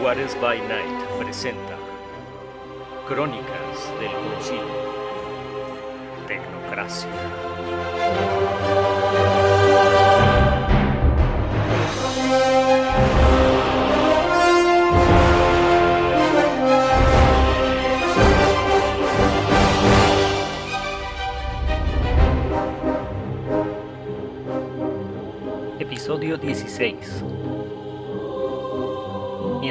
[0.00, 1.76] Juárez by Night presenta
[3.06, 4.64] Crónicas del Concilio.
[6.26, 7.10] Tecnocracia.
[25.78, 27.29] Episodio 16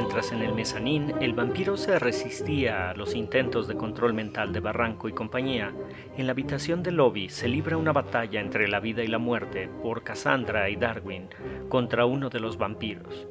[0.09, 4.59] Mientras en el mezanín el vampiro se resistía a los intentos de control mental de
[4.59, 5.71] Barranco y compañía,
[6.17, 9.69] en la habitación del lobby se libra una batalla entre la vida y la muerte
[9.83, 11.29] por Cassandra y Darwin
[11.69, 13.27] contra uno de los vampiros.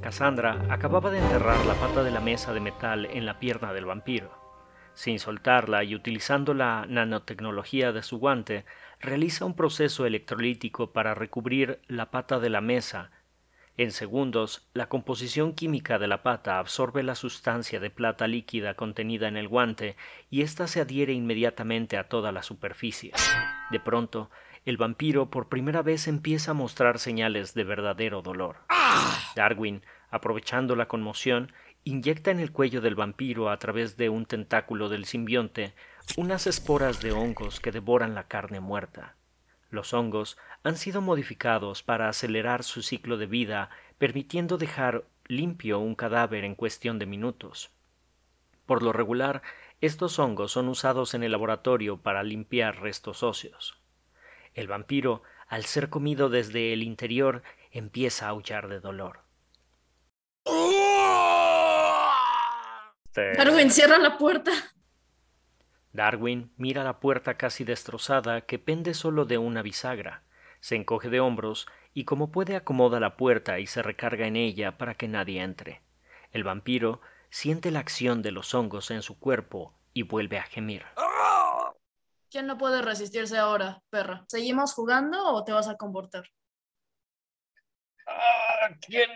[0.00, 3.86] Cassandra acababa de enterrar la pata de la mesa de metal en la pierna del
[3.86, 4.30] vampiro.
[4.94, 8.64] Sin soltarla y utilizando la nanotecnología de su guante,
[9.00, 13.10] realiza un proceso electrolítico para recubrir la pata de la mesa
[13.78, 19.28] en segundos, la composición química de la pata absorbe la sustancia de plata líquida contenida
[19.28, 19.96] en el guante
[20.30, 23.12] y ésta se adhiere inmediatamente a toda la superficie.
[23.70, 24.30] De pronto,
[24.66, 28.58] el vampiro por primera vez empieza a mostrar señales de verdadero dolor.
[29.36, 31.50] Darwin, aprovechando la conmoción,
[31.82, 35.74] inyecta en el cuello del vampiro a través de un tentáculo del simbionte
[36.16, 39.16] unas esporas de hongos que devoran la carne muerta.
[39.72, 45.94] Los hongos han sido modificados para acelerar su ciclo de vida, permitiendo dejar limpio un
[45.94, 47.70] cadáver en cuestión de minutos.
[48.66, 49.40] Por lo regular,
[49.80, 53.80] estos hongos son usados en el laboratorio para limpiar restos óseos.
[54.52, 59.20] El vampiro, al ser comido desde el interior, empieza a aullar de dolor.
[63.14, 64.52] Darwin, cierra la puerta.
[65.92, 70.22] Darwin mira la puerta casi destrozada que pende solo de una bisagra,
[70.60, 74.78] se encoge de hombros y como puede acomoda la puerta y se recarga en ella
[74.78, 75.82] para que nadie entre.
[76.30, 77.00] El vampiro
[77.30, 80.84] siente la acción de los hongos en su cuerpo y vuelve a gemir.
[82.30, 84.24] ¿Quién no puede resistirse ahora, perra?
[84.28, 86.24] ¿Seguimos jugando o te vas a comportar?
[88.06, 89.10] Ah, ¿Quién?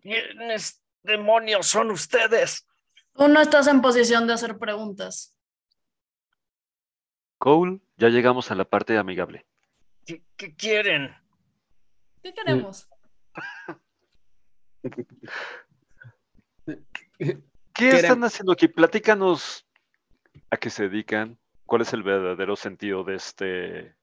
[0.00, 2.66] ¿Quiénes demonios son ustedes?
[3.12, 5.34] Tú no estás en posición de hacer preguntas.
[7.40, 9.46] Cole, ya llegamos a la parte amigable.
[10.04, 10.22] ¿Qué,
[10.56, 11.16] quieren?
[12.22, 12.86] ¿Qué queremos?
[17.72, 18.68] ¿Qué están haciendo aquí?
[18.68, 19.66] Platícanos
[20.50, 23.96] a qué se dedican, cuál es el verdadero sentido de este...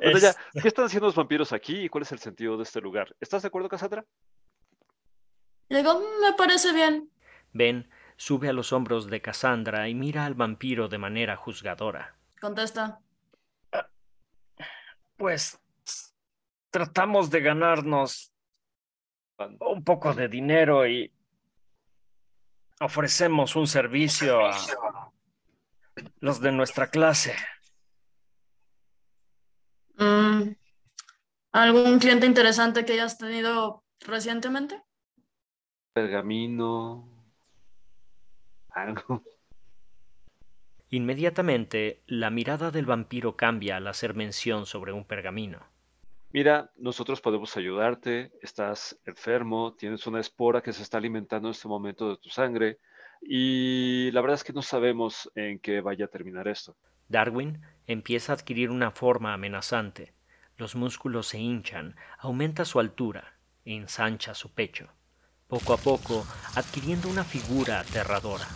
[0.00, 3.16] ¿Qué están haciendo los vampiros aquí y cuál es el sentido de este lugar?
[3.18, 4.06] ¿Estás de acuerdo, Cassandra?
[5.68, 7.10] Digo, me parece bien.
[7.52, 12.19] Ben sube a los hombros de Cassandra y mira al vampiro de manera juzgadora.
[12.40, 13.00] Contesta.
[15.16, 15.60] Pues
[16.70, 18.32] tratamos de ganarnos
[19.60, 21.12] un poco de dinero y
[22.80, 24.56] ofrecemos un servicio a
[26.20, 27.34] los de nuestra clase.
[29.98, 30.54] Mm,
[31.52, 34.82] ¿Algún cliente interesante que hayas tenido recientemente?
[35.92, 37.06] Pergamino.
[38.70, 39.22] Algo.
[40.90, 45.60] Inmediatamente, la mirada del vampiro cambia al hacer mención sobre un pergamino.
[46.32, 51.68] Mira, nosotros podemos ayudarte, estás enfermo, tienes una espora que se está alimentando en este
[51.68, 52.78] momento de tu sangre
[53.22, 56.74] y la verdad es que no sabemos en qué vaya a terminar esto.
[57.08, 60.12] Darwin empieza a adquirir una forma amenazante.
[60.56, 63.34] Los músculos se hinchan, aumenta su altura,
[63.64, 64.88] e ensancha su pecho,
[65.48, 66.24] poco a poco
[66.54, 68.46] adquiriendo una figura aterradora.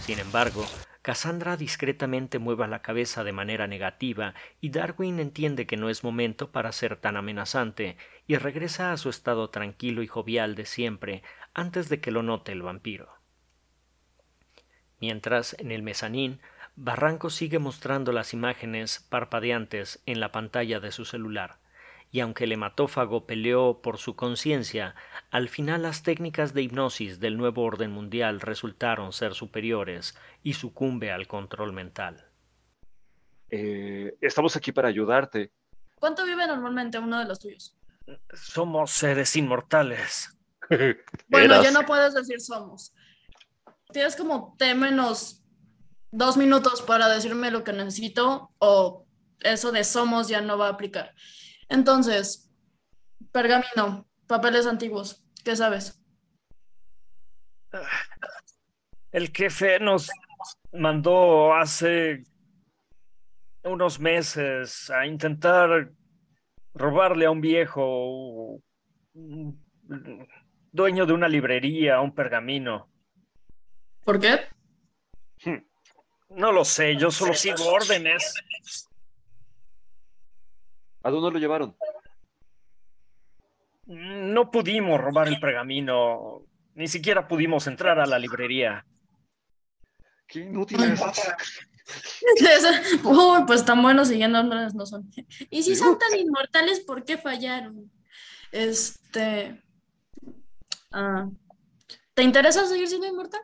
[0.00, 0.64] Sin embargo,
[1.04, 4.32] Cassandra discretamente mueve la cabeza de manera negativa
[4.62, 9.10] y Darwin entiende que no es momento para ser tan amenazante y regresa a su
[9.10, 11.22] estado tranquilo y jovial de siempre
[11.52, 13.12] antes de que lo note el vampiro.
[14.98, 16.40] Mientras, en el mezanín,
[16.74, 21.58] Barranco sigue mostrando las imágenes parpadeantes en la pantalla de su celular
[22.14, 24.94] y aunque el hematófago peleó por su conciencia,
[25.32, 31.10] al final las técnicas de hipnosis del nuevo orden mundial resultaron ser superiores y sucumbe
[31.10, 32.30] al control mental.
[33.50, 35.50] Eh, estamos aquí para ayudarte.
[35.96, 37.76] ¿Cuánto vive normalmente uno de los tuyos?
[38.32, 40.38] Somos seres inmortales.
[41.26, 42.94] bueno, ya no puedes decir somos.
[43.92, 45.42] Tienes como T menos
[46.12, 49.04] dos minutos para decirme lo que necesito o
[49.40, 51.12] eso de somos ya no va a aplicar.
[51.74, 52.48] Entonces,
[53.32, 56.00] pergamino, papeles antiguos, ¿qué sabes?
[59.10, 60.08] El jefe nos
[60.72, 62.22] mandó hace
[63.64, 65.90] unos meses a intentar
[66.74, 68.62] robarle a un viejo
[70.70, 72.88] dueño de una librería, un pergamino.
[74.04, 74.46] ¿Por qué?
[75.44, 75.58] Hmm.
[76.28, 78.32] No lo sé, yo solo sigo órdenes.
[81.04, 81.76] ¿A dónde lo llevaron?
[83.86, 88.86] No pudimos robar el pergamino, ni siquiera pudimos entrar a la librería.
[90.26, 90.98] Qué inútiles.
[93.04, 95.10] Uy, pues tan buenos siguiendo órdenes no son.
[95.50, 97.92] Y si son tan inmortales, ¿por qué fallaron?
[98.50, 99.62] Este.
[100.90, 101.28] Ah,
[102.14, 103.42] ¿Te interesa seguir siendo inmortal?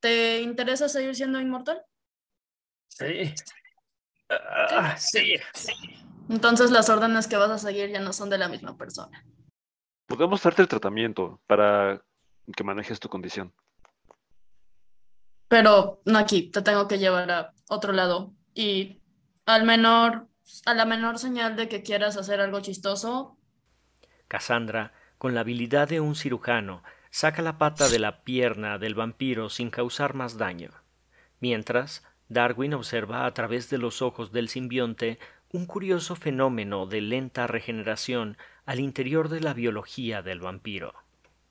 [0.00, 1.82] ¿Te interesa seguir siendo inmortal?
[2.88, 3.34] Sí.
[4.28, 5.36] Ah, sí.
[6.32, 9.22] Entonces las órdenes que vas a seguir ya no son de la misma persona.
[10.06, 12.02] Podemos darte el tratamiento para
[12.56, 13.52] que manejes tu condición.
[15.48, 18.32] Pero no aquí, te tengo que llevar a otro lado.
[18.54, 19.02] Y
[19.44, 20.26] al menor,
[20.64, 23.36] a la menor señal de que quieras hacer algo chistoso.
[24.26, 29.50] Cassandra, con la habilidad de un cirujano, saca la pata de la pierna del vampiro
[29.50, 30.70] sin causar más daño.
[31.40, 35.18] Mientras, Darwin observa a través de los ojos del simbionte
[35.52, 40.94] un curioso fenómeno de lenta regeneración al interior de la biología del vampiro.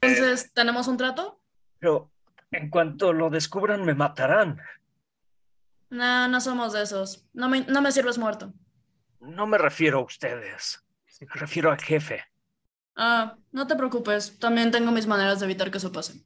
[0.01, 1.39] Entonces, ¿tenemos un trato?
[1.79, 2.11] Pero
[2.51, 4.59] en cuanto lo descubran, me matarán.
[5.89, 7.27] No, no somos de esos.
[7.33, 8.53] No me, no me sirves muerto.
[9.19, 10.83] No me refiero a ustedes.
[11.19, 12.23] Me refiero al jefe.
[12.95, 16.25] Ah, no te preocupes, también tengo mis maneras de evitar que eso pase.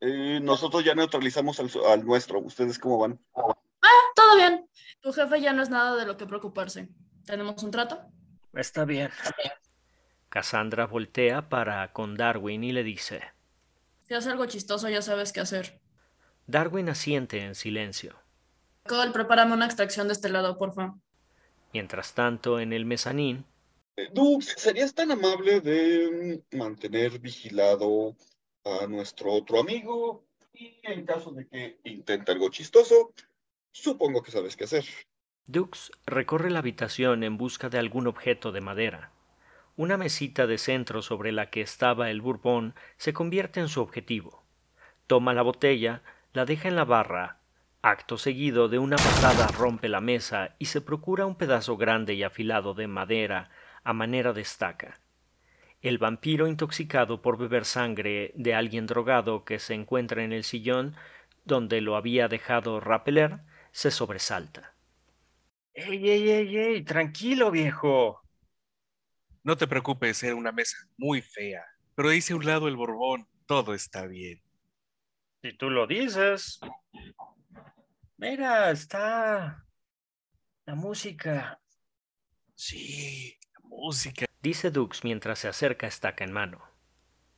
[0.00, 3.18] Eh, nosotros ya neutralizamos al, nuestro, ¿ustedes cómo van?
[3.34, 4.68] Ah, todo bien.
[5.04, 6.88] Tu jefe ya no es nada de lo que preocuparse.
[7.26, 8.00] ¿Tenemos un trato?
[8.54, 9.10] Está bien.
[10.30, 13.20] Cassandra voltea para con Darwin y le dice:
[14.08, 15.78] Si hace algo chistoso, ya sabes qué hacer.
[16.46, 18.16] Darwin asiente en silencio.
[18.86, 20.94] Cole, prepárame una extracción de este lado, porfa.
[21.74, 23.44] Mientras tanto, en el mezanín,
[24.14, 28.16] Dux, ¿serías tan amable de mm, mantener vigilado
[28.64, 30.24] a nuestro otro amigo?
[30.54, 33.12] Y en caso de que intente algo chistoso,
[33.74, 34.84] supongo que sabes qué hacer.
[35.46, 39.10] Dux recorre la habitación en busca de algún objeto de madera.
[39.76, 44.44] Una mesita de centro sobre la que estaba el bourbon se convierte en su objetivo.
[45.06, 47.40] Toma la botella, la deja en la barra.
[47.82, 52.22] Acto seguido de una patada rompe la mesa y se procura un pedazo grande y
[52.22, 53.50] afilado de madera
[53.82, 55.00] a manera de estaca.
[55.82, 60.96] El vampiro intoxicado por beber sangre de alguien drogado que se encuentra en el sillón
[61.44, 63.40] donde lo había dejado Rappeler
[63.74, 64.76] se sobresalta.
[65.74, 66.84] ¡Ey, ey, ey, ey!
[66.84, 68.22] Tranquilo, viejo.
[69.42, 71.64] No te preocupes, era una mesa muy fea,
[71.96, 74.40] pero hice a un lado el Borbón, todo está bien.
[75.42, 76.60] Si tú lo dices.
[78.16, 79.66] Mira, está
[80.64, 81.60] la música.
[82.54, 84.26] Sí, música.
[84.40, 86.62] Dice Dux mientras se acerca estaca en mano.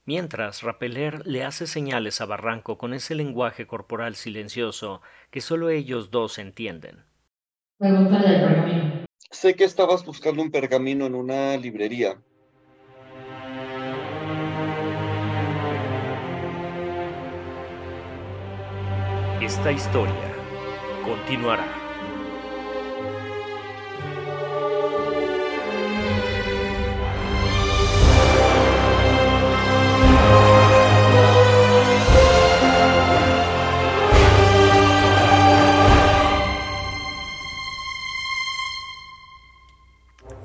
[0.06, 6.12] Mientras, Rappeler le hace señales a Barranco con ese lenguaje corporal silencioso que solo ellos
[6.12, 7.05] dos entienden.
[7.81, 9.05] pergamino.
[9.32, 12.20] Sé que estabas buscando un pergamino en una librería.
[19.43, 20.32] Esta historia
[21.05, 21.85] continuará.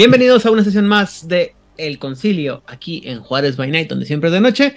[0.00, 4.30] Bienvenidos a una sesión más de El Concilio, aquí en Juárez by Night, donde siempre
[4.30, 4.74] es de noche.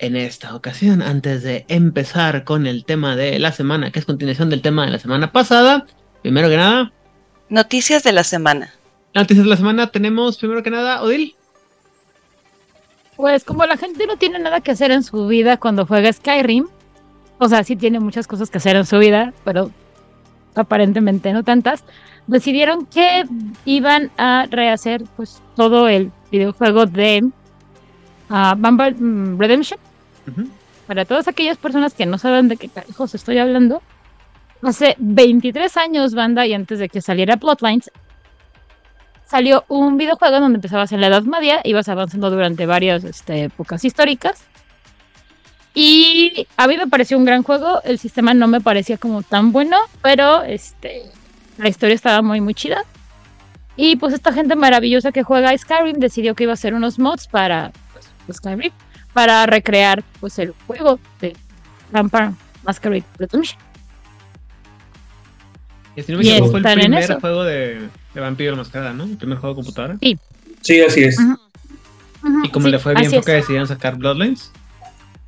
[0.00, 4.50] En esta ocasión, antes de empezar con el tema de la semana, que es continuación
[4.50, 5.86] del tema de la semana pasada,
[6.22, 6.92] primero que nada.
[7.48, 8.74] Noticias de la semana.
[9.14, 11.36] Noticias de la semana tenemos, primero que nada, Odil.
[13.14, 16.66] Pues como la gente no tiene nada que hacer en su vida cuando juega Skyrim,
[17.38, 19.70] o sea, sí tiene muchas cosas que hacer en su vida, pero
[20.56, 21.84] aparentemente no tantas
[22.30, 23.24] decidieron que
[23.64, 27.24] iban a rehacer pues todo el videojuego de
[28.30, 29.78] uh, Redemption.
[30.86, 33.82] Para todas aquellas personas que no saben de qué carajos estoy hablando,
[34.62, 37.90] hace 23 años, banda, y antes de que saliera Plotlines,
[39.26, 43.84] salió un videojuego donde empezabas en la Edad Media, ibas avanzando durante varias este, épocas
[43.84, 44.44] históricas.
[45.74, 49.52] Y a mí me pareció un gran juego, el sistema no me parecía como tan
[49.52, 51.04] bueno, pero este,
[51.60, 52.84] la historia estaba muy, muy chida.
[53.76, 57.26] Y pues esta gente maravillosa que juega Skyrim decidió que iba a hacer unos mods
[57.28, 57.72] para
[58.26, 58.72] pues, Skyrim,
[59.12, 61.36] para recrear pues el juego de
[61.92, 62.32] Vampire
[62.64, 63.58] Masquerade Redemption.
[65.96, 69.04] Y si no me equivoco, fue el primer juego de, de Vampiro Mascarada, ¿no?
[69.04, 69.96] El primer juego de computadora.
[70.00, 70.18] Sí.
[70.60, 71.18] Sí, así es.
[72.44, 74.52] y como le fue bien, fue que decidieron sacar Bloodlines.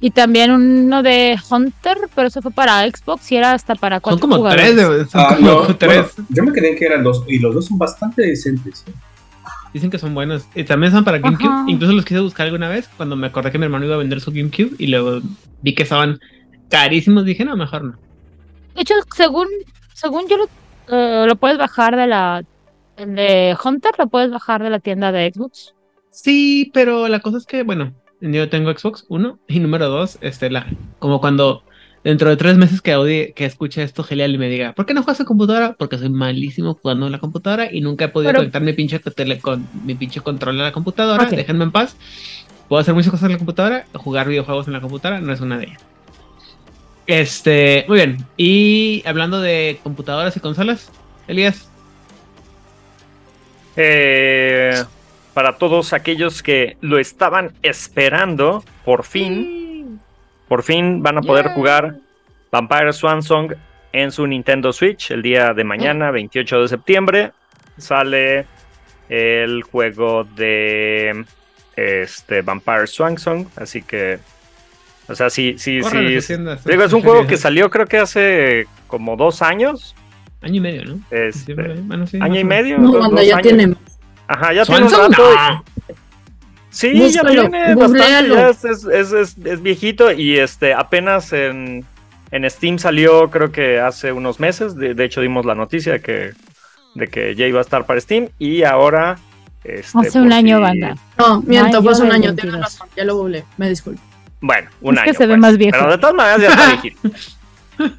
[0.04, 4.18] Y también uno de Hunter, pero eso fue para Xbox y era hasta para cuatro
[4.18, 4.74] Son como tres,
[5.08, 6.14] son ah, como tres.
[6.28, 8.84] yo me quedé que eran dos, y los dos son bastante decentes.
[8.88, 8.92] ¿eh?
[9.72, 10.48] Dicen que son buenos.
[10.56, 11.70] Y también son para GameCube.
[11.70, 14.20] Incluso los quise buscar alguna vez cuando me acordé que mi hermano iba a vender
[14.20, 15.20] su GameCube y luego
[15.62, 16.18] vi que estaban
[16.68, 17.24] carísimos.
[17.24, 17.92] Dije, no, mejor no.
[18.74, 19.46] De hecho, según,
[19.94, 20.48] según yo lo,
[20.88, 22.44] eh, lo puedes bajar de la.
[22.96, 25.74] El de Hunter lo puedes bajar de la tienda de Xbox.
[26.10, 30.50] Sí, pero la cosa es que, bueno, yo tengo Xbox, uno, y número dos, este,
[30.50, 30.66] la,
[30.98, 31.64] como cuando
[32.04, 34.94] dentro de tres meses que Audi, que escuche esto genial y me diga, ¿por qué
[34.94, 35.74] no juegas en computadora?
[35.78, 39.38] Porque soy malísimo jugando en la computadora y nunca he podido conectar mi pinche, tele,
[39.38, 41.96] con, mi pinche control a la computadora, déjenme en paz.
[42.68, 45.58] Puedo hacer muchas cosas en la computadora, jugar videojuegos en la computadora no es una
[45.58, 45.82] de ellas.
[47.06, 48.24] Este, muy bien.
[48.36, 50.90] Y hablando de computadoras y consolas,
[51.26, 51.68] Elías.
[53.76, 54.82] Eh,
[55.34, 60.00] para todos aquellos que lo estaban esperando, por fin,
[60.48, 61.96] por fin van a poder jugar
[62.50, 63.52] Vampire Swan Song
[63.92, 67.32] en su Nintendo Switch el día de mañana, 28 de septiembre.
[67.78, 68.46] Sale
[69.08, 71.24] el juego de
[71.76, 74.18] este Vampire Swan Song, así que
[75.08, 75.98] o sea, sí, sí, sí.
[76.64, 79.94] Digo, es un juego que salió creo que hace como dos años.
[80.40, 81.00] Año y medio, ¿no?
[81.10, 81.54] Este,
[82.20, 82.78] año y medio.
[82.78, 83.74] No, cuando ya tiene
[84.32, 85.22] Ajá, ya tiene un rato.
[86.70, 91.84] Sí, ya tiene bastante, es, viejito y este apenas en,
[92.30, 96.30] en, Steam salió creo que hace unos meses, de, hecho dimos la noticia de que,
[96.94, 99.18] de que ya iba a estar para Steam y ahora...
[99.64, 100.96] Este, hace un año, banda.
[101.18, 104.00] No, miento, fue hace un año, tienes razón, ya lo googleé, me disculpo.
[104.40, 105.12] Bueno, un es año.
[105.12, 105.76] Que se ve pues, más viejo.
[105.78, 107.10] Pero de todas maneras ya está viejito.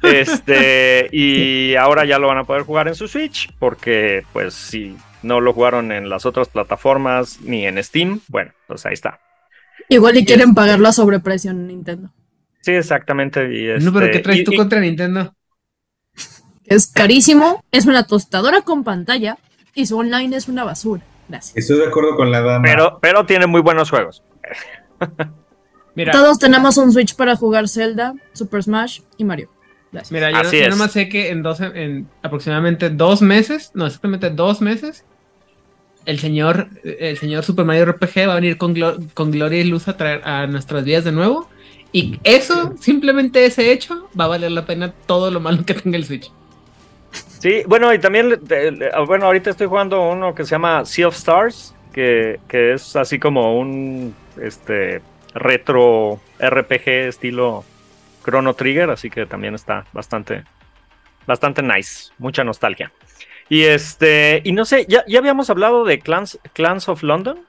[0.02, 4.96] Este, y ahora ya lo van a poder jugar en su Switch, porque pues si
[5.24, 9.20] no lo jugaron en las otras plataformas ni en Steam, bueno, pues ahí está.
[9.88, 12.10] Igual y quieren pagarlo a sobreprecio en Nintendo.
[12.62, 13.46] Sí, exactamente.
[13.80, 15.34] no, pero ¿qué este, traes tú contra Nintendo?
[16.64, 19.36] Es carísimo, es una tostadora con pantalla
[19.74, 21.02] y su online es una basura.
[21.28, 21.56] Gracias.
[21.56, 22.64] Estoy de acuerdo con la dama.
[22.64, 24.22] Pero, pero tiene muy buenos juegos.
[26.12, 29.50] Todos tenemos un Switch para jugar Zelda, Super Smash y Mario.
[30.10, 34.60] Mira, yo, Así nomás sé que en, dos, en aproximadamente dos meses, no, exactamente dos
[34.60, 35.04] meses,
[36.06, 38.74] el señor, el señor Super Mario RPG va a venir con,
[39.14, 41.48] con gloria y luz a traer a nuestras vidas de nuevo.
[41.92, 45.96] Y eso, simplemente ese hecho, va a valer la pena todo lo malo que tenga
[45.96, 46.30] el Switch.
[47.12, 48.40] Sí, bueno, y también,
[49.06, 53.18] bueno, ahorita estoy jugando uno que se llama Sea of Stars, que, que es así
[53.18, 55.02] como un este
[55.34, 57.64] retro RPG estilo
[58.24, 60.44] Chrono Trigger, así que también está bastante,
[61.26, 62.92] bastante nice, mucha nostalgia.
[63.48, 67.40] Y este, y no sé, ¿ya, ya habíamos hablado de Clans, Clans of London?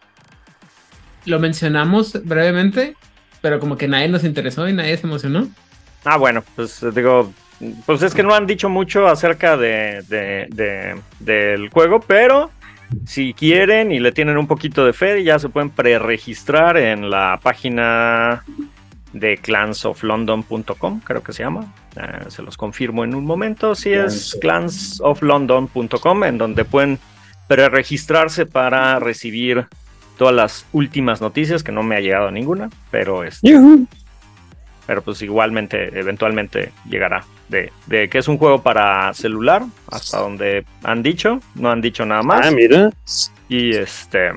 [1.25, 2.96] Lo mencionamos brevemente,
[3.41, 5.48] pero como que nadie nos interesó y nadie se emocionó.
[6.03, 7.34] Ah, bueno, pues digo,
[7.86, 12.51] pues es que no han dicho mucho acerca de, de, del juego, pero
[13.05, 17.39] si quieren y le tienen un poquito de fe, ya se pueden preregistrar en la
[17.41, 18.44] página
[19.16, 21.74] de clansoflondon.com, creo que se llama.
[21.96, 23.74] Eh, se los confirmo en un momento.
[23.74, 27.00] Si es clansoflondon.com, en donde pueden
[27.48, 29.68] preregistrarse para recibir
[30.18, 33.58] todas las últimas noticias, que no me ha llegado ninguna, pero este,
[34.86, 37.24] pero pues igualmente, eventualmente llegará.
[37.48, 42.06] De, de, que es un juego para celular, hasta donde han dicho, no han dicho
[42.06, 42.48] nada más.
[42.48, 42.90] Ah, mira.
[43.48, 44.32] Y este,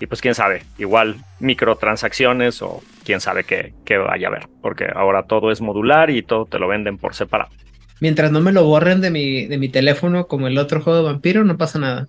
[0.00, 5.24] y pues quién sabe, igual microtransacciones o quién sabe qué, vaya a haber, porque ahora
[5.24, 7.50] todo es modular y todo te lo venden por separado.
[8.00, 11.04] Mientras no me lo borren de mi, de mi teléfono como el otro juego de
[11.04, 12.08] vampiro, no pasa nada.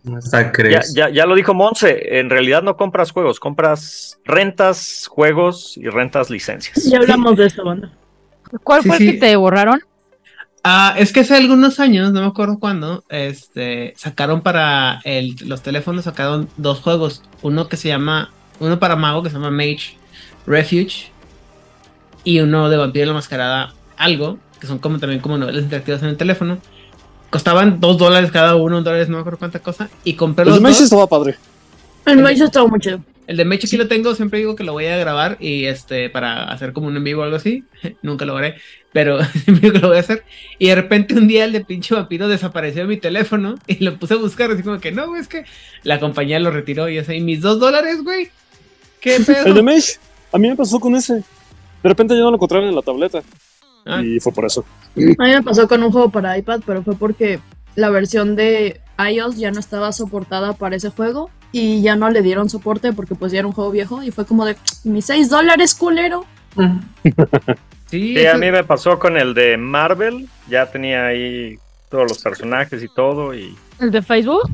[0.94, 6.30] Ya, ya, lo dijo Monse, en realidad no compras juegos, compras rentas juegos y rentas
[6.32, 6.84] licencias.
[6.86, 7.92] Ya hablamos de eso, banda.
[8.64, 9.80] ¿Cuál fue el que te borraron?
[10.64, 15.62] Ah, es que hace algunos años, no me acuerdo cuándo, este, sacaron para el, los
[15.62, 17.22] teléfonos, sacaron dos juegos.
[17.44, 19.98] Uno que se llama, uno para Mago que se llama Mage
[20.48, 21.12] Refuge
[22.24, 26.10] y uno de Vampiro la Mascarada, algo, que son como también como novelas interactivas en
[26.10, 26.58] el teléfono.
[27.30, 30.58] costaban dos dólares cada uno, un dólar, no me acuerdo cuánta cosa, y compré los
[30.58, 31.36] El Meche estaba padre.
[32.06, 33.02] El Meche estaba muy chido.
[33.28, 36.10] El de Meche aquí lo tengo, siempre digo que lo voy a grabar y este,
[36.10, 37.64] para hacer como un en vivo o algo así,
[38.04, 38.56] nunca lo haré,
[38.94, 40.24] pero siempre digo que lo voy a hacer.
[40.60, 43.98] Y de repente un día el de pinche vampiro desapareció de mi teléfono y lo
[43.98, 45.46] puse a buscar, así como que no, güey, es que
[45.84, 48.30] la compañía lo retiró y así, mis dos dólares, güey.
[49.00, 49.46] ¿Qué pedo?
[49.46, 50.00] El de Mesh,
[50.32, 51.16] a mí me pasó con ese.
[51.16, 53.22] De repente ya no lo encontraron en la tableta.
[53.86, 54.02] Ah.
[54.04, 54.66] Y fue por eso.
[54.96, 57.40] A mí me pasó con un juego para iPad, pero fue porque
[57.76, 62.22] la versión de iOS ya no estaba soportada para ese juego y ya no le
[62.22, 65.30] dieron soporte porque pues ya era un juego viejo y fue como de mis 6
[65.30, 66.26] dólares culero.
[67.88, 72.18] Sí, Sí, a mí me pasó con el de Marvel, ya tenía ahí todos los
[72.18, 74.50] personajes y todo, y ¿El de Facebook?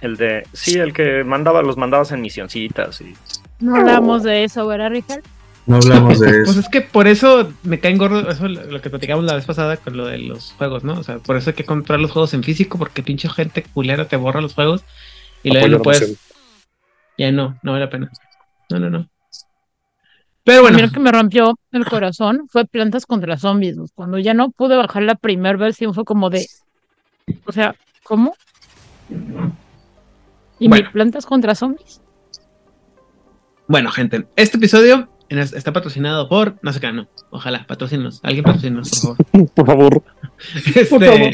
[0.00, 3.14] el de, sí, el que mandaba, los mandabas en misioncitas y
[3.60, 5.22] No hablamos de eso, ¿verdad, Richard?
[5.66, 6.60] No hablamos de Pues eso.
[6.60, 9.76] es que por eso me caen gordo, eso lo lo que platicamos la vez pasada
[9.76, 10.98] con lo de los juegos, ¿no?
[10.98, 14.06] O sea, por eso hay que comprar los juegos en físico, porque pinche gente culera
[14.08, 14.82] te borra los juegos
[15.42, 16.16] y luego no puedes.
[17.18, 18.10] Ya no, no vale la pena.
[18.70, 19.08] No, no, no.
[20.44, 20.78] Pero Bueno.
[20.80, 23.76] lo que me rompió el corazón fue Plantas contra Zombies.
[23.94, 26.46] Cuando ya no pude bajar la primera versión fue como de...
[27.44, 27.74] O sea,
[28.04, 28.34] ¿cómo?
[30.58, 30.84] ¿Y Bueno.
[30.86, 32.00] mi Plantas contra Zombies?
[33.68, 38.90] Bueno, gente, este episodio está patrocinado por, no sé qué, no, ojalá, patrocínenos, alguien patrocínenos,
[38.90, 39.16] por favor.
[39.54, 40.02] Por favor.
[40.64, 41.30] Este, favor.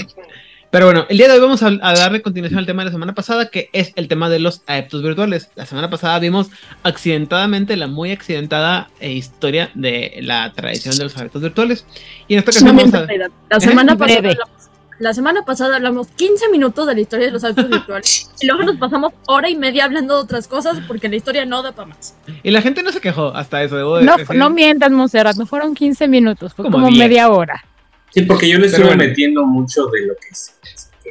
[0.74, 2.90] Pero bueno, el día de hoy vamos a, a darle continuación al tema de la
[2.90, 5.50] semana pasada, que es el tema de los adeptos virtuales.
[5.54, 6.50] La semana pasada vimos
[6.82, 11.86] accidentadamente la muy accidentada eh, historia de la tradición de los adeptos virtuales.
[12.26, 13.06] Y en esta ocasión vamos a...
[13.50, 14.30] La semana, pasada Breve.
[14.30, 18.46] hablamos, la semana pasada hablamos 15 minutos de la historia de los autos virtuales y
[18.46, 21.72] luego nos pasamos hora y media hablando de otras cosas porque la historia no da
[21.72, 22.16] para más.
[22.42, 23.76] Y la gente no se quejó hasta eso.
[23.76, 24.36] Debo de No, decir.
[24.36, 26.98] no mientas, Monserrat, no fueron 15 minutos, fue Como como, 10.
[26.98, 27.64] media hora.
[28.10, 29.04] Sí, porque yo le estuve bueno.
[29.04, 30.54] metiendo mucho de lo que es.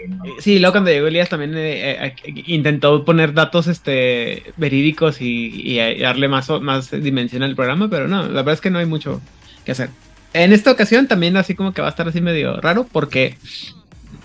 [0.08, 0.24] no.
[0.40, 5.50] Sí, luego cuando llegó Elías también eh, eh, eh, intentó poner datos este, verídicos y,
[5.62, 8.80] y, eh, darle más, más dimensión al programa, pero no, la verdad es que no
[8.80, 9.22] hay mucho
[9.66, 9.90] que hacer.
[10.34, 13.38] En esta ocasión también así como que va a estar así medio raro porque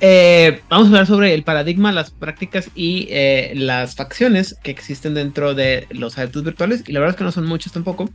[0.01, 5.15] eh, vamos a hablar sobre el paradigma, las prácticas y eh, las facciones que existen
[5.15, 8.09] dentro de los adeptos virtuales y la verdad es que no son muchos tampoco.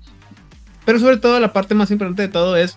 [0.86, 2.76] Pero sobre todo la parte más importante de todo es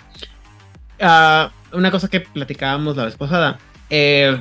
[1.00, 3.58] ah, una cosa que platicábamos la vez pasada.
[3.90, 4.38] Eh,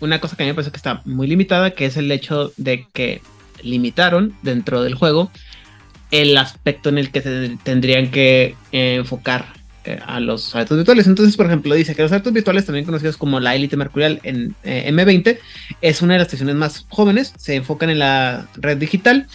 [0.00, 2.52] una cosa que a mí me parece que está muy limitada, que es el hecho
[2.56, 3.22] de que
[3.62, 5.30] limitaron dentro del juego
[6.10, 9.55] el aspecto en el que se tendrían que enfocar
[9.86, 11.06] eh, a los adeptos virtuales.
[11.06, 14.54] Entonces, por ejemplo, dice que los adeptos virtuales, también conocidos como la élite mercurial en
[14.64, 15.38] eh, M20,
[15.80, 19.26] es una de las estaciones más jóvenes, se enfocan en la red digital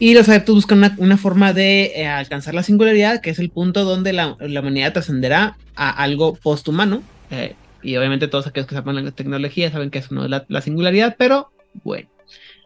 [0.00, 3.50] y los adeptos buscan una, una forma de eh, alcanzar la singularidad, que es el
[3.50, 7.02] punto donde la, humanidad trascenderá a algo posthumano.
[7.30, 10.46] Eh, y obviamente todos aquellos que saben la tecnología saben que eso no es la,
[10.48, 11.50] la singularidad, pero
[11.84, 12.08] bueno,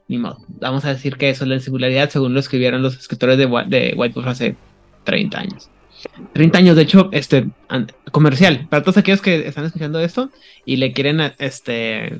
[0.06, 0.38] ni modo.
[0.60, 3.94] Vamos a decir que eso es la singularidad según lo escribieron los escritores de, de
[3.96, 4.54] White Wolf hace
[5.02, 5.70] 30 años.
[6.32, 7.46] 30 años, de hecho, este
[8.10, 8.66] comercial.
[8.68, 10.30] Para todos aquellos que están escuchando esto
[10.64, 12.18] y le quieren este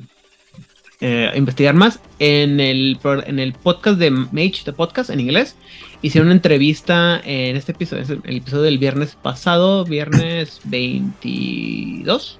[1.01, 5.55] eh, investigar más, en el, en el podcast de Mage, de podcast en inglés,
[6.01, 12.39] hicieron una entrevista en este episodio, el episodio del viernes pasado, viernes 22.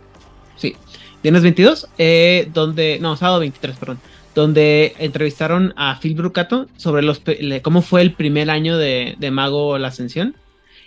[0.55, 0.75] Sí,
[1.21, 3.99] viernes 22, eh, donde, no, sábado 23, perdón,
[4.33, 7.21] donde entrevistaron a Phil Brucato sobre los,
[7.61, 10.35] cómo fue el primer año de, de Mago La Ascensión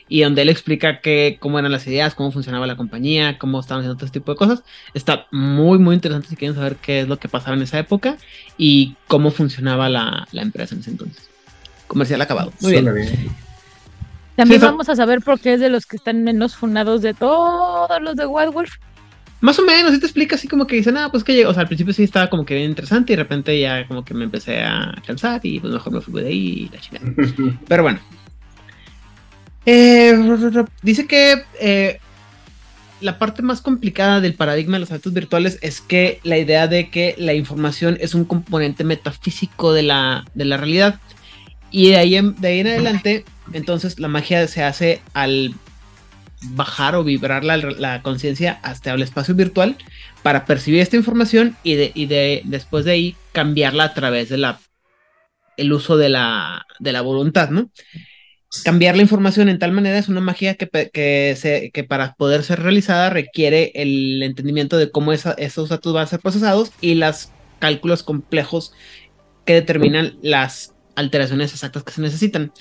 [0.09, 3.83] y donde él explica que, cómo eran las ideas, cómo funcionaba la compañía, cómo estaban
[3.83, 4.63] haciendo todo este tipo de cosas.
[4.95, 8.17] Está muy, muy interesante si quieren saber qué es lo que pasaba en esa época
[8.57, 11.29] y cómo funcionaba la, la empresa en ese entonces.
[11.87, 12.53] Comercial acabado.
[12.61, 12.95] Muy bien.
[12.95, 13.49] Bien.
[14.37, 17.13] También Sí, vamos a saber por qué es de los que están menos fundados de
[17.13, 18.77] todos los de Wild Wolf.
[19.41, 21.55] Más o menos, sí te explica así como que dicen, ah, pues que llegó, o
[21.55, 24.15] sea, al principio sí estaba como que bien interesante y de repente ya como que
[24.15, 27.13] me empecé a cansar y pues mejor me fui de ahí y la chingada.
[27.69, 28.01] Pero bueno.
[29.71, 30.17] Eh,
[30.81, 31.99] dice que eh,
[33.03, 36.89] la parte más complicada del paradigma de los actos virtuales es que la idea de
[36.89, 41.01] que la información es un componente metafísico de la, de la realidad.
[41.71, 45.53] Y de ahí, en, de ahí en adelante, entonces la magia se hace al
[46.53, 49.77] bajar o vibrar la, la conciencia hasta el espacio virtual
[50.23, 54.39] para percibir esta información y, de, y de, después de ahí cambiarla a través de
[54.39, 54.61] la
[55.59, 57.71] el uso de la, de la voluntad, ¿no?
[58.65, 62.43] Cambiar la información en tal manera es una magia que, que, se, que para poder
[62.43, 66.95] ser realizada requiere el entendimiento de cómo esa- esos datos van a ser procesados y
[66.95, 68.73] los cálculos complejos
[69.45, 72.53] que determinan las alteraciones exactas que se necesitan.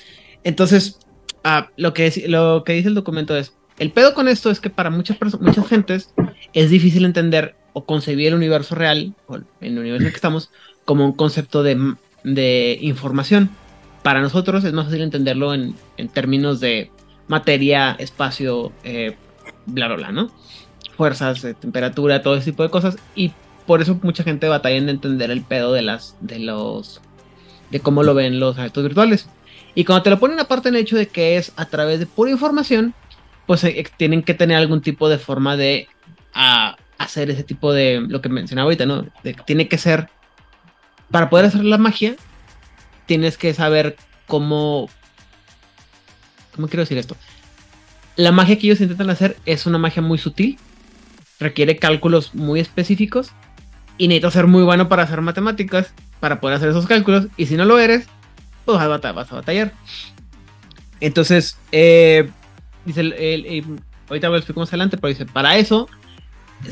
[0.43, 0.99] Entonces,
[1.43, 4.69] ah, lo, que, lo que dice el documento es, el pedo con esto es que
[4.69, 6.13] para muchas personas, muchas gentes,
[6.53, 10.17] es difícil entender o concebí el universo real, o en el universo en el que
[10.17, 10.49] estamos,
[10.83, 13.51] como un concepto de, de información.
[14.07, 16.91] Para nosotros es más fácil entenderlo en, en términos de
[17.27, 19.17] materia, espacio, eh,
[19.65, 20.31] bla, bla, bla, ¿no?
[20.95, 22.95] Fuerzas, de temperatura, todo ese tipo de cosas.
[23.15, 23.33] Y
[23.65, 27.01] por eso mucha gente batalla en entender el pedo de las, de los,
[27.69, 29.27] de cómo lo ven los objetos virtuales.
[29.75, 32.05] Y cuando te lo ponen aparte en el hecho de que es a través de
[32.05, 32.93] pura información,
[33.45, 35.89] pues eh, tienen que tener algún tipo de forma de
[36.97, 39.05] hacer ese tipo de, lo que mencionaba ahorita, ¿no?
[39.45, 40.07] tiene que ser,
[41.11, 42.15] para poder hacer la magia,
[43.07, 43.95] tienes que saber
[44.27, 44.89] cómo,
[46.55, 47.17] ¿cómo quiero decir esto?
[48.15, 50.59] La magia que ellos intentan hacer es una magia muy sutil,
[51.39, 53.31] requiere cálculos muy específicos
[53.97, 57.55] y necesitas ser muy bueno para hacer matemáticas, para poder hacer esos cálculos, y si
[57.55, 58.07] no lo eres,
[58.65, 59.73] pues vas a, batallar.
[60.99, 62.29] Entonces, eh,
[62.85, 65.87] dice, el, el, ahorita lo explico más adelante, pero dice, para eso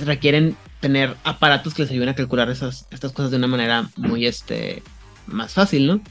[0.03, 4.25] requieren tener aparatos que les ayuden a calcular esas, estas cosas de una manera muy
[4.25, 4.83] este,
[5.27, 6.01] más fácil, ¿no?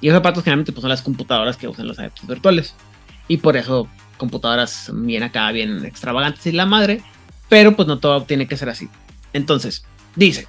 [0.00, 2.74] Y esos aparatos generalmente pues, son las computadoras que usan los adeptos virtuales.
[3.26, 7.02] Y por eso computadoras bien acá, bien extravagantes y la madre,
[7.48, 8.88] pero pues no todo tiene que ser así.
[9.32, 9.84] Entonces,
[10.16, 10.46] dice,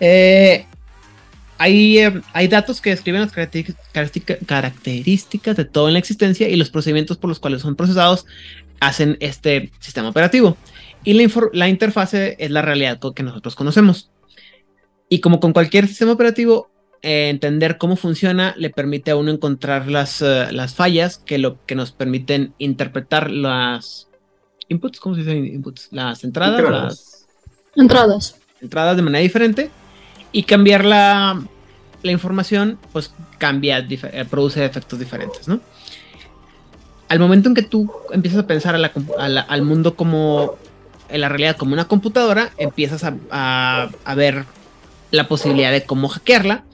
[0.00, 0.66] eh,
[1.58, 3.32] hay, eh, hay, datos que describen las
[4.46, 8.26] características de todo en la existencia y los procedimientos por los cuales son procesados
[8.80, 10.56] hacen este sistema operativo.
[11.04, 14.10] Y la, la interfase es la realidad que nosotros conocemos.
[15.08, 16.71] Y como con cualquier sistema operativo,
[17.02, 21.64] eh, entender cómo funciona le permite a uno encontrar las, uh, las fallas que, lo,
[21.66, 24.08] que nos permiten interpretar las
[24.68, 25.88] inputs, ¿cómo se dice inputs?
[25.90, 26.60] Las entradas.
[26.60, 27.26] Entradas.
[27.74, 28.36] Las entradas.
[28.60, 29.70] Entradas de manera diferente
[30.30, 31.42] y cambiar la,
[32.02, 35.58] la información, pues cambia, eh, produce efectos diferentes, ¿no?
[37.08, 40.54] Al momento en que tú empiezas a pensar a la, a la, al mundo como,
[41.08, 44.44] en la realidad como una computadora, empiezas a, a, a ver
[45.10, 46.64] la posibilidad de cómo hackearla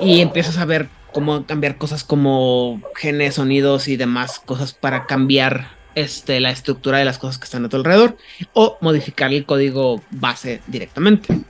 [0.00, 5.68] y empiezas a ver cómo cambiar cosas como genes, sonidos y demás cosas para cambiar
[5.94, 8.16] este, la estructura de las cosas que están a tu alrededor
[8.54, 11.42] o modificar el código base directamente.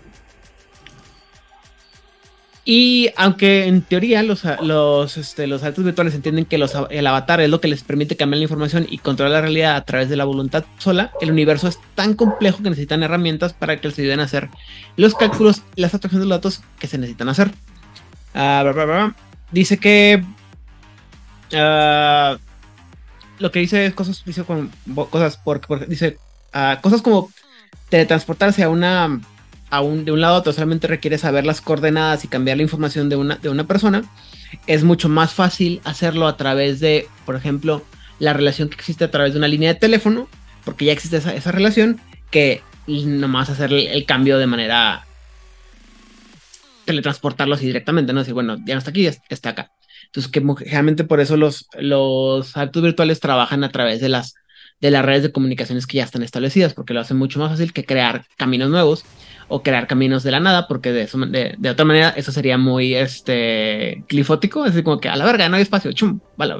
[2.64, 6.56] Y aunque en teoría los, los, este, altos virtuales entienden que
[6.90, 9.84] el avatar es lo que les permite cambiar la información y controlar la realidad a
[9.84, 13.88] través de la voluntad sola, el universo es tan complejo que necesitan herramientas para que
[13.88, 14.48] les ayuden a hacer
[14.96, 17.50] los cálculos las abstracciones de los datos que se necesitan hacer.
[18.34, 19.12] Uh,
[19.50, 20.24] dice que
[21.52, 22.38] uh,
[23.38, 24.70] lo que dice es cosas, dice con,
[25.10, 26.18] cosas porque, dice
[26.54, 27.30] uh, cosas como
[27.90, 29.20] teletransportarse a una
[29.72, 32.62] a un, de un lado a otro solamente requiere saber las coordenadas y cambiar la
[32.62, 34.02] información de una, de una persona.
[34.66, 37.82] Es mucho más fácil hacerlo a través de, por ejemplo,
[38.18, 40.28] la relación que existe a través de una línea de teléfono,
[40.66, 41.98] porque ya existe esa, esa relación,
[42.30, 45.06] que nomás hacer el cambio de manera
[46.92, 48.20] teletransportarlo así directamente, ¿no?
[48.20, 49.72] Decir, bueno, ya no está aquí, ya está acá.
[50.06, 54.34] Entonces, que generalmente por eso los, los actos virtuales trabajan a través de las,
[54.80, 57.72] de las redes de comunicaciones que ya están establecidas, porque lo hacen mucho más fácil
[57.72, 59.04] que crear caminos nuevos
[59.48, 62.58] o crear caminos de la nada, porque de, eso, de, de otra manera eso sería
[62.58, 66.54] muy este, clifótico, es decir, como que a la verga no hay espacio, chum, vale,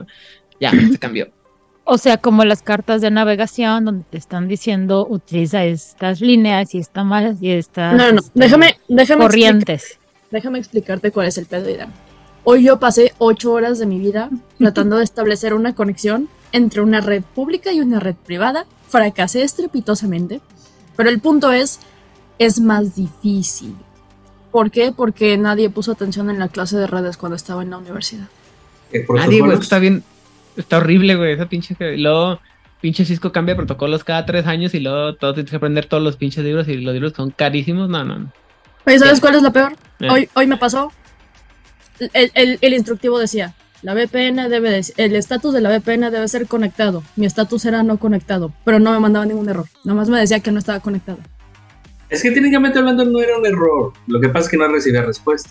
[0.58, 1.30] ya, se cambió.
[1.84, 6.78] O sea, como las cartas de navegación donde te están diciendo utiliza estas líneas y
[6.78, 9.98] esta más y estas no, no, este, déjame, déjame corrientes
[10.32, 11.88] déjame explicarte cuál es el pedo, Ida.
[12.42, 17.00] Hoy yo pasé ocho horas de mi vida tratando de establecer una conexión entre una
[17.00, 18.66] red pública y una red privada.
[18.88, 20.40] Fracasé estrepitosamente,
[20.96, 21.78] pero el punto es,
[22.38, 23.74] es más difícil.
[24.50, 24.92] ¿Por qué?
[24.92, 28.28] Porque nadie puso atención en la clase de redes cuando estaba en la universidad.
[29.14, 30.04] Nadie, güey, está bien,
[30.56, 31.74] está horrible, güey, esa pinche...
[31.96, 32.38] Luego,
[32.82, 36.16] pinche Cisco cambia protocolos cada tres años y luego todo tienes que aprender todos los
[36.16, 37.88] pinches libros y los libros son carísimos.
[37.88, 38.32] No, no, no.
[38.86, 39.76] Oye, ¿sabes cuál es la peor?
[40.10, 40.92] Hoy, hoy me pasó.
[42.12, 47.04] El, el, instructivo decía, la VPN debe el estatus de la VPN debe ser conectado.
[47.14, 49.66] Mi estatus era no conectado, pero no me mandaba ningún error.
[49.84, 51.18] Nomás me decía que no estaba conectado.
[52.08, 53.92] Es que técnicamente hablando no era un error.
[54.06, 55.50] Lo que pasa es que no recibía respuesta.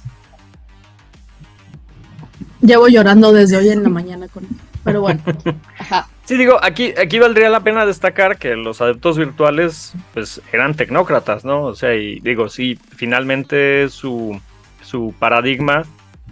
[2.61, 4.45] Llevo llorando desde hoy en la mañana con
[4.83, 5.21] Pero bueno.
[5.79, 6.07] Ajá.
[6.31, 11.43] Sí, digo, aquí, aquí valdría la pena destacar que los adeptos virtuales pues eran tecnócratas,
[11.43, 11.63] ¿no?
[11.63, 14.39] O sea, y digo, sí, finalmente su,
[14.81, 15.83] su paradigma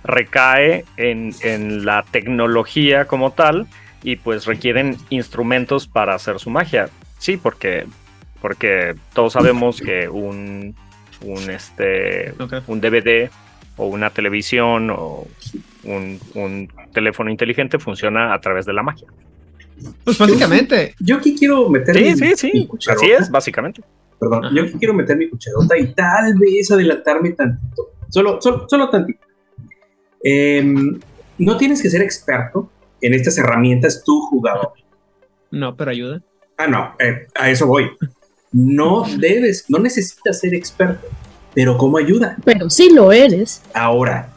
[0.06, 3.68] recae en, en, la tecnología como tal
[4.02, 6.88] y pues requieren instrumentos para hacer su magia.
[7.18, 7.86] Sí, porque,
[8.42, 10.78] porque todos sabemos que un,
[11.26, 12.34] un, este,
[12.68, 13.30] un DVD
[13.76, 15.28] o una televisión o
[15.84, 19.10] un, un teléfono inteligente funciona a través de la magia.
[20.04, 20.96] Pues básicamente.
[21.00, 21.96] Yo aquí quiero meter.
[21.96, 22.70] Sí, sí, sí.
[22.88, 23.82] Así es, básicamente.
[24.20, 27.92] perdón, yo quiero meter mi cucharota y tal vez adelantarme tantito.
[28.10, 29.26] Solo, solo, solo tantito.
[30.22, 31.00] Em,
[31.38, 32.70] no tienes que ser experto
[33.02, 34.74] en estas herramientas tú, jugador.
[35.52, 36.22] No, pero ayuda.
[36.58, 37.90] Ah, no, eh, a eso voy.
[38.52, 41.08] No debes, no necesitas ser experto,
[41.54, 42.36] pero ¿cómo ayuda?
[42.44, 43.62] Pero sí lo eres.
[43.74, 44.30] Ahora,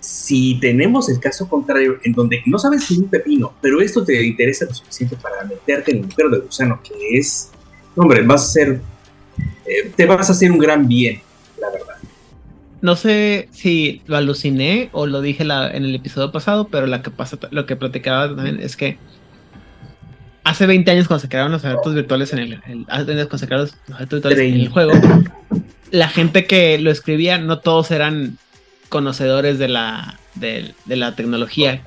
[0.00, 4.24] si tenemos el caso contrario, en donde no sabes ni un pepino, pero esto te
[4.24, 7.50] interesa lo suficiente para meterte en el mujer de gusano, que es,
[7.94, 8.80] hombre, vas a ser,
[9.66, 11.20] eh, te vas a hacer un gran bien,
[11.60, 11.96] la verdad.
[12.80, 17.10] No sé si lo aluciné o lo dije en el episodio pasado, pero la que
[17.10, 18.96] pasa, lo que platicaba también es que
[20.44, 24.08] hace 20 años cuando se crearon los eventos virtuales en el, cuando se crearon los
[24.08, 24.92] virtuales en el juego,
[25.90, 28.38] la gente que lo escribía, no todos eran
[28.90, 31.82] conocedores de la, de, la tecnología.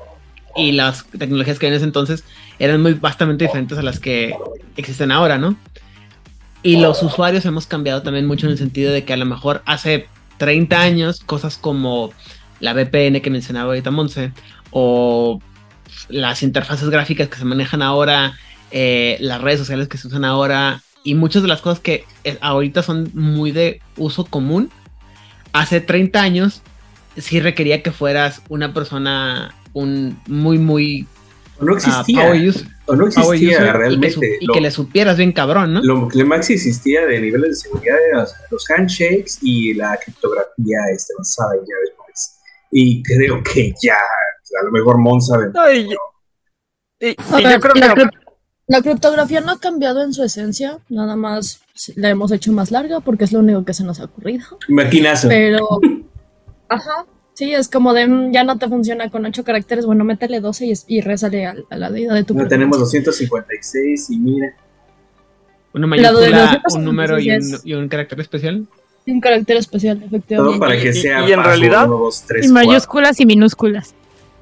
[0.56, 2.24] Y las tecnologías que en ese entonces
[2.58, 4.36] eran muy bastante diferentes a las que
[4.78, 5.56] existen ahora, ¿no?
[6.64, 9.62] Y los usuarios hemos cambiado también mucho en el sentido de que a lo mejor
[9.66, 12.12] hace 30 años cosas como
[12.60, 14.32] la VPN que mencionaba ahorita Monse
[14.72, 15.42] o
[16.08, 18.34] las interfaces gráficas que se manejan ahora,
[18.72, 22.06] eh, las redes sociales que se usan ahora y muchas de las cosas que
[22.42, 24.70] ahorita son muy de uso común,
[25.52, 26.62] hace 30 años
[27.18, 31.08] sí requería que fueras una persona un muy, muy...
[31.60, 32.32] no existía.
[32.86, 34.38] o no existía realmente.
[34.40, 35.84] Y que, le supieras bien cabrón, ¿no?
[35.84, 41.14] Lo que más existía de niveles de seguridad eran los, handshakes y la criptografía este,
[41.18, 42.38] basada en llaves
[42.72, 45.52] Y creo que ya, a lo mejor Mon sabe.
[48.68, 51.62] la criptografía no ha cambiado en su esencia, nada más
[51.96, 54.46] la hemos hecho más larga porque es lo único que se nos ha ocurrido.
[54.70, 55.28] Maquinazo.
[55.28, 55.68] Pero
[56.74, 57.06] Ajá.
[57.34, 60.66] Sí, es como de mm, ya no te funciona con ocho caracteres, bueno, métele 12
[60.66, 64.54] y, y rézale a, la deidad de tu no, Tenemos 256 y mira.
[65.74, 68.68] Una mayúscula, un número y un, y un, carácter especial.
[69.08, 70.36] Un carácter especial, efectivamente.
[70.36, 71.90] Todo para que sea y, en realidad
[72.44, 73.96] y mayúsculas y minúsculas.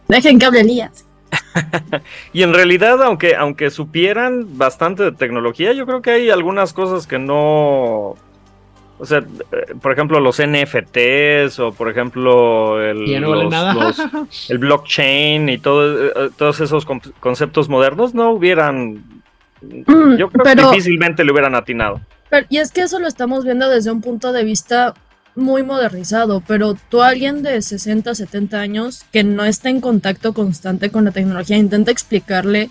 [0.09, 1.05] Dejen que hable Elías.
[2.33, 7.07] y en realidad, aunque, aunque supieran bastante de tecnología, yo creo que hay algunas cosas
[7.07, 8.17] que no
[9.01, 13.09] o sea, eh, por ejemplo, los NFTs o por ejemplo el,
[14.49, 16.85] el blockchain y todo, eh, todos esos
[17.19, 19.03] conceptos modernos no hubieran,
[19.61, 21.99] mm, yo creo que difícilmente le hubieran atinado.
[22.49, 24.93] y es que eso lo estamos viendo desde un punto de vista
[25.33, 30.91] muy modernizado, pero tú alguien de 60, 70 años que no está en contacto constante
[30.91, 32.69] con la tecnología, intenta explicarle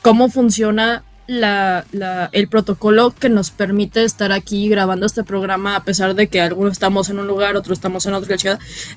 [0.00, 5.84] cómo funciona la, la, el protocolo que nos permite estar aquí grabando este programa a
[5.84, 8.34] pesar de que algunos estamos en un lugar, otros estamos en otro.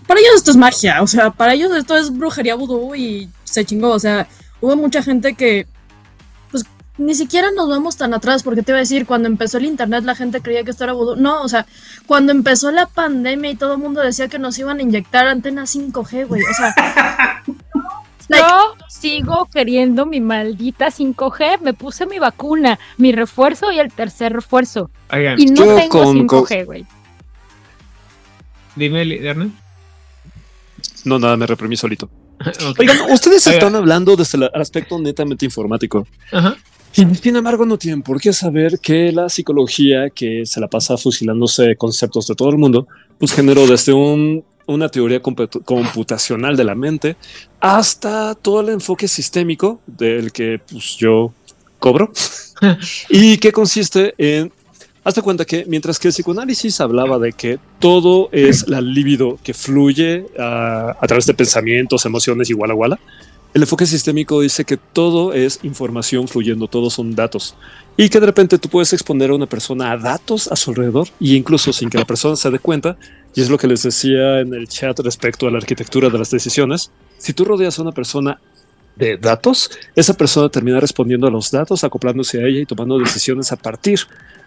[0.08, 3.66] Para ellos esto es magia, o sea, para ellos esto es brujería vudú y se
[3.66, 4.28] chingó, o sea,
[4.62, 5.68] hubo mucha gente que
[6.52, 6.64] pues
[6.98, 10.04] ni siquiera nos vemos tan atrás porque te iba a decir, cuando empezó el internet
[10.04, 11.16] la gente creía que esto era vudú.
[11.16, 11.66] No, o sea,
[12.08, 15.76] cuando empezó la pandemia y todo el mundo decía que nos iban a inyectar antenas
[15.76, 17.44] 5G, güey, o sea...
[18.30, 21.62] Yo sigo queriendo mi maldita 5G.
[21.62, 24.90] Me puse mi vacuna, mi refuerzo y el tercer refuerzo.
[25.38, 26.86] y no tengo 5G, güey.
[28.76, 29.54] Dime, Hernán.
[31.06, 32.10] No, nada, me reprimí solito.
[32.80, 36.08] Oigan, ustedes están hablando desde el aspecto netamente informático.
[36.32, 36.58] Ajá.
[36.96, 40.98] Y sin embargo, no tienen por qué saber que la psicología, que se la pasa
[40.98, 42.88] fusilándose conceptos de todo el mundo,
[43.20, 47.16] pues generó desde un una teoría computacional de la mente,
[47.60, 51.34] hasta todo el enfoque sistémico del que pues, yo
[51.80, 52.12] cobro
[53.10, 54.52] y que consiste en
[55.04, 59.54] Hazte cuenta que mientras que el psicoanálisis hablaba de que todo es la libido que
[59.54, 63.00] fluye a, a través de pensamientos, emociones igual a igual,
[63.56, 67.56] el enfoque sistémico dice que todo es información fluyendo, todos son datos.
[67.96, 71.08] Y que de repente tú puedes exponer a una persona a datos a su alrededor
[71.22, 72.98] y incluso sin que la persona se dé cuenta,
[73.36, 76.32] y es lo que les decía en el chat respecto a la arquitectura de las
[76.32, 78.40] decisiones, si tú rodeas a una persona
[78.96, 83.52] de datos, esa persona termina respondiendo a los datos, acoplándose a ella y tomando decisiones
[83.52, 84.00] a partir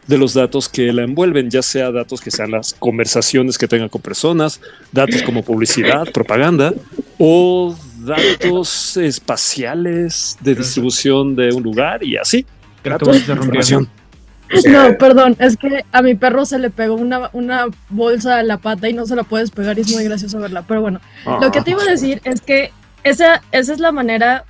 [0.06, 3.90] de los datos que la envuelven, ya sea datos que sean las conversaciones que tenga
[3.90, 4.58] con personas,
[4.90, 6.72] datos como publicidad, propaganda
[7.18, 12.46] o datos espaciales de distribución de un lugar y así.
[14.68, 18.58] No, perdón, es que a mi perro se le pegó una, una bolsa a la
[18.58, 20.64] pata y no se la puedes pegar y es muy gracioso verla.
[20.66, 21.00] Pero bueno,
[21.40, 22.72] lo que te iba a decir es que
[23.04, 24.44] esa, esa es la manera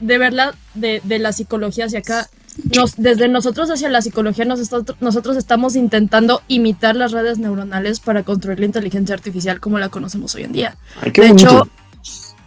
[0.00, 2.28] de verla de, de la psicología hacia acá.
[2.74, 4.58] Nos, desde nosotros hacia la psicología nos
[5.00, 10.34] nosotros estamos intentando imitar las redes neuronales para construir la inteligencia artificial como la conocemos
[10.34, 10.76] hoy en día.
[11.14, 11.68] de hecho,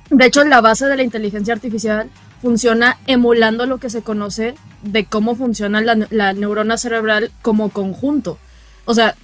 [0.09, 2.09] de hecho, la base de la inteligencia artificial
[2.41, 8.37] funciona emulando lo que se conoce de cómo funciona la, neurona cerebral como conjunto.
[8.85, 9.15] O sea,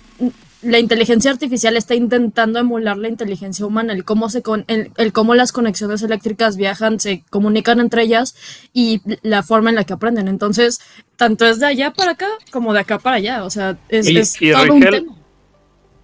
[0.62, 5.36] la inteligencia artificial está intentando emular la inteligencia humana, el cómo, se con, el, cómo
[5.36, 8.36] las conexiones eléctricas viajan, se comunican entre ellas
[8.74, 10.28] y la forma en la que aprenden.
[10.28, 10.80] Entonces,
[11.16, 13.44] tanto es de allá para acá como de acá para allá.
[13.46, 15.17] O sea, es, todo un tema.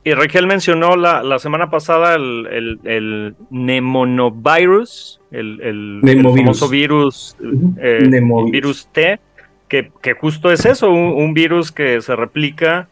[0.05, 7.37] Y Raquel mencionó la, la semana pasada el, el, el nemonovirus, el, el, famoso virus,
[7.77, 9.19] eh, virus T,
[9.69, 12.89] que, que, justo es eso, un, virus que se replica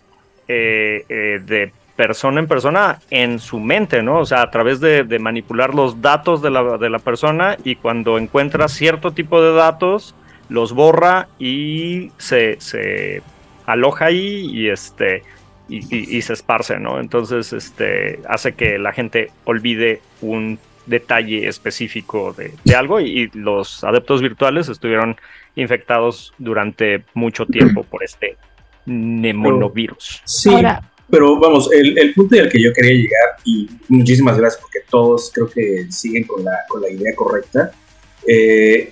[0.47, 4.19] eh, eh, de persona en persona en su mente, ¿no?
[4.19, 7.75] O sea, a través de, de manipular los datos de la, de la, persona y
[7.75, 10.15] cuando encuentra cierto tipo de datos,
[10.47, 13.21] los borra y se, se
[13.65, 15.23] aloja ahí y este
[15.71, 16.99] y, se esparce, ¿no?
[16.99, 24.21] Entonces, este, hace que la gente olvide un detalle específico de, algo y, los adeptos
[24.21, 25.15] virtuales estuvieron
[25.55, 28.37] infectados durante mucho tiempo por este
[28.85, 30.21] nemonovirus.
[30.25, 30.51] Sí,
[31.09, 35.31] pero vamos, el, el punto al que yo quería llegar, y muchísimas gracias porque todos
[35.33, 37.71] creo que siguen con la, con la idea correcta.
[38.27, 38.91] Eh,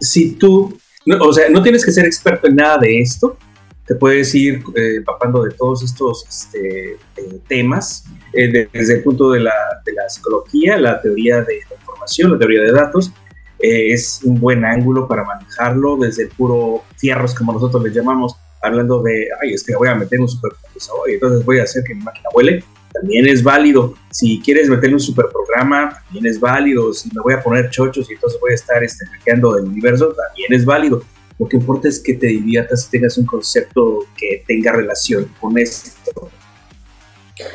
[0.00, 0.78] si tú,
[1.20, 3.38] o sea, no tienes que ser experto en nada de esto,
[3.86, 9.30] te puedes ir eh, empapando de todos estos este, eh, temas eh, desde el punto
[9.30, 9.52] de la,
[9.84, 13.12] de la, psicología, la teoría de la información, la teoría de datos.
[13.58, 19.02] es un buen ángulo para manejarlo desde el puro fierros, como nosotros le llamamos, hablando
[19.02, 21.94] de, ay, es que voy a meter un superprocesador y entonces voy a hacer que
[21.94, 22.64] mi máquina huele.
[22.92, 23.94] También es válido.
[24.10, 26.92] Si quieres meterle un superprograma, también es válido.
[26.92, 30.14] Si me voy a poner chochos y entonces voy a estar este, hackeando el universo,
[30.14, 31.02] también es válido
[31.38, 35.58] lo que importa es que te diviertas y tengas un concepto que tenga relación con
[35.58, 36.30] esto.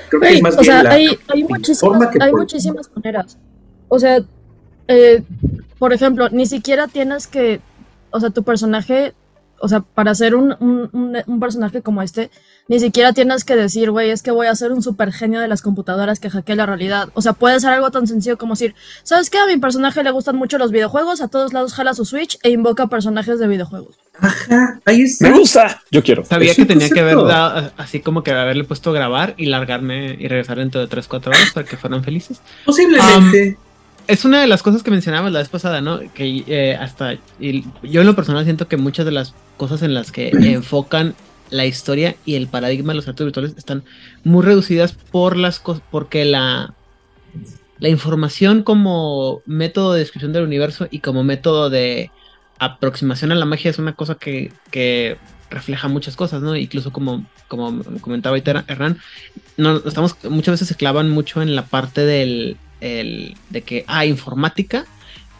[0.09, 3.37] Creo que es más o sea, hay, hay, muchísimas, hay muchísimas maneras.
[3.87, 4.19] O sea,
[4.87, 5.23] eh,
[5.77, 7.61] por ejemplo, ni siquiera tienes que,
[8.11, 9.13] o sea, tu personaje
[9.61, 12.29] o sea, para ser un, un, personaje como este,
[12.67, 15.47] ni siquiera tienes que decir, güey, es que voy a ser un super genio de
[15.47, 17.09] las computadoras que hackee la realidad.
[17.13, 19.37] O sea, puede ser algo tan sencillo como decir, ¿sabes qué?
[19.37, 22.49] A mi personaje le gustan mucho los videojuegos, a todos lados jala su Switch e
[22.49, 23.95] invoca personajes de videojuegos.
[24.19, 25.29] Ajá, ahí está.
[25.29, 26.25] Me gusta, yo quiero.
[26.25, 30.27] Sabía que tenía que haber dado, así como que haberle puesto grabar y largarme y
[30.27, 32.41] regresar dentro de 3, 4 horas para que fueran felices.
[32.65, 33.57] Posiblemente
[34.09, 35.99] es una de las cosas que mencionabas la vez pasada, ¿no?
[36.15, 40.11] Que eh, hasta yo en lo personal siento que muchas de las cosas en las
[40.11, 41.13] que enfocan
[41.51, 43.83] la historia y el paradigma de los actos virtuales están
[44.23, 46.73] muy reducidas por las cosas, porque la,
[47.77, 52.09] la información como método de descripción del universo y como método de
[52.57, 55.17] aproximación a la magia es una cosa que, que
[55.51, 56.55] refleja muchas cosas, ¿no?
[56.55, 58.97] Incluso como, como comentaba Hernán,
[59.55, 64.09] no, estamos, muchas veces se clavan mucho en la parte del el, de que hay
[64.09, 64.85] informática,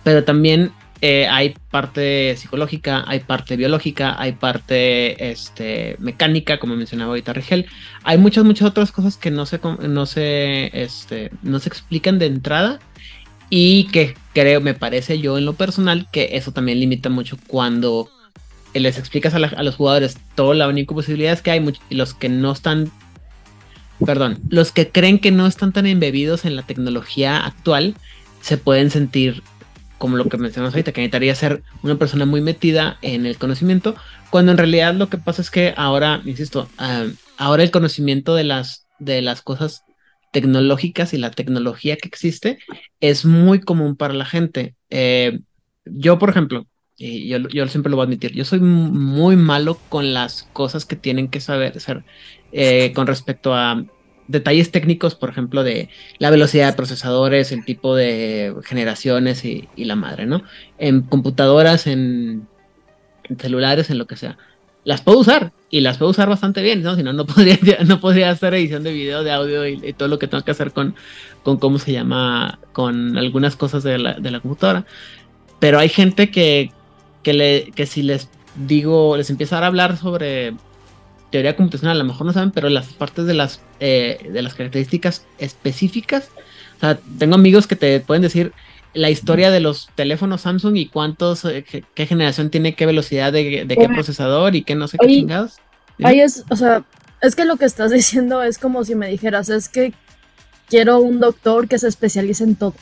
[0.04, 0.71] pero también
[1.02, 7.67] eh, hay parte psicológica, hay parte biológica, hay parte este, mecánica, como mencionaba ahorita Rigel.
[8.04, 12.25] Hay muchas, muchas otras cosas que no se, no se, este, no se explican de
[12.25, 12.80] entrada
[13.49, 18.10] y que creo, me parece yo en lo personal, que eso también limita mucho cuando
[18.73, 22.30] les explicas a, los jugadores todo la única posibilidad es que hay y los que
[22.30, 22.91] no están
[24.05, 27.95] perdón, los que creen que no están tan embebidos en la tecnología actual
[28.41, 29.43] se pueden sentir
[29.99, 33.95] como lo que mencionamos ahorita, que necesitaría ser una persona muy metida en el conocimiento,
[34.31, 37.05] cuando en realidad lo que pasa es que ahora, insisto, ah,
[37.38, 39.83] ahora el conocimiento de las, de las cosas
[40.31, 42.59] tecnológicas y la tecnología que existe
[43.01, 44.75] es muy común para la gente.
[44.89, 45.39] Eh,
[45.85, 46.65] yo, por ejemplo,
[46.97, 50.85] y yo, yo, siempre lo voy a admitir, yo soy muy malo con las cosas
[50.85, 52.03] que tienen que saber ser
[52.51, 53.83] eh, con respecto a
[54.29, 59.95] detalles técnicos, por ejemplo, de la velocidad de procesadores, el tipo de generaciones y, la
[59.95, 60.43] madre, ¿no?
[60.77, 62.47] En computadoras, en,
[63.39, 64.38] celulares, en lo que sea.
[64.83, 66.95] Las puedo usar y las puedo usar bastante bien, ¿no?
[66.95, 67.57] Si no, no podría,
[67.88, 70.73] no podría hacer edición de video, de audio y, todo lo que tengo que hacer
[70.73, 70.95] con,
[71.41, 74.85] con cómo se llama, con algunas cosas de la, computadora.
[75.57, 76.71] Pero hay gente que,
[77.24, 78.30] que si les
[78.67, 80.53] digo, les empieza a hablar sobre
[81.32, 84.55] teoría computacional, a lo mejor no saben, pero las partes de las, eh, de las
[84.55, 86.30] características específicas,
[86.77, 88.53] o sea, tengo amigos que te pueden decir
[88.93, 93.65] la historia de los teléfonos Samsung y cuántos, eh, qué, generación tiene, qué velocidad de,
[93.67, 95.57] qué procesador y qué no sé qué chingados.
[96.01, 96.84] Ahí es, o sea,
[97.21, 99.93] es que lo que estás diciendo es como si me dijeras, es que
[100.67, 102.73] quiero un doctor que se especialice en todo.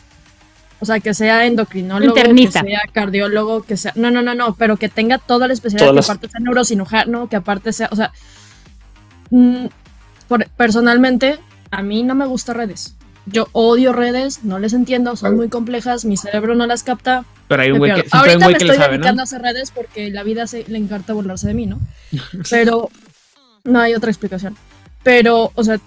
[0.79, 3.93] O sea, que sea endocrinólogo, que sea cardiólogo, que sea.
[3.95, 7.35] No, no, no, no, pero que tenga toda la especialidad, que aparte sea neurocirujano, que
[7.35, 7.89] aparte sea.
[7.91, 8.13] O sea,
[10.55, 11.39] personalmente,
[11.71, 12.95] a mí no me gusta redes.
[13.25, 17.25] Yo odio redes, no les entiendo, son muy complejas, mi cerebro no las capta.
[17.49, 20.47] Pero hay un güey que, Ahorita me estoy dedicando a hacer redes porque la vida
[20.47, 21.79] se, le encanta burlarse de mí, ¿no?
[22.49, 22.89] Pero
[23.65, 24.55] no hay otra explicación.
[25.03, 25.79] Pero, o sea,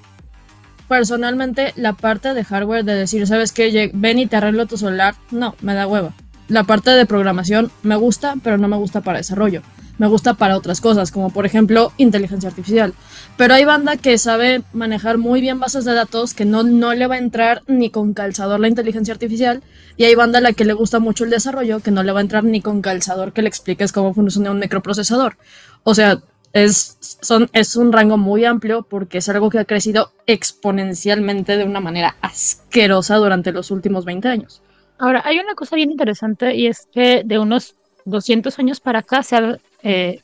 [0.88, 3.91] personalmente la parte de hardware de decir, ¿sabes qué?
[3.95, 6.12] Ven y te arreglo tu celular, no, me da hueva.
[6.49, 9.62] La parte de programación me gusta, pero no me gusta para desarrollo.
[10.01, 12.94] Me gusta para otras cosas, como por ejemplo inteligencia artificial.
[13.36, 17.07] Pero hay banda que sabe manejar muy bien bases de datos, que no, no le
[17.07, 19.62] va a entrar ni con calzador la inteligencia artificial.
[19.98, 22.20] Y hay banda a la que le gusta mucho el desarrollo, que no le va
[22.20, 25.36] a entrar ni con calzador que le expliques cómo funciona un microprocesador.
[25.82, 26.22] O sea,
[26.55, 31.64] es, son, es un rango muy amplio porque es algo que ha crecido exponencialmente de
[31.64, 34.62] una manera asquerosa durante los últimos 20 años.
[34.98, 37.74] Ahora, hay una cosa bien interesante y es que de unos
[38.07, 40.20] 200 años para acá se ha, eh,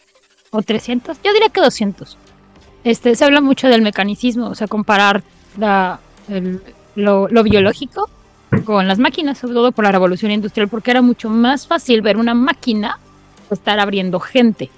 [0.50, 2.16] o 300, yo diría que 200,
[2.84, 5.22] este, se habla mucho del mecanicismo, o sea, comparar
[5.58, 6.00] la,
[6.94, 8.08] lo, lo biológico
[8.64, 12.16] con las máquinas, sobre todo por la revolución industrial, porque era mucho más fácil ver
[12.16, 12.98] una máquina
[13.48, 14.70] que estar abriendo gente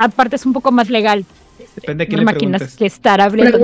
[0.00, 1.24] aparte es un poco más legal.
[1.76, 3.58] Depende de qué le máquinas que estar abriendo.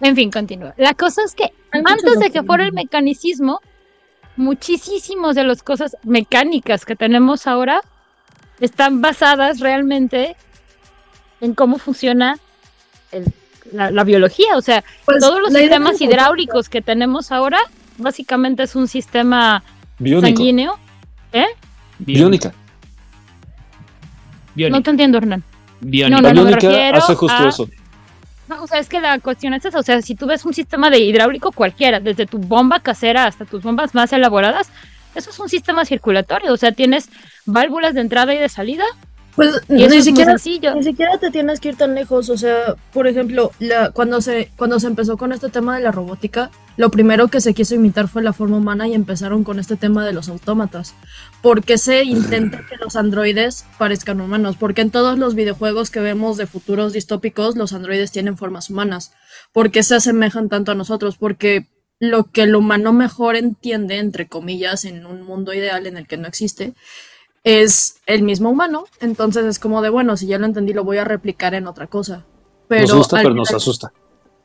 [0.00, 0.74] En fin, continúa.
[0.76, 3.60] La cosa es que antes de que fuera el mecanicismo,
[4.36, 7.80] muchísimos de las cosas mecánicas que tenemos ahora
[8.60, 10.36] están basadas realmente
[11.40, 12.38] en cómo funciona
[13.72, 14.56] la, biología.
[14.56, 17.58] O sea, pues, todos los sistemas hidráulicos que tenemos ahora,
[17.98, 19.62] básicamente es un sistema
[19.98, 20.78] sanguíneo.
[21.32, 21.46] ¿Eh?
[21.98, 22.52] Biónica.
[24.56, 25.42] No te entiendo, Hernán.
[25.80, 26.32] Biónica.
[26.32, 26.56] No, no, no,
[26.96, 27.68] hace justo eso.
[28.48, 29.78] No, o sea, es que la cuestión es esa.
[29.78, 33.44] O sea, si tú ves un sistema de hidráulico cualquiera, desde tu bomba casera hasta
[33.44, 34.70] tus bombas más elaboradas,
[35.14, 36.52] eso es un sistema circulatorio.
[36.52, 37.08] O sea, tienes
[37.46, 38.84] válvulas de entrada y de salida
[39.34, 40.34] pues ni siquiera,
[40.74, 42.30] ni siquiera te tienes que ir tan lejos.
[42.30, 45.90] O sea, por ejemplo, la, cuando, se, cuando se empezó con este tema de la
[45.90, 49.76] robótica, lo primero que se quiso imitar fue la forma humana y empezaron con este
[49.76, 50.94] tema de los autómatas.
[51.42, 54.56] porque se intenta que los androides parezcan humanos?
[54.56, 59.12] Porque en todos los videojuegos que vemos de futuros distópicos, los androides tienen formas humanas.
[59.52, 61.16] porque se asemejan tanto a nosotros?
[61.16, 61.66] Porque
[62.10, 66.16] lo que el humano mejor entiende, entre comillas, en un mundo ideal en el que
[66.16, 66.74] no existe,
[67.44, 70.96] es el mismo humano, entonces es como de, bueno, si ya lo entendí, lo voy
[70.96, 72.24] a replicar en otra cosa.
[72.68, 73.92] Pero nos gusta, pero nos asusta.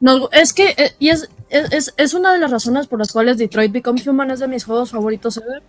[0.01, 3.37] No, es que, eh, y es, es, es, una de las razones por las cuales
[3.37, 5.61] Detroit Become Human es de mis juegos favoritos ever,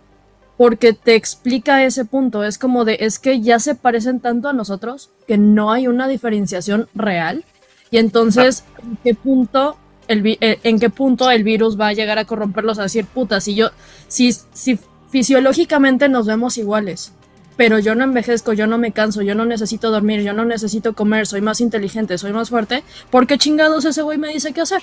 [0.57, 4.53] porque te explica ese punto, es como de, es que ya se parecen tanto a
[4.53, 7.45] nosotros que no hay una diferenciación real,
[7.89, 9.77] y entonces, ¿en qué punto
[10.07, 13.41] el, eh, en qué punto el virus va a llegar a corromperlos a decir, puta,
[13.41, 13.71] si yo,
[14.07, 14.79] si, si
[15.09, 17.13] fisiológicamente nos vemos iguales,
[17.57, 20.93] pero yo no envejezco, yo no me canso, yo no necesito dormir, yo no necesito
[20.93, 24.61] comer, soy más inteligente, soy más fuerte, ¿por qué chingados ese güey me dice qué
[24.61, 24.81] hacer?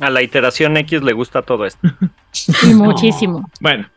[0.00, 1.86] A la iteración X le gusta todo esto.
[2.74, 3.48] muchísimo.
[3.60, 3.88] Bueno,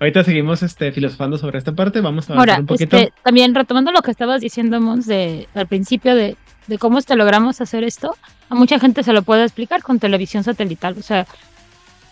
[0.00, 2.96] ahorita seguimos este, filosofando sobre esta parte, vamos a Ahora, un poquito.
[2.96, 6.36] Este, también retomando lo que estabas diciendo, Mons, de, al principio de,
[6.66, 8.16] de cómo este logramos hacer esto,
[8.48, 10.96] a mucha gente se lo puede explicar con televisión satelital.
[10.98, 11.26] O sea,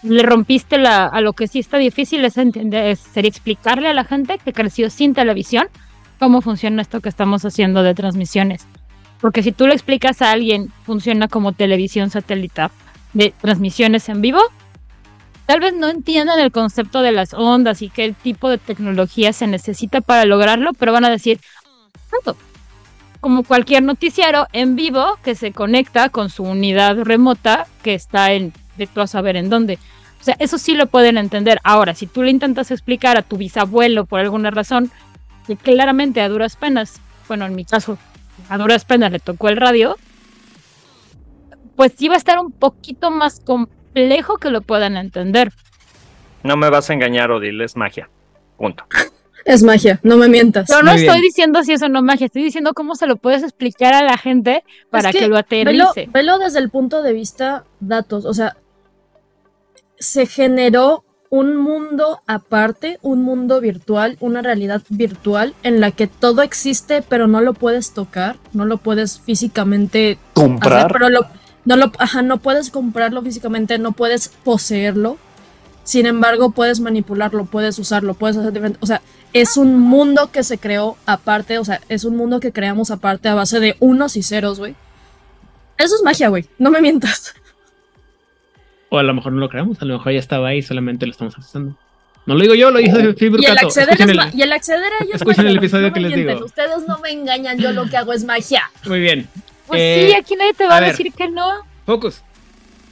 [0.03, 4.05] le rompiste la, a lo que sí está difícil es entender, sería explicarle a la
[4.05, 5.69] gente que creció sin televisión
[6.19, 8.67] cómo funciona esto que estamos haciendo de transmisiones.
[9.21, 12.71] Porque si tú le explicas a alguien funciona como televisión satelital
[13.15, 14.41] de transmisiones en vivo,
[15.47, 19.47] tal vez no entiendan el concepto de las ondas y qué tipo de tecnología se
[19.47, 21.41] necesita para lograrlo, pero van a decir,
[23.25, 28.53] como cualquier noticiero en vivo que se conecta con su unidad remota que está en
[28.77, 29.79] de tú a saber en dónde.
[30.20, 31.59] O sea, eso sí lo pueden entender.
[31.64, 34.91] Ahora, si tú le intentas explicar a tu bisabuelo por alguna razón,
[35.47, 37.97] que claramente a duras penas, bueno, en mi caso,
[38.51, 39.97] a duras penas le tocó el radio,
[41.77, 45.51] pues sí va a estar un poquito más complejo que lo puedan entender.
[46.43, 48.11] No me vas a engañar, Odil, es magia.
[48.59, 48.85] Punto.
[49.45, 50.68] Es magia, no me mientas.
[50.68, 53.42] Yo no estoy diciendo si eso no es magia, estoy diciendo cómo se lo puedes
[53.42, 56.09] explicar a la gente para que, lo aterrice.
[56.12, 58.57] velo desde el punto de vista datos, o sea,
[59.99, 66.42] se generó un mundo aparte, un mundo virtual, una realidad virtual en la que todo
[66.42, 71.11] existe, pero no lo puedes tocar, no lo puedes físicamente comprar, pero
[71.64, 75.18] no lo, ajá, no puedes comprarlo físicamente, no puedes poseerlo.
[75.85, 79.03] Sin embargo, puedes manipularlo, puedes usarlo, puedes hacer diferente, o sea,
[79.35, 83.28] es un mundo que se creó aparte, o sea, es un mundo que creamos aparte
[83.28, 84.74] a base de unos y ceros, güey.
[85.76, 87.35] Eso es magia, güey, no me mientas.
[88.89, 91.12] O a lo mejor no lo creamos, a lo mejor ya estaba ahí, solamente lo
[91.12, 91.76] estamos haciendo.
[92.26, 93.99] No lo digo yo, lo dijo Phil y el acceder,
[94.32, 96.45] y el acceder a ellos Escuchen el episodio que les digo.
[96.45, 98.70] Ustedes no me engañan, yo lo que hago es magia.
[98.87, 99.28] Muy bien.
[99.66, 101.51] Pues sí, eh, aquí nadie te va a, decir que no.
[101.85, 102.22] Focus.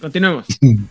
[0.03, 0.47] Continuemos.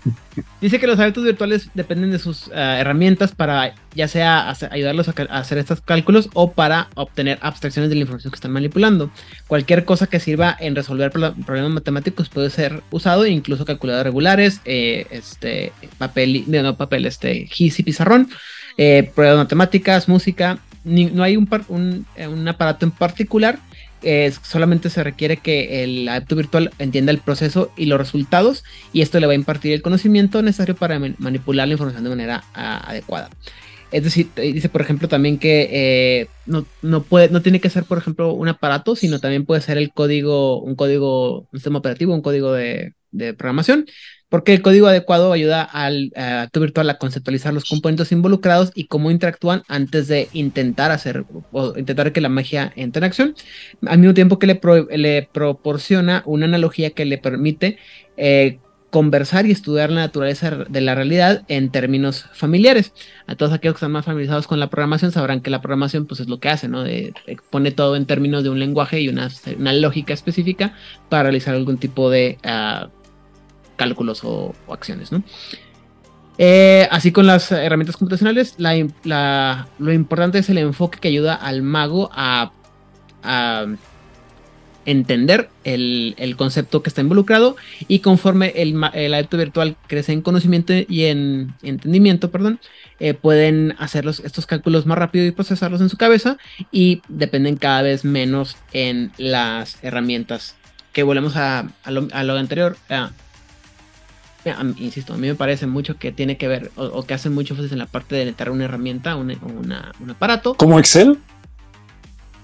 [0.62, 5.12] Dice que los adeptos virtuales dependen de sus eh, herramientas para ya sea ayudarlos a,
[5.38, 9.12] hacer estos cálculos o para obtener abstracciones de la información que están manipulando.
[9.48, 15.06] Cualquier cosa que sirva en resolver problemas matemáticos puede ser usado, incluso calculadoras regulares, eh,
[15.12, 18.30] este, papel, no, papel, este, GIS y pizarrón,
[18.78, 20.60] eh, pruebas matemáticas, música.
[20.86, 23.60] no hay un, un aparato en particular
[24.44, 29.20] solamente se requiere que el adepto virtual entienda el proceso y los resultados y esto
[29.20, 33.30] le va a impartir el conocimiento necesario para manipular la información de manera adecuada.
[33.92, 37.84] Es decir, dice por ejemplo también que eh, no, no, puede, no tiene que ser
[37.84, 42.14] por ejemplo un aparato, sino también puede ser el código, un código, un sistema operativo,
[42.14, 42.94] un código de
[43.38, 43.86] programación
[44.32, 49.12] porque el código adecuado ayuda al acto virtual a conceptualizar los componentes involucrados y cómo
[49.12, 53.36] interactúan antes de intentar hacer o intentar que la magia entre en acción,
[53.86, 57.78] al mismo tiempo que le, proporciona una analogía que le permite
[58.16, 58.60] eh,
[58.90, 62.94] conversar y estudiar la naturaleza de la realidad en términos familiares.
[63.28, 66.22] A todos aquellos que están más familiarizados con la programación sabrán que la programación pues
[66.22, 66.86] es lo que hace, ¿no?
[67.50, 69.30] pone todo en términos de un lenguaje y una,
[69.74, 70.74] lógica específica
[71.10, 72.88] para realizar algún tipo de ah,
[73.82, 75.24] cálculos o, acciones, ¿no?
[76.38, 82.12] Eh, así con las herramientas computacionales, lo importante es el enfoque que ayuda al mago
[82.14, 82.52] a,
[84.86, 87.56] entender el, concepto que está involucrado
[87.88, 92.60] y conforme el, el, adepto virtual crece en conocimiento y en entendimiento, perdón,
[93.00, 96.38] eh, pueden hacer estos cálculos más rápido y procesarlos en su cabeza
[96.72, 100.56] y dependen cada vez menos en las herramientas
[100.94, 102.78] que volvemos a, lo, anterior,
[104.78, 107.78] insisto, a mí me parece mucho que tiene que ver o, que hacen mucho en
[107.78, 110.56] la parte de netar una herramienta, un aparato.
[110.56, 111.18] ¿Como Excel?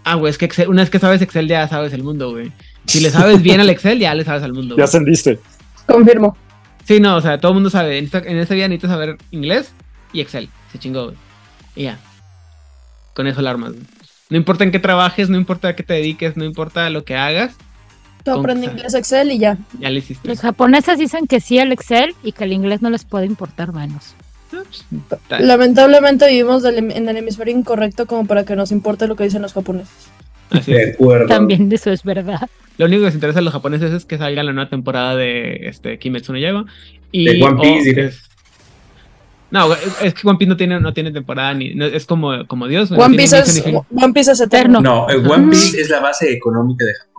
[0.03, 2.51] Ah, güey, es que Excel, una vez que sabes Excel ya sabes el mundo, güey.
[2.85, 4.77] Si le sabes bien al Excel, ya le sabes al mundo.
[4.77, 5.39] Ya ascendiste.
[5.85, 6.37] Confirmo.
[6.85, 7.97] Sí, no, o sea, todo el mundo sabe.
[7.97, 9.73] En esta, en vida necesitas saber inglés
[10.13, 10.47] y Excel.
[10.71, 11.17] Se chingó, güey.
[11.75, 11.99] Y ya.
[13.13, 13.73] Con eso la armas.
[14.29, 17.17] No importa en qué trabajes, no importa a qué te dediques, no importa lo que
[17.17, 17.55] hagas,
[18.33, 19.57] Tú aprendes inglés Excel y ya.
[19.79, 20.27] Ya le hiciste.
[20.27, 23.71] Los japoneses dicen que sí al Excel y que el inglés no les puede importar
[23.73, 24.15] menos.
[25.29, 29.53] Lamentablemente vivimos en el hemisferio incorrecto como para que nos importe lo que dicen los
[29.53, 30.09] japoneses.
[30.49, 31.27] Así de acuerdo.
[31.27, 32.49] También eso es verdad.
[32.77, 35.67] Lo único que les interesa a los japoneses es que salga la nueva temporada de
[35.67, 36.65] este, Kimetsu no Yaiba.
[37.11, 38.11] Y, de One Piece,
[39.51, 41.73] No, es que One Piece no tiene, no tiene temporada ni.
[41.81, 42.91] es como, como Dios.
[42.91, 44.81] One, Piece es, One Piece es eterno.
[44.81, 47.16] No, One Piece es la base económica de Japón.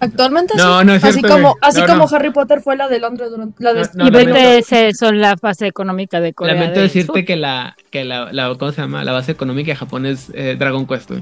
[0.00, 0.86] Actualmente no, sí.
[0.86, 3.82] No es así como, así como Harry Potter fue la de Londres durante la de
[3.82, 6.54] Y BTS son la base económica de Corea.
[6.54, 9.04] Lamento decirte que la, que la, la, ¿cómo se llama?
[9.04, 11.12] La base económica de Japón es eh, Dragon Quest.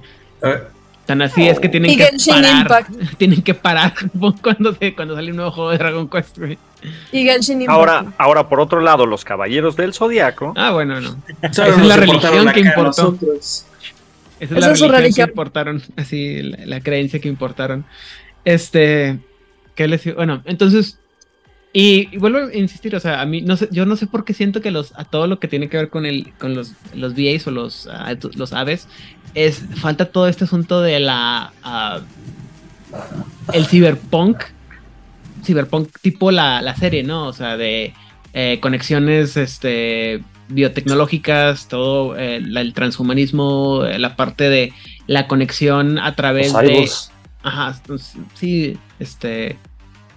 [1.06, 2.86] Tan así es que tienen que parar.
[3.18, 3.92] Tienen que parar
[4.40, 6.38] cuando, cuando sale un nuevo juego de Dragon Quest,
[7.10, 7.76] Y Genshin Impact.
[7.76, 10.52] Ahora, ahora, por otro lado, los caballeros del zodiaco.
[10.56, 11.16] Ah, bueno, no.
[11.42, 13.18] Esa es la religión que importó.
[14.38, 15.82] Esa es la religión, que importaron.
[15.96, 17.84] Así, la creencia que importaron.
[18.44, 19.20] Este,
[19.74, 20.16] ¿qué les digo?
[20.16, 20.98] Bueno, entonces,
[21.72, 24.34] y, vuelvo a insistir, o sea, a mí, no sé, yo no sé por qué
[24.34, 27.14] siento que los, a todo lo que tiene que ver con el, con los, los
[27.14, 27.88] VAs o los,
[28.34, 28.88] los aves,
[29.34, 31.52] es, falta todo este asunto de la,
[33.54, 34.42] el cyberpunk,
[35.44, 37.26] cyberpunk tipo la, la serie, ¿no?
[37.26, 37.94] O sea, de
[38.34, 44.72] eh, conexiones, este, biotecnológicas, todo eh, el transhumanismo, eh, la parte de
[45.06, 46.88] la conexión a través de
[47.42, 47.74] Ajá,
[48.34, 49.58] sí, este.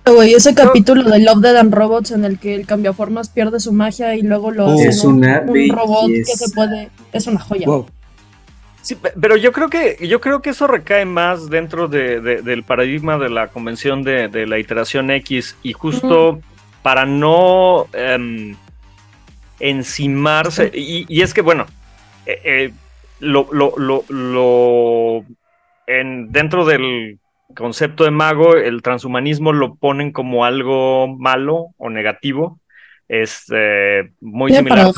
[0.06, 3.74] Güey, ese capítulo de Love, Dead and Robots en el que el cambiaformas pierde su
[3.74, 6.90] magia y luego lo hace es un robot que se puede.
[7.12, 7.68] Es una joya.
[8.84, 13.18] Sí, pero yo creo que yo creo que eso recae más dentro de, del paradigma
[13.18, 16.40] de la convención de, la iteración X y justo
[16.84, 18.56] para no em,
[19.60, 21.66] encimarse y, es que bueno
[22.28, 22.74] eh, eh,
[23.22, 23.74] lo, lo,
[24.08, 25.26] lo
[26.00, 27.20] en, dentro del
[27.56, 32.60] concepto de mago, el transhumanismo lo ponen como algo malo o negativo.
[33.08, 34.92] Este, muy similar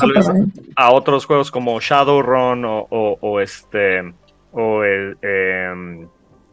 [0.76, 4.14] a otros juegos como Shadowrun o, o, este
[4.52, 6.08] o el, em,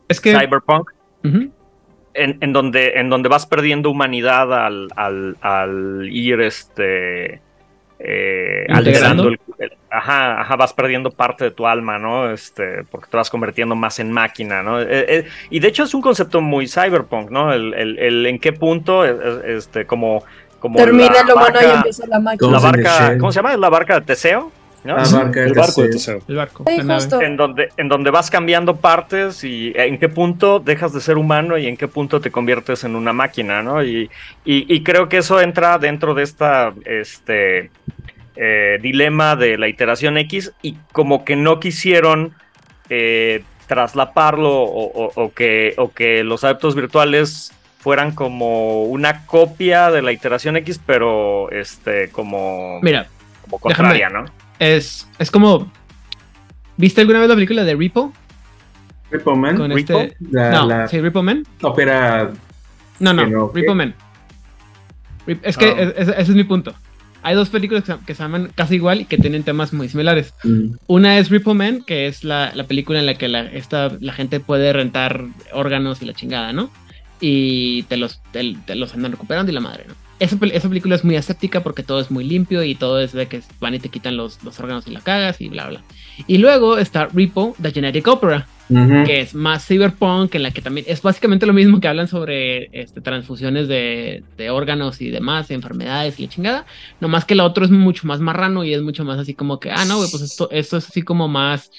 [0.09, 0.37] es que...
[0.37, 0.91] Cyberpunk.
[1.23, 7.41] en, en, donde, en donde vas perdiendo humanidad al, al, al ir este
[7.99, 9.39] eh, alterando el,
[9.89, 12.29] ajá, ajá, vas perdiendo parte de tu alma, ¿no?
[12.29, 14.81] Este, porque te vas convirtiendo más en máquina, ¿no?
[14.81, 17.53] Eh, eh, y de hecho es un concepto muy cyberpunk, ¿no?
[17.53, 20.23] El, el, en qué punto, este, como,
[20.59, 22.51] como termina el humano y empieza la máquina.
[22.51, 23.53] La barca, ¿cómo se llama?
[23.53, 24.51] ¿Es la barca de Teseo?
[24.87, 26.21] Ah, el barco de Teseo.
[26.27, 26.63] El barco.
[26.67, 31.57] En donde, en donde vas cambiando partes y en qué punto dejas de ser humano
[31.57, 33.83] y en qué punto te conviertes en una máquina, ¿no?
[33.83, 34.11] Y,
[34.43, 37.71] y, creo que eso entra dentro de esta este,
[38.35, 42.35] eh, dilema de la iteración X y como que no quisieron
[42.89, 50.11] eh, traslaparlo o, que, o que los adeptos virtuales fueran como una copia de la
[50.11, 53.07] iteración X, pero este como, Mira,
[53.41, 54.25] como contraria, ¿no?
[54.59, 55.71] Es, es como.
[56.77, 58.13] ¿Viste alguna vez la película de Repo?
[59.11, 59.57] Repo Man.
[59.57, 60.15] Con este...
[60.19, 61.45] no, sí, Repo Man.
[61.61, 62.31] Opera.
[62.99, 63.93] No, no, Repo Man.
[65.41, 65.93] Es que ah.
[65.97, 66.73] ese es mi punto.
[67.23, 70.35] Hay dos películas que se, llaman casi igual y que tienen temas muy similares.
[70.43, 70.75] Mm.
[70.85, 74.13] Una es Repo Man, que es la, la, película en la que la, esta, la
[74.13, 76.69] gente puede rentar órganos y la chingada, ¿no?
[77.19, 80.04] Y te los, te los andan recuperando y la madre, ¿no?
[80.19, 83.41] Esa, película es muy aséptica porque todo es muy limpio y todo es de que
[83.59, 85.81] van y te quitan los, órganos y la cagas y bla, bla.
[86.27, 90.85] Y luego está Repo, The Genetic Opera, que es más cyberpunk, en la que también
[90.89, 96.23] es básicamente lo mismo que hablan sobre este, transfusiones de, órganos y demás, enfermedades y
[96.23, 96.65] la chingada.
[97.01, 99.71] Nomás que el otro es mucho más marrano y es mucho más así como que,
[99.71, 101.71] ah, no, pues esto, esto es así como más.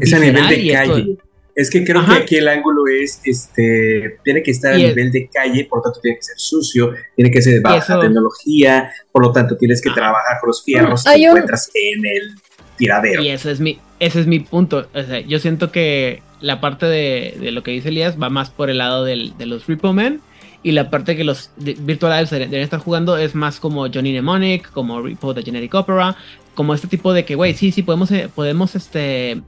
[0.00, 1.18] Es a nivel de calle.
[1.54, 5.28] Es que creo que aquí el ángulo es, este, tiene que estar a nivel de
[5.32, 9.22] calle, por lo tanto tiene que ser sucio, tiene que ser de baja tecnología, por
[9.22, 12.34] lo tanto tienes que trabajar con los fierros que encuentras en el
[12.76, 13.22] tiradero.
[13.22, 14.88] Y ese es mi, ese es mi punto.
[14.92, 18.50] O sea, yo siento que la parte de, de, lo que dice Elías va más
[18.50, 20.20] por el lado del, de los Repo Men
[20.64, 25.02] y la parte que los Virtual deben estar jugando es más como Johnny Mnemonic, como
[25.02, 26.16] Repo de Generic Opera,
[26.54, 29.42] como este tipo de que, güey, sí, sí, podemos, eh, podemos este,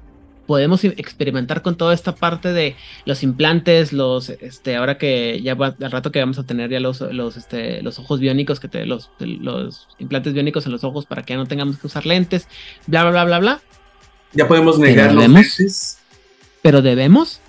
[0.46, 5.74] podemos experimentar con toda esta parte de los implantes, los, este, ahora que ya va,
[5.80, 8.86] al rato que vamos a tener ya los, los, este, los ojos biónicos, que te,
[8.86, 12.48] los, los implantes biónicos en los ojos para que ya no tengamos que usar lentes,
[12.86, 13.60] bla, bla, bla, bla, bla.
[14.32, 15.98] Ya podemos negar los lentes.
[16.62, 17.40] Pero debemos,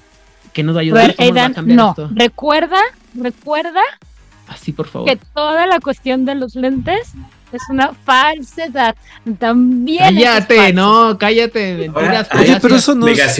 [0.53, 2.79] que nos va a ayudar a cambiar no, recuerda,
[3.15, 3.81] recuerda.
[4.47, 5.07] Así, por favor.
[5.07, 7.13] Que toda la cuestión de los lentes
[7.51, 8.95] es una falsedad.
[9.39, 10.15] También.
[10.15, 11.75] Cállate, no, cállate.
[11.75, 12.27] Mentiras.
[12.33, 13.37] Oye, pero eso no es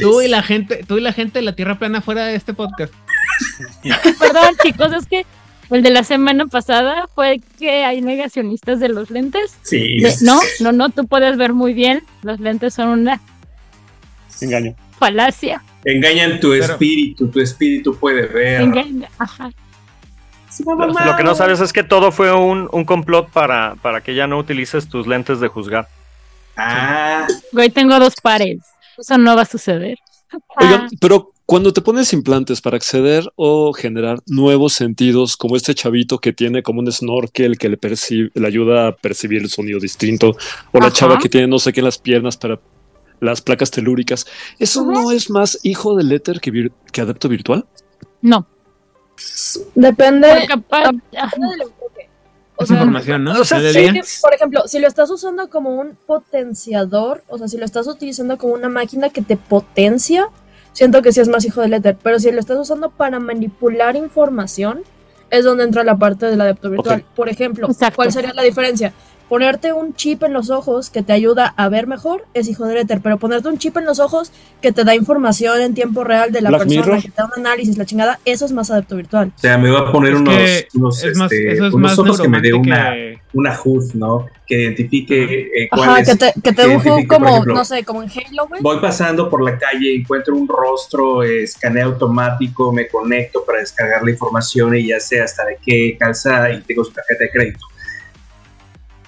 [0.00, 2.54] Tú y la gente, tú y la gente de la Tierra plana fuera de este
[2.54, 2.92] podcast.
[4.18, 5.26] Perdón, chicos, es que
[5.70, 9.56] el de la semana pasada fue que hay negacionistas de los lentes.
[9.62, 9.98] Sí.
[10.22, 12.02] no, no, no, tú puedes ver muy bien.
[12.22, 13.20] Los lentes son una
[14.40, 14.74] engaño.
[14.98, 15.62] Falacia.
[15.84, 18.62] Engañan tu espíritu, tu espíritu puede ver.
[18.62, 19.50] Engaña, ajá.
[20.64, 24.38] Lo, que no sabes es que todo fue un, complot para, para que ya no
[24.38, 25.88] utilices tus lentes de juzgar.
[26.56, 27.26] Ah.
[27.56, 28.58] Hoy tengo dos pares.
[28.96, 29.98] Eso no va a suceder.
[30.60, 30.88] Oigan, ah.
[31.00, 36.34] pero cuando te pones implantes para acceder o generar nuevos sentidos, como este chavito que
[36.34, 40.36] tiene como un snorkel que le, percibe, le ayuda a percibir el sonido distinto,
[40.72, 42.60] o la chava que tiene no sé qué en las piernas para
[43.20, 44.26] las placas telúricas,
[44.58, 47.64] ¿eso no es más hijo del éter que, que adepto virtual?
[48.20, 48.46] No.
[49.74, 50.28] Depende,
[52.56, 53.34] O sea, información, ¿no?
[54.20, 58.36] por ejemplo, si lo estás usando como un potenciador, o sea, si lo estás utilizando
[58.36, 60.28] como una máquina que te potencia,
[60.72, 61.96] siento que sí es más hijo del éter.
[62.02, 64.82] Pero si lo estás usando para manipular información,
[65.30, 67.04] es donde entra la parte del adepto virtual.
[67.14, 68.92] Por ejemplo, ¿cuál sería la diferencia?
[69.28, 72.80] Ponerte un chip en los ojos que te ayuda a ver mejor es hijo de
[72.80, 76.32] éter, pero ponerte un chip en los ojos que te da información en tiempo real
[76.32, 79.32] de la persona, que te da un análisis, la chingada, eso es más adepto virtual.
[79.36, 80.34] O sea, me va a poner unos,
[80.74, 82.94] unos, este, unos ojos que me dé una,
[83.32, 84.26] una HUD, ¿no?
[84.46, 87.84] Que identifique eh, cuál Ajá, es, que te, que te un HUD como, no sé,
[87.84, 88.62] como en Halo, güey.
[88.62, 94.10] Voy pasando por la calle, encuentro un rostro, escaneo automático, me conecto para descargar la
[94.10, 97.66] información y ya sé hasta de qué calza y tengo su tarjeta de crédito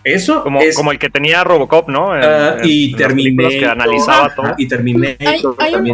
[0.03, 2.13] eso como, como el que tenía Robocop, ¿no?
[2.13, 4.55] Ah, y terminé que analizaba todo.
[4.57, 5.85] Y terminé hay, un,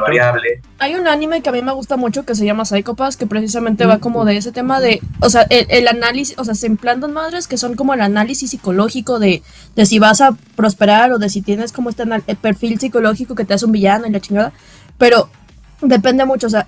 [0.00, 0.62] variable.
[0.78, 3.86] Hay un anime que a mí me gusta mucho que se llama Psychopass, que precisamente
[3.86, 7.46] va como de ese tema de, o sea, el, análisis, o sea, se implantan madres
[7.46, 9.42] que son como el análisis psicológico de,
[9.76, 12.06] de si vas a prosperar o de si tienes como este
[12.40, 14.52] perfil psicológico que te hace un villano y la chingada,
[14.98, 15.28] pero
[15.80, 16.66] depende mucho, o sea,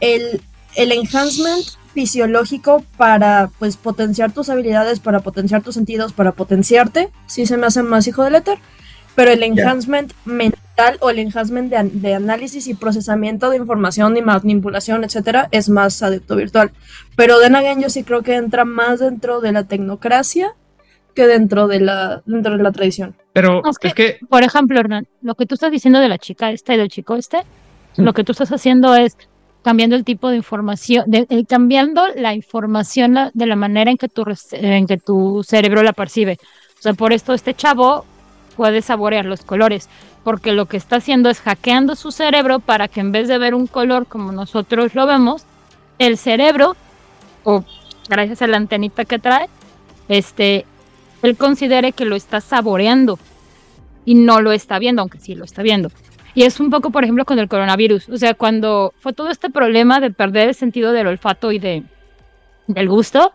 [0.00, 0.42] el,
[0.74, 7.46] el enhancement fisiológico para pues potenciar tus habilidades, para potenciar tus sentidos, para potenciarte, sí
[7.46, 8.58] se me hace más hijo del éter,
[9.14, 15.04] pero el enhancement mental o el enhancement de, análisis y procesamiento de información y manipulación,
[15.04, 16.72] etcétera, es más adepto virtual.
[17.14, 20.54] Pero de Again yo sí creo que entra más dentro de la tecnocracia
[21.14, 23.14] que dentro de la, dentro de la tradición.
[23.34, 26.74] Pero es que, por ejemplo, Hernán, lo que tú estás diciendo de la chica esta
[26.74, 27.42] y del chico este,
[27.96, 29.18] lo que tú estás haciendo es
[29.62, 34.24] cambiando el tipo de información, eh, cambiando la información de la manera en que, tu,
[34.52, 36.38] en que tu cerebro la percibe.
[36.78, 38.04] O sea, por esto este chavo
[38.56, 39.88] puede saborear los colores,
[40.24, 43.54] porque lo que está haciendo es hackeando su cerebro para que en vez de ver
[43.54, 45.44] un color como nosotros lo vemos,
[45.98, 46.76] el cerebro,
[47.44, 47.64] o
[48.08, 49.48] gracias a la antenita que trae,
[50.08, 50.66] este,
[51.22, 53.18] él considere que lo está saboreando
[54.04, 55.90] y no lo está viendo, aunque sí lo está viendo.
[56.34, 58.08] Y es un poco, por ejemplo, con el coronavirus.
[58.08, 61.82] O sea, cuando fue todo este problema de perder el sentido del olfato y de,
[62.66, 63.34] del gusto,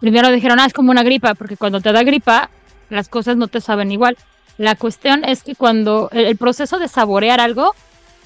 [0.00, 2.50] primero dijeron, ah, es como una gripa, porque cuando te da gripa,
[2.88, 4.16] las cosas no te saben igual.
[4.58, 7.74] La cuestión es que cuando el, proceso de saborear algo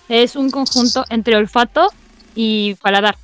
[0.09, 1.88] es un conjunto entre olfato
[2.34, 3.16] y paladar.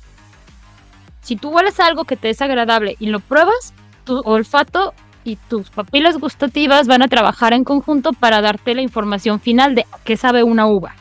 [1.21, 3.73] Si tú hueles algo que te es agradable y lo pruebas,
[4.05, 4.93] tu olfato
[5.23, 9.85] y tus papilas gustativas van a trabajar en conjunto para darte la información final de
[10.03, 10.95] qué sabe una uva.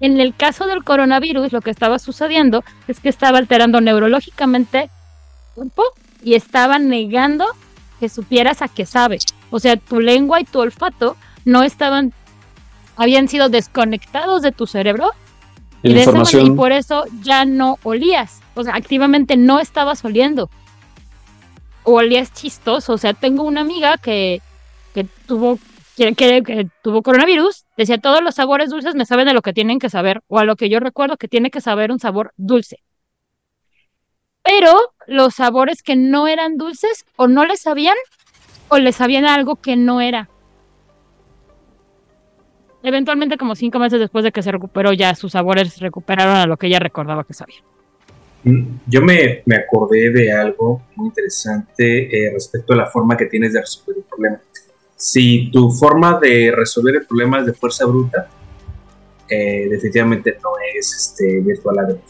[0.00, 4.90] En el caso del coronavirus, lo que estaba sucediendo es que estaba alterando neurológicamente
[5.54, 5.84] cuerpo
[6.22, 7.44] y estaba negando
[7.98, 9.18] que supieras a qué sabe.
[9.50, 12.14] O sea, tu lengua y tu olfato no estaban,
[12.96, 15.10] habían sido desconectados de tu cerebro
[15.82, 18.40] y, de esa manera, y por eso ya no olías.
[18.54, 20.50] O sea, activamente no estabas oliendo
[21.84, 22.94] o olías chistoso.
[22.94, 24.40] O sea, tengo una amiga que,
[24.94, 25.58] que tuvo
[25.96, 29.78] que, que, tuvo coronavirus, decía todos los sabores dulces me saben a lo que tienen
[29.78, 32.82] que saber o a lo que yo recuerdo que tiene que saber un sabor dulce.
[34.42, 34.74] Pero
[35.06, 37.96] los sabores que no eran dulces o no les sabían
[38.68, 40.30] o les sabían algo que no era.
[42.82, 46.56] Eventualmente como cinco meses después de que se recuperó ya sus sabores recuperaron a lo
[46.56, 47.62] que ella recordaba que sabía.
[48.42, 53.52] Yo me, me acordé de algo muy interesante eh, respecto a la forma que tienes
[53.52, 54.40] de resolver un problema.
[54.96, 58.28] Si tu forma de resolver el problema es de fuerza bruta,
[59.28, 62.00] eh, definitivamente no es este, virtual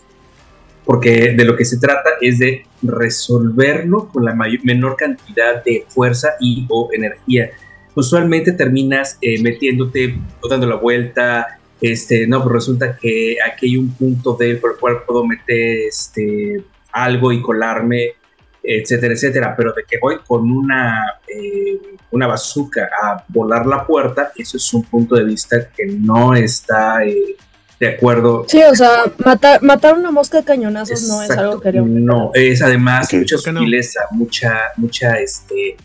[0.84, 5.84] Porque de lo que se trata es de resolverlo con la mayor, menor cantidad de
[5.88, 7.50] fuerza y o energía.
[7.94, 13.76] Usualmente terminas eh, metiéndote o dando la vuelta, este, no, pues resulta que aquí hay
[13.76, 16.62] un punto de por el cual puedo meter este,
[16.92, 18.14] algo y colarme,
[18.62, 21.78] etcétera, etcétera, pero de que voy con una, eh,
[22.10, 27.04] una bazooka a volar la puerta, eso es un punto de vista que no está
[27.04, 27.36] eh,
[27.78, 28.44] de acuerdo.
[28.46, 32.60] Sí, o sea, matar, matar una mosca de cañonazos no es algo que No, es
[32.60, 35.76] además mucha sutileza, mucha, mucha, este,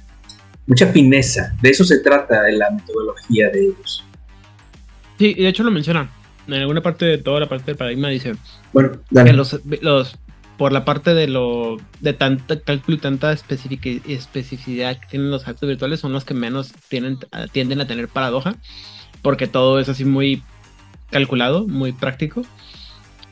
[0.68, 1.54] mucha fineza.
[1.62, 4.06] De eso se trata la metodología de ellos.
[5.18, 6.10] Sí, de hecho lo mencionan.
[6.48, 8.36] En alguna parte de toda la parte del paradigma dice
[8.72, 10.18] bueno, que los, los,
[10.58, 15.68] por la parte de lo de tanta cálculo y tanta especificidad que tienen los actos
[15.68, 17.18] virtuales son los que menos tienen,
[17.52, 18.56] tienden a tener paradoja,
[19.22, 20.44] porque todo es así muy
[21.10, 22.44] calculado, muy práctico.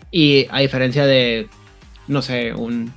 [0.09, 1.47] Y a diferencia de,
[2.07, 2.93] no sé, un,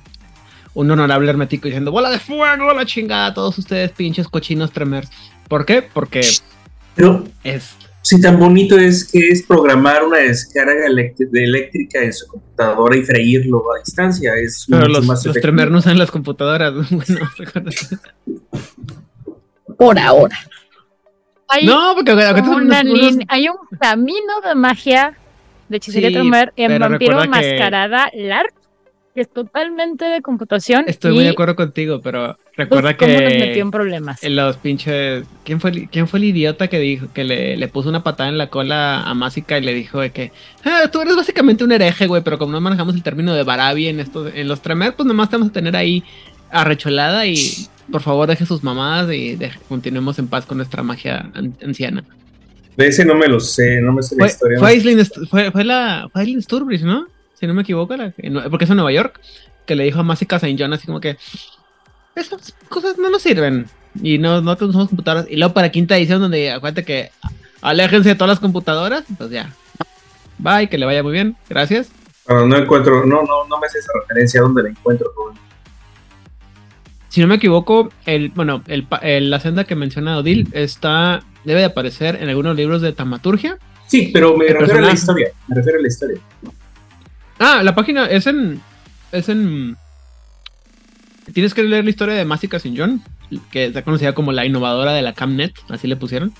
[0.73, 5.09] un honorable hermético diciendo, bola de fuego, la chingada, todos ustedes pinches cochinos tremers.
[5.47, 5.81] ¿Por qué?
[5.81, 6.21] Porque
[7.43, 7.77] es
[8.07, 13.61] si tan bonito es que es programar una descarga eléctrica en su computadora y freírlo
[13.73, 14.33] a distancia.
[14.35, 16.73] Es Pero los, más los tremer no usan las computadoras.
[19.77, 20.39] Por ahora.
[21.49, 22.11] Hay no, porque
[23.27, 25.17] hay un camino de magia
[25.67, 28.09] de hechicería Tremer en Vampiro Mascarada
[29.17, 30.85] LARP es totalmente de computación.
[30.87, 33.05] Estoy muy de acuerdo contigo, pero recuerda que.
[33.05, 34.23] ¿Cómo nos metió en problemas?
[34.23, 35.25] En los pinches.
[35.43, 38.49] ¿Quién fue, ¿Quién fue el idiota que dijo que le, puso una patada en la
[38.49, 40.31] cola a Másica y le dijo de que
[40.63, 43.87] ah, tú eres básicamente un hereje, güey, pero como no manejamos el término de Barabi
[43.87, 46.03] en, estos, en los Tremer, pues nomás te vamos a tener ahí
[46.49, 47.37] arrecholada y
[47.91, 49.37] por favor deje sus mamadas y
[49.67, 51.29] continuemos en paz con nuestra magia
[51.61, 52.03] anciana.
[52.77, 54.59] De ese no me lo sé, no me sé la historia.
[55.29, 57.07] Fue, fue, la, fue Aislinn Sturbridge, ¿no?
[57.39, 57.95] Si no me equivoco,
[58.49, 59.19] porque es en Nueva York,
[59.65, 61.17] que le dijo a Másica Saint John así como que
[62.15, 63.67] esas cosas no nos sirven
[64.01, 65.29] y no, no tenemos computadoras.
[65.29, 67.11] Y luego para quinta edición, donde acuérdate que
[67.61, 69.53] aléjense de todas las computadoras, pues ya.
[70.39, 71.35] Bye, que le vaya muy bien.
[71.49, 71.91] Gracias.
[72.27, 75.13] no encuentro, no, no, no me sé esa referencia, ¿dónde la encuentro?
[77.09, 81.65] Si no me equivoco, el, bueno, el, la senda que menciona Odil está, debe de
[81.65, 83.57] aparecer en algunos libros de tamaturgia.
[83.87, 86.19] Sí, pero me refiero a la historia, me refiero a la historia.
[87.39, 88.61] Ah, la página es en.
[89.11, 89.77] Es en.
[91.33, 93.03] Tienes que leer la historia de Másica Sin John,
[93.51, 96.33] que está conocida como la innovadora de la Camnet, así le pusieron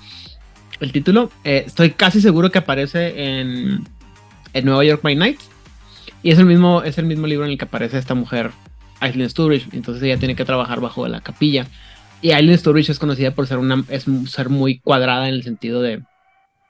[0.79, 1.31] el título.
[1.43, 3.87] Eh, estoy casi seguro que aparece en,
[4.53, 5.39] en Nueva York by Night.
[6.23, 8.51] Y es el mismo, es el mismo libro en el que aparece esta mujer,
[8.99, 9.67] Aislinn Sturbridge.
[9.73, 11.67] Entonces ella tiene que trabajar bajo la capilla.
[12.21, 15.81] Y Aislinn Sturbridge es conocida por ser una, es ser muy cuadrada en el sentido
[15.81, 16.01] de,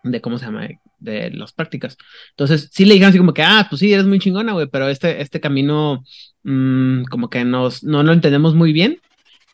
[0.04, 0.68] de cómo se llama,
[1.00, 1.98] de las prácticas.
[2.32, 4.88] Entonces, sí le dijeron así como que, ah, pues sí, eres muy chingona, güey, pero
[4.90, 6.04] este, este camino,
[6.44, 9.02] mm, como que nos, no lo entendemos muy bien.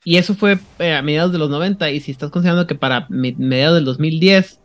[0.06, 1.91] Y eso fue eh, a mediados de los 90.
[1.91, 4.60] Y si estás considerando que para mediados del 2010,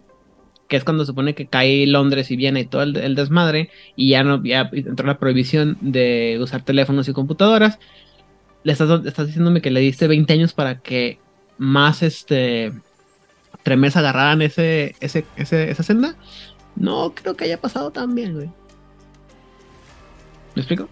[0.68, 4.10] que es cuando se supone que cae Londres y viene y todo el, desmadre, y
[4.10, 7.78] ya no ya entró la prohibición de usar teléfonos y computadoras,
[8.64, 11.18] le estás, estás diciéndome que le diste 20 años para que
[11.56, 12.72] más este
[13.62, 16.16] Tremers agarraran ese, ese, esa senda.
[16.78, 18.50] No creo que haya pasado tan bien, güey.
[20.54, 20.88] ¿Me explico?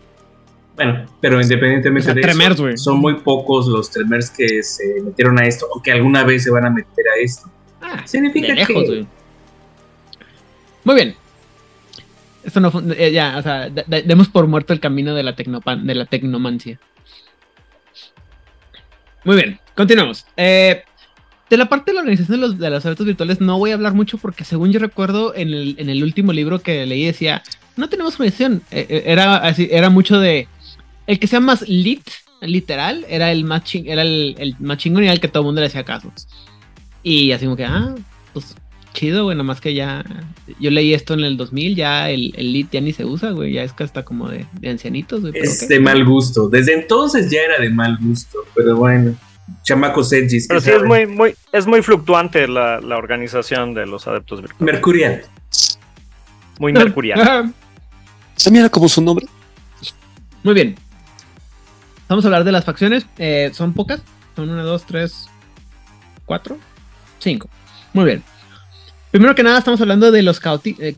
[0.74, 5.66] Bueno, pero independientemente de eso, son muy pocos los Tremers que se metieron a esto
[5.72, 7.50] o que alguna vez se van a meter a esto.
[7.80, 9.06] Ah, Significa que...
[10.84, 11.14] Muy bien.
[12.44, 15.94] Esto no eh, ya, o sea, demos por muerto el camino de la tecnopan de
[15.96, 16.78] la tecnomancia.
[19.24, 20.26] Muy bien, continuamos.
[20.36, 20.84] Eh,
[21.48, 23.94] de la parte de la organización de los, de eventos virtuales no voy a hablar
[23.94, 27.42] mucho porque según yo recuerdo en el, en el último libro que leí decía,
[27.76, 28.62] no tenemos organización.
[28.70, 30.48] Eh, era, así, era mucho de
[31.06, 32.02] el que sea más lit,
[32.40, 35.60] literal, era el más, era el, más chingón y era el que todo el mundo
[35.60, 36.12] le hacía caso.
[37.02, 37.94] Y así como que, ah,
[38.32, 38.56] pues
[38.92, 40.04] chido, güey, nada más que ya.
[40.58, 43.52] Yo leí esto en el 2000, ya el, el lit ya ni se usa, güey,
[43.52, 45.32] ya es que hasta como de, ancianitos, güey.
[45.36, 46.48] Es de mal gusto.
[46.48, 49.14] Desde entonces ya era de mal gusto, pero bueno.
[49.62, 50.46] Chamaco Sergis.
[50.48, 54.74] Pero sí, es muy, muy, es muy fluctuante la, la organización de los adeptos virtuales.
[54.74, 55.24] Mercurial.
[56.58, 57.54] Muy mercurial.
[58.36, 59.26] ¿Se mira como su nombre?
[60.42, 60.76] Muy bien.
[62.08, 63.06] Vamos a hablar de las facciones.
[63.18, 64.00] Eh, son pocas.
[64.36, 65.28] Son una, dos, tres,
[66.24, 66.58] cuatro,
[67.18, 67.48] cinco.
[67.92, 68.22] Muy bien.
[69.10, 70.94] Primero que nada, estamos hablando de los caoti eh,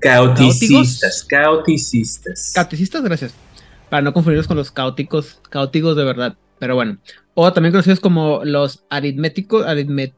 [0.00, 1.24] caoticistas.
[1.28, 2.52] Caoticistas.
[2.54, 3.34] Caoticistas, gracias.
[3.88, 6.36] Para no confundirlos con los caóticos, caóticos de verdad.
[6.58, 6.98] Pero bueno.
[7.34, 9.66] O también conocidos como los aritméticos.
[9.66, 10.14] Aritmet,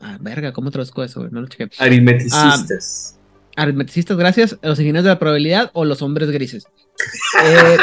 [0.00, 1.28] ah, verga, ¿cómo traduzco eso?
[1.30, 1.68] No lo chequé.
[1.78, 3.18] Aritmeticistas.
[3.56, 4.58] Ah, aritmeticistas, gracias.
[4.62, 6.66] Los ingenieros de la probabilidad o los hombres grises.
[7.44, 7.76] eh,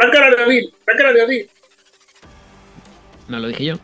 [0.00, 1.46] la cara de David, la cara de David.
[3.28, 3.74] No lo dije yo.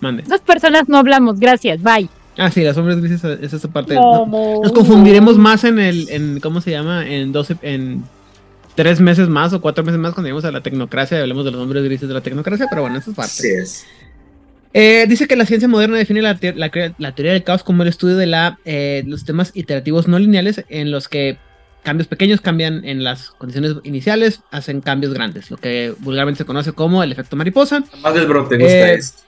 [0.00, 0.24] Mande.
[0.26, 2.08] Dos personas no hablamos, gracias, bye.
[2.38, 3.94] Ah, sí, las hombres grises es esa parte.
[3.94, 7.06] Nos confundiremos más en el, en, ¿cómo se llama?
[7.06, 8.04] En 12, en
[8.74, 11.50] tres meses más o cuatro meses más cuando lleguemos a la tecnocracia y hablemos de
[11.50, 13.32] los hombres grises de la tecnocracia, pero bueno, esa es parte.
[13.32, 13.86] Sí es.
[14.74, 18.26] Eh, dice que la ciencia moderna define la, teoría del caos como el estudio de
[18.26, 21.36] la, eh, los sistemas iterativos no lineales en los que
[21.82, 26.72] cambios pequeños cambian en las condiciones iniciales, hacen cambios grandes, lo que vulgarmente se conoce
[26.72, 27.84] como el efecto mariposa.
[27.92, 29.22] A Mandelbrot le gusta eh, esto.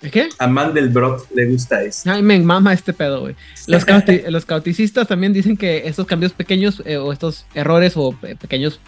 [0.00, 0.30] ¿Qué?
[0.38, 2.10] A Mandelbrot le gusta esto.
[2.10, 3.36] Ay, me mama este pedo, güey.
[3.66, 3.84] Los,
[4.28, 8.80] los cauticistas también dicen que estos cambios pequeños eh, o estos errores o eh, pequeños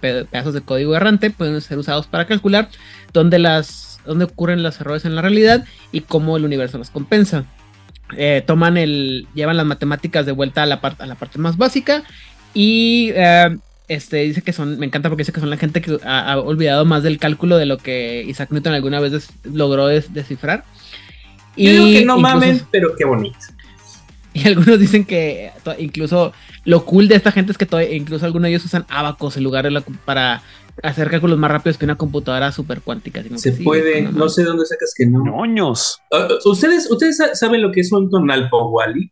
[0.00, 2.70] pedazos de código errante pueden ser usados para calcular
[3.12, 7.44] dónde, las, dónde ocurren los errores en la realidad y cómo el universo los compensa.
[8.16, 11.58] Eh, toman el, llevan las matemáticas de vuelta a la, parte a la parte más
[11.58, 12.04] básica
[12.54, 13.58] y eh,
[13.88, 16.84] este, dice que son, me encanta porque dice que son la gente que ha, olvidado
[16.84, 20.64] más del cálculo de lo que Isaac Newton alguna vez logró descifrar.
[21.56, 23.38] y digo que no mames, pero qué bonito.
[24.34, 26.32] Y algunos dicen que incluso
[26.64, 27.66] lo cool de esta gente es que
[27.96, 30.42] incluso algunos de ellos usan abacos en lugar de para
[30.82, 33.22] hacer cálculos más rápidos que una computadora super cuántica.
[33.36, 35.24] Se puede, no, sé dónde sacas que no.
[35.24, 35.98] Noños.
[36.12, 39.10] Ah, ¿ustedes, ¿Ustedes saben lo que es un tonalpo wally?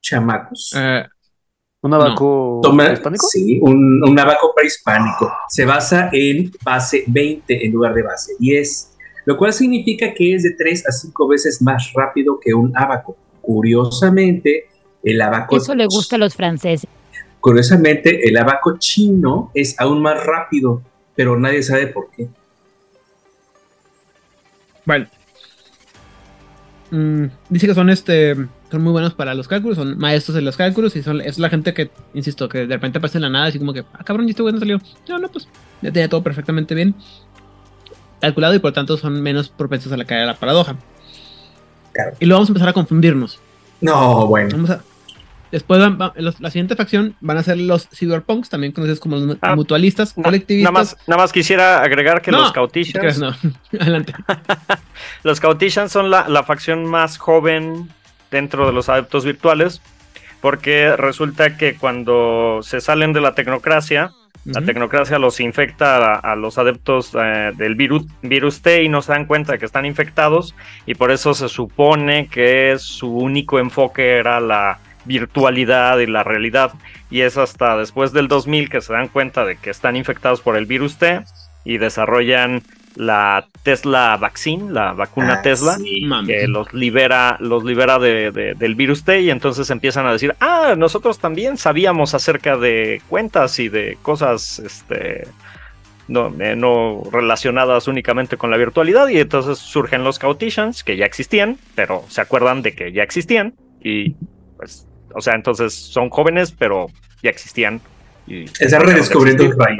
[0.00, 0.72] Chamacos.
[0.76, 1.04] Eh,
[1.82, 3.26] ¿Un abaco prehispánico?
[3.28, 5.32] Sí, un, un abaco prehispánico.
[5.48, 10.44] Se basa en base 20 en lugar de base 10, lo cual significa que es
[10.44, 13.16] de 3 a 5 veces más rápido que un abaco.
[13.40, 14.68] Curiosamente,
[15.02, 15.56] el abaco...
[15.56, 16.88] Eso le gusta a los franceses.
[17.40, 20.82] Curiosamente, el abaco chino es aún más rápido
[21.14, 22.28] pero nadie sabe por qué.
[24.84, 25.06] Bueno.
[26.90, 28.36] Mm, dice que son este
[28.72, 31.48] son muy buenos para los cálculos, son maestros de los cálculos y son, es la
[31.48, 34.26] gente que, insisto, que de repente pasa en la nada, así como que, ah, cabrón,
[34.26, 34.80] ¿y este güey no salió?
[35.08, 35.46] No, no, pues
[35.80, 36.94] ya tenía todo perfectamente bien
[38.20, 40.76] calculado y por tanto son menos propensos a la caída de la paradoja.
[42.20, 43.40] Y luego vamos a empezar a confundirnos.
[43.80, 44.50] No, bueno.
[44.52, 44.80] Vamos a,
[45.52, 45.82] Después
[46.16, 50.72] la siguiente facción van a ser los cyberpunks, también conocidos como los ah, mutualistas, colectivistas.
[50.72, 53.18] Nada más, nada más quisiera agregar que los cauticians.
[53.18, 53.36] No,
[53.78, 54.14] adelante.
[55.24, 57.90] los cauticians son la, facción más joven
[58.32, 59.80] dentro de los adeptos virtuales,
[60.40, 64.10] porque resulta que cuando se salen de la tecnocracia,
[64.44, 69.12] la tecnocracia los infecta a, los adeptos eh, del virus, virus T y no se
[69.12, 74.16] dan cuenta de que están infectados y por eso se supone que su único enfoque
[74.16, 76.72] era la virtualidad y la realidad.
[77.08, 80.56] Y es hasta después del 2000 que se dan cuenta de que están infectados por
[80.56, 81.22] el virus T
[81.64, 82.62] y desarrollan
[82.96, 85.78] la Tesla Vaccine, la vacuna ah, Tesla,
[86.26, 90.74] que los libera, los libera de, del virus T y entonces empiezan a decir, ah,
[90.76, 95.26] nosotros también sabíamos acerca de cuentas y de cosas este,
[96.08, 101.06] no, eh, no, relacionadas únicamente con la virtualidad y entonces surgen los Cauticians que ya
[101.06, 104.14] existían, pero se acuerdan de que ya existían y
[104.56, 106.86] pues, o sea, entonces son jóvenes, pero
[107.22, 107.80] ya existían.
[108.26, 109.78] Y, Está redescubriendo el país.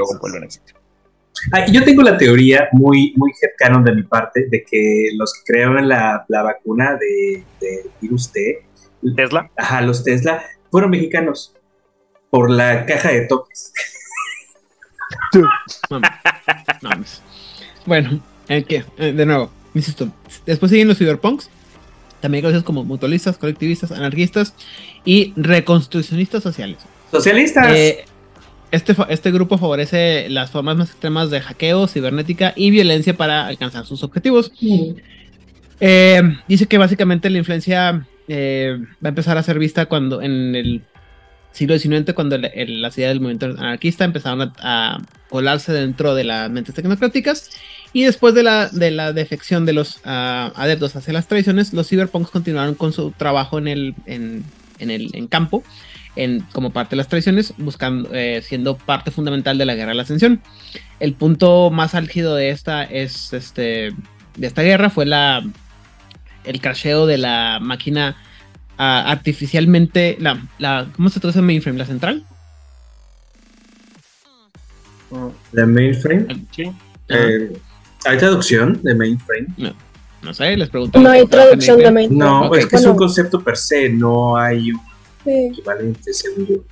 [1.50, 5.52] Ah, yo tengo la teoría muy, muy cercana de mi parte de que los que
[5.52, 8.64] crearon la, la vacuna de, de virus T,
[9.16, 11.54] Tesla, ajá, los Tesla, fueron mexicanos
[12.30, 13.72] por la caja de toques.
[17.86, 18.84] bueno, ¿qué?
[18.98, 20.08] Eh, de nuevo, insisto,
[20.46, 21.50] después siguen los cyberpunks,
[22.20, 24.54] también conocidos como mutualistas, colectivistas, anarquistas
[25.04, 26.78] y reconstruccionistas sociales.
[27.10, 27.66] Socialistas.
[27.74, 28.04] Eh,
[28.72, 33.84] este, este grupo favorece las formas más extremas de hackeo, cibernética y violencia para alcanzar
[33.84, 34.50] sus objetivos.
[35.78, 40.54] Eh, dice que básicamente la influencia eh, va a empezar a ser vista cuando en
[40.54, 40.82] el
[41.52, 46.74] siglo XIX, cuando las ideas del movimiento anarquista empezaron a, colarse dentro de las mentes
[46.74, 47.50] tecnocráticas.
[47.92, 51.88] Y después de la, de la defección de los uh, adeptos hacia las tradiciones, los
[51.88, 54.44] cyberpunks continuaron con su trabajo en el, en,
[54.78, 55.62] en el en campo
[56.52, 60.02] como parte de las tradiciones, buscando, eh, siendo parte fundamental de la guerra de la
[60.02, 60.42] ascensión.
[61.00, 63.92] El punto más álgido de esta es este
[64.36, 65.44] de esta guerra fue la
[66.44, 68.16] el crasheo de la máquina
[68.78, 71.78] ah, artificialmente la, la ¿cómo se traduce mainframe?
[71.78, 72.24] ¿La central?
[75.52, 76.26] ¿La mainframe?
[76.50, 76.72] Sí.
[77.08, 77.52] Eh,
[78.04, 79.48] ¿Hay traducción de mainframe?
[79.56, 79.74] No.
[80.22, 81.00] No sé, les pregunto.
[81.00, 82.18] No hay traducción de mainframe.
[82.18, 84.80] No, es que es un concepto per se, no hay un
[85.26, 86.64] equivalente, según yo.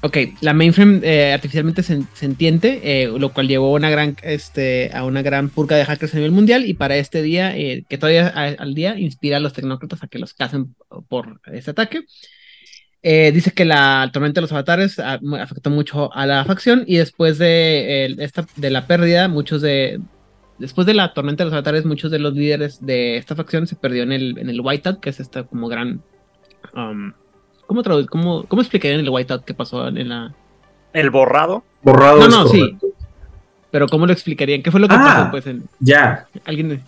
[0.00, 5.22] Ok, la mainframe eh, artificialmente sentiente, eh, lo cual llevó una gran, este, a una
[5.22, 8.74] gran purga de hackers a nivel mundial y para este día, eh, que todavía al
[8.74, 10.76] día inspira a los tecnócratas a que los casen
[11.08, 12.04] por este ataque.
[13.02, 18.14] dice que la tormenta de los avatares afectó mucho a la facción y después de,
[18.18, 20.00] esta, de la pérdida, muchos de,
[20.60, 23.74] después de la tormenta de los avatares, muchos de los líderes de esta facción se
[23.74, 26.02] perdió en el, en el White que es esta como gran...
[26.72, 27.14] Um,
[27.68, 30.32] ¿Cómo, cómo, cómo explicarían el whiteout que pasó en la.
[30.94, 31.62] ¿El borrado?
[31.82, 32.20] Borrado.
[32.20, 32.78] No, no, sí.
[33.70, 34.62] Pero ¿cómo lo explicarían?
[34.62, 35.30] ¿Qué fue lo que ah, pasó?
[35.30, 36.26] Pues, en, ya.
[36.46, 36.82] Alguien.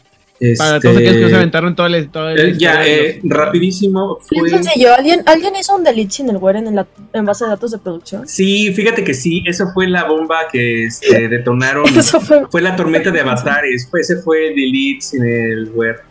[0.57, 4.21] Para todos aquellos que se aventaron toda la, toda eh, Ya, eh, rapidísimo.
[4.23, 4.49] Fue...
[4.49, 4.95] sencillo.
[4.95, 7.79] ¿Alguien, ¿Alguien hizo un delete sin el Weren en, la, en base de datos de
[7.79, 8.27] producción?
[8.27, 9.45] Sí, fíjate que sí.
[9.47, 11.85] Esa fue la bomba que este, detonaron.
[12.23, 12.47] fue...
[12.51, 12.63] fue...
[12.63, 13.87] la tormenta de avatares.
[13.91, 16.10] Fue, ese fue el delete sin el Where.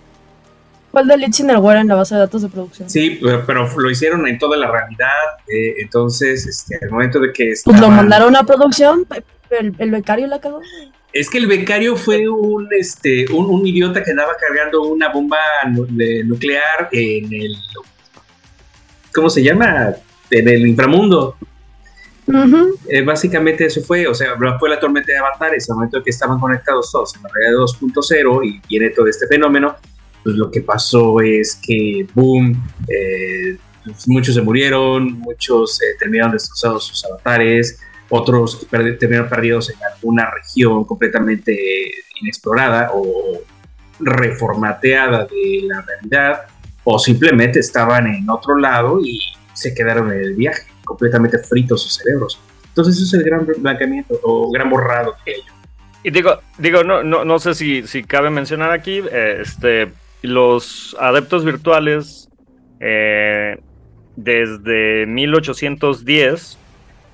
[0.92, 2.90] ¿Cuál de Ware en la base de datos de producción?
[2.90, 5.08] Sí, pero, lo hicieron en toda la realidad.
[5.48, 7.54] Eh, entonces, este, al momento de que.
[7.64, 9.06] Pues lo mandaron a producción,
[9.52, 10.62] el, el, becario la cagó.
[11.14, 15.38] Es que el becario fue un, este, un, idiota que andaba cargando una bomba
[16.26, 17.56] nuclear en el.
[19.14, 19.94] ¿Cómo se llama?
[20.32, 21.36] En el inframundo.
[22.88, 26.12] Eh, básicamente eso fue, o sea, fue la tormenta de avatares, al momento de que
[26.12, 29.76] estaban conectados todos en la realidad 2.0 y viene todo este fenómeno,
[30.24, 33.58] pues lo que pasó es que, boom, eh,
[34.08, 40.84] muchos se murieron, muchos eh, terminaron destrozados sus avatares, otros terminaron perdidos en alguna región
[40.84, 41.58] completamente
[42.22, 43.42] inexplorada o
[44.00, 46.42] reformateada de la realidad,
[46.84, 49.20] o simplemente estaban en otro lado y
[49.54, 52.40] se quedaron en el viaje, completamente fritos sus cerebros.
[52.70, 55.52] Entonces eso es el gran blanqueamiento o gran borrado de ello.
[56.02, 59.92] Y digo, digo no, no, no sé si, si cabe mencionar aquí, eh, este,
[60.22, 62.30] los adeptos virtuales
[62.80, 63.58] eh,
[64.16, 66.58] desde 1810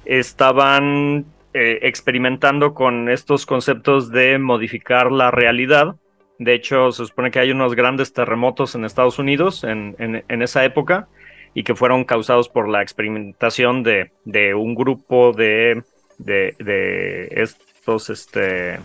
[0.06, 5.95] estaban eh, experimentando con estos conceptos de modificar la realidad.
[6.39, 9.95] De hecho, se supone que hay unos grandes terremotos en Estados Unidos en,
[10.28, 11.08] esa época
[11.53, 14.12] y que fueron causados por la experimentación de,
[14.53, 15.82] un grupo de,
[16.18, 18.80] de, estos, este,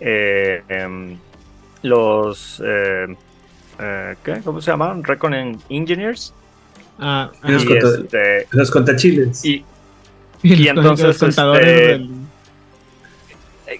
[0.00, 1.18] eh, em,
[1.82, 2.62] los
[3.78, 4.40] eh, ¿qué?
[4.44, 5.04] ¿Cómo se llaman?
[5.04, 6.34] Reckoning Engineers.
[6.98, 9.44] Ah, los, este, los contachiles.
[10.40, 11.20] Y, y entonces.
[11.20, 12.00] Este,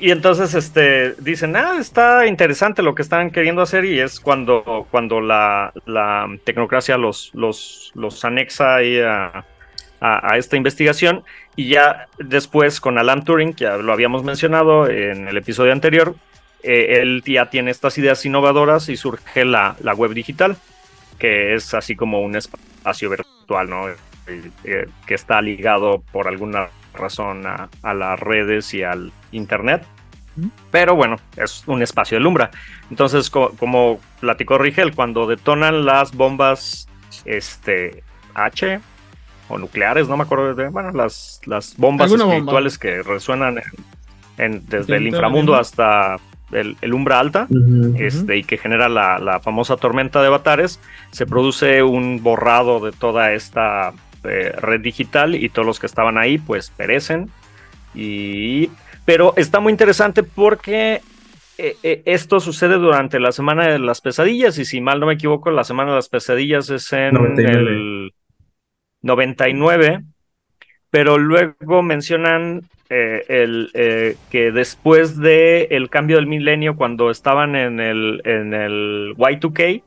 [0.00, 4.86] y entonces este, dicen, ah, está interesante lo que están queriendo hacer y es cuando,
[4.90, 9.44] cuando la, la tecnocracia los, los, los anexa ahí a,
[10.00, 11.24] a, esta investigación
[11.56, 16.14] y ya después con Alan Turing, que ya lo habíamos mencionado en el episodio anterior,
[16.62, 20.56] eh, él ya tiene estas ideas innovadoras y surge la, web digital,
[21.18, 23.88] que es así como un espacio virtual, ¿no?
[23.88, 23.96] Eh,
[24.64, 29.84] eh, que está ligado por alguna razón a, las redes y al internet.
[30.70, 32.50] Pero bueno, es un espacio de lumbra.
[32.90, 36.88] Entonces, como platicó Rigel, cuando detonan las bombas
[37.24, 38.04] este,
[38.34, 38.80] H
[39.48, 43.60] o nucleares, no me acuerdo de, bueno, las, las bombas espirituales que resuenan
[44.36, 46.18] desde el inframundo hasta
[46.52, 47.46] el, Umbra Alta,
[47.98, 50.80] este, y que genera la, famosa tormenta de avatares,
[51.10, 53.92] se produce un borrado de toda esta
[54.24, 57.30] eh, red digital y todos los que estaban ahí pues perecen.
[57.94, 58.70] Y,
[59.04, 61.00] pero está muy interesante porque
[61.58, 65.14] eh, eh, esto sucede durante la semana de las pesadillas y si mal no me
[65.14, 68.12] equivoco, la semana de las pesadillas es en el
[69.02, 70.02] 99
[70.90, 77.54] pero luego mencionan eh, el, eh, que después del el cambio del milenio, cuando estaban
[77.54, 79.82] en el, en el Y2K,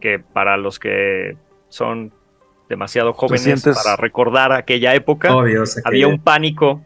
[0.00, 1.36] que para los que
[1.68, 2.12] son
[2.68, 5.34] demasiado jóvenes para recordar aquella época,
[5.84, 6.82] había un pánico,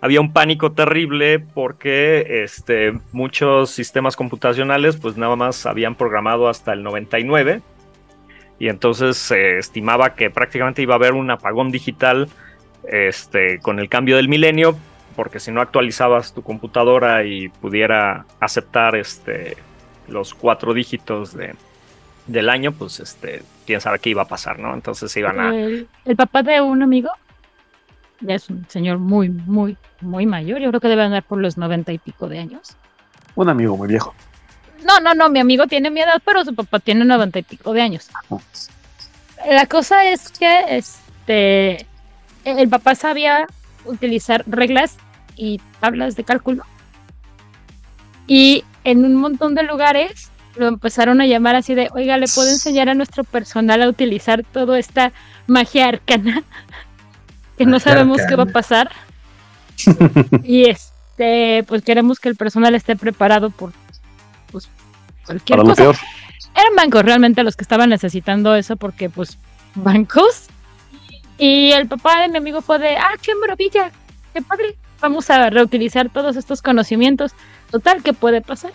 [0.00, 6.72] había un pánico terrible porque este, muchos sistemas computacionales pues nada más habían programado hasta
[6.72, 7.60] el 99
[8.58, 12.28] y entonces se estimaba que prácticamente iba a haber un apagón digital
[12.88, 14.76] este, con el cambio del milenio,
[15.16, 19.56] porque si no actualizabas tu computadora y pudiera aceptar este,
[20.08, 21.54] los cuatro dígitos de,
[22.26, 24.74] del año, pues este, quién sabe qué iba a pasar, ¿no?
[24.74, 25.54] Entonces iban a...
[25.54, 27.10] El, papá de un amigo,
[28.20, 31.56] ya es un señor muy, muy, muy mayor, yo creo que debe andar por los
[31.56, 32.76] noventa y pico de años.
[33.34, 34.14] Un amigo muy viejo.
[34.84, 37.72] No, no, no, mi amigo tiene mi edad, pero su papá tiene noventa y pico
[37.72, 38.10] de años.
[39.48, 41.86] La cosa es que este
[42.44, 43.46] el papá sabía
[43.84, 44.96] utilizar reglas
[45.36, 46.64] y tablas de cálculo.
[48.26, 52.48] Y en un montón de lugares lo empezaron a llamar así de, oiga, ¿le puedo
[52.48, 55.12] enseñar a nuestro personal a utilizar toda esta
[55.46, 56.42] magia arcana?
[57.58, 58.90] que no sabemos qué va a pasar.
[60.42, 63.72] y este, pues queremos que el personal esté preparado por
[64.50, 64.68] pues,
[65.24, 65.82] cualquier cosa.
[66.54, 69.38] Eran bancos realmente los que estaban necesitando eso porque pues
[69.74, 70.48] bancos
[71.42, 73.90] y el papá de mi amigo fue de, ah, qué maravilla,
[74.32, 77.32] qué padre, vamos a reutilizar todos estos conocimientos.
[77.72, 78.72] Total, ¿qué puede pasar?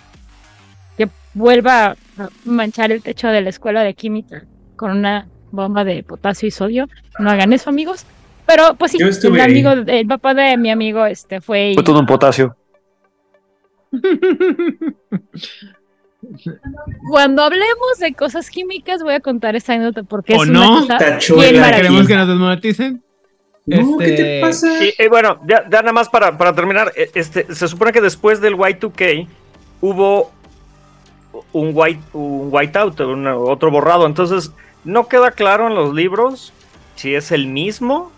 [0.98, 4.44] Que vuelva a manchar el techo de la escuela de química
[4.76, 6.90] con una bomba de potasio y sodio.
[7.20, 8.06] No hagan eso, amigos.
[8.46, 11.72] Pero pues sí, el amigo, el papá de mi amigo este fue.
[11.74, 12.58] Fue todo un potasio.
[17.10, 20.84] Cuando hablemos de cosas químicas, voy a contar esta anécdota porque es no?
[20.84, 23.04] una ¿Queremos que nos desmoneticen?
[23.66, 24.68] No, ¿qué te este, pasa?
[24.98, 28.56] Y, bueno, ya, nada más para, para terminar, e, este, se supone que después del
[28.56, 29.28] Y2K
[29.82, 30.32] hubo
[31.52, 34.52] un white un whiteout, otro borrado, entonces
[34.86, 36.54] no queda claro en los libros
[36.96, 38.12] si es el mismo,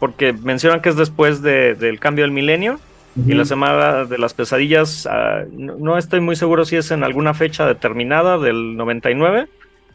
[0.00, 2.80] porque mencionan que es después del cambio del milenio,
[3.14, 7.34] y la semana de las pesadillas, ah, no, estoy muy seguro si es en alguna
[7.34, 9.48] fecha determinada del 99,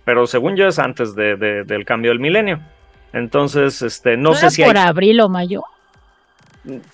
[0.06, 2.60] pero según yo es antes de, del cambio del milenio.
[3.14, 5.64] Entonces, este, no, sé si por abril o mayo.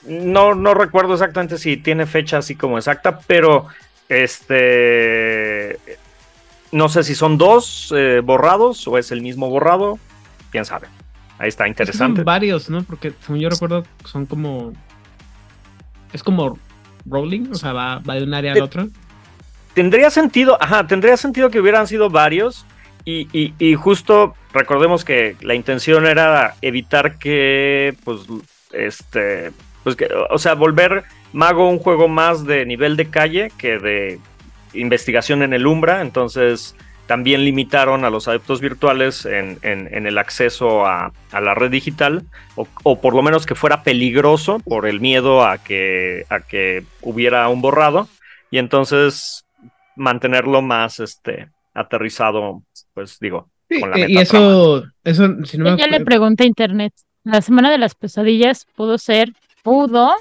[0.08, 3.68] No, no recuerdo exactamente si tiene fecha así como exacta, pero
[4.08, 5.78] este,
[6.72, 10.00] no sé si son dos eh, borrados o es el mismo borrado,
[10.52, 10.88] quién sabe.
[11.38, 12.18] Ahí está interesante.
[12.18, 12.84] son varios, ¿no?
[12.84, 14.74] Porque según yo recuerdo, son como
[16.14, 16.58] es como
[17.06, 18.88] rolling, o sea, va, de un área al otro.
[19.74, 22.66] Tendría sentido, ajá, tendría sentido que hubieran sido varios.
[23.06, 28.22] Y, justo recordemos que la intención era evitar que, pues,
[28.72, 29.52] este,
[29.84, 31.04] pues que, o sea, volver
[31.34, 34.20] Mago un juego más de nivel de calle que de
[34.74, 36.02] investigación en el Umbra.
[36.02, 36.76] Entonces,
[37.08, 42.24] también limitaron a los adeptos virtuales en, el acceso a, la red digital,
[42.56, 47.50] o, por lo menos que fuera peligroso por el miedo a que, a que hubiera
[47.50, 48.08] un borrado,
[48.52, 49.46] y entonces
[49.96, 52.64] mantenerlo más este, aterrizado,
[52.94, 53.50] pues digo,
[53.80, 57.80] con la Y eso, eso si no Ya le pregunté a internet, la semana de
[57.80, 60.14] las pesadillas pudo ser, pudo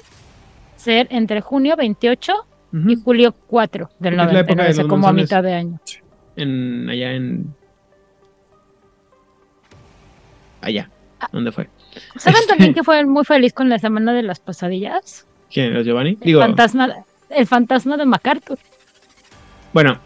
[0.75, 2.33] ser entre junio 28
[2.87, 5.79] y julio 4 del 99, como a mitad de año
[6.35, 7.55] en allá en
[10.61, 10.89] allá.
[11.19, 11.27] Ah.
[11.31, 11.69] ¿Dónde fue?
[12.17, 15.27] ¿Saben también que fue muy feliz con la semana de las pasadillas?
[15.51, 15.73] ¿Quién?
[15.73, 16.17] ¿Los Giovanni?
[16.21, 18.57] El, fantasma, el fantasma de MacArthur.
[19.73, 19.99] Bueno,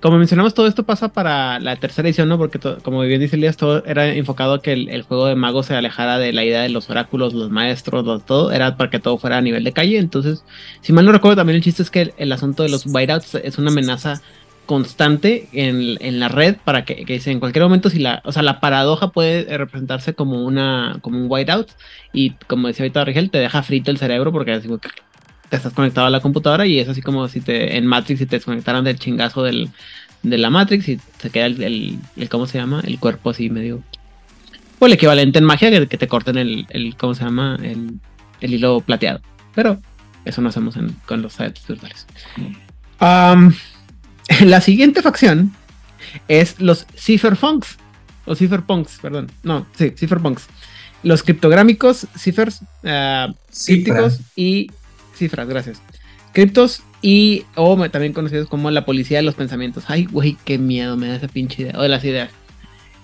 [0.00, 2.38] como mencionamos, todo esto pasa para la tercera edición, ¿no?
[2.38, 5.74] Porque, como bien dice Elías, todo era enfocado a que el, juego de mago se
[5.74, 8.50] alejara de la idea de los oráculos, los maestros, todo.
[8.50, 9.98] Era para que todo fuera a nivel de calle.
[9.98, 10.42] Entonces,
[10.80, 13.58] si mal no recuerdo, también el chiste es que el, asunto de los whiteouts es
[13.58, 14.22] una amenaza
[14.64, 18.60] constante en, la red para que, que en cualquier momento si la o sea la
[18.60, 21.70] paradoja puede representarse como una como un whiteout
[22.12, 24.68] y como decía ahorita Rigel te deja frito el cerebro porque así,
[25.50, 28.26] te estás conectado a la computadora y es así como si te en Matrix si
[28.26, 29.68] te desconectaran del chingazo del,
[30.22, 32.80] de la Matrix y se queda el, el, ¿cómo se llama?
[32.84, 33.82] El cuerpo así medio...
[34.78, 37.58] O el equivalente en magia que, que te corten el, el, ¿cómo se llama?
[37.62, 38.00] El,
[38.40, 39.20] el hilo plateado.
[39.54, 39.78] Pero
[40.24, 40.74] eso no hacemos
[41.04, 42.06] con los adeptos virtuales.
[44.46, 45.52] la siguiente facción
[46.28, 47.76] es los Cypherpunks.
[48.24, 49.30] O Cypherpunks, perdón.
[49.42, 50.46] No, sí, Cypherpunks.
[51.02, 53.32] Los criptográmicos, ciphers, uh,
[53.66, 54.70] crípticos y
[55.20, 55.80] cifras, gracias.
[56.32, 59.84] Criptos y, o también conocidos como la policía de los pensamientos.
[59.88, 61.78] Ay, güey, qué miedo me da esa pinche idea.
[61.78, 62.30] O de las ideas.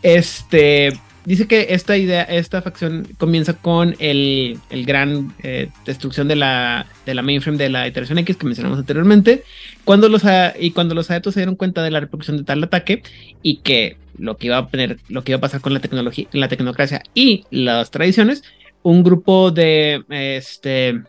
[0.02, 0.92] Este,
[1.24, 6.86] dice que esta idea, esta facción comienza con el, el gran eh, destrucción de la,
[7.04, 9.44] de la mainframe de la iteración X que mencionamos anteriormente.
[9.84, 10.22] Cuando los,
[10.60, 13.02] y cuando los adeptos se dieron cuenta de la repercusión de tal ataque
[13.42, 16.26] y que lo que iba a tener, lo que iba a pasar con la tecnología,
[16.32, 18.44] la tecnocracia y las tradiciones,
[18.82, 21.02] un grupo de este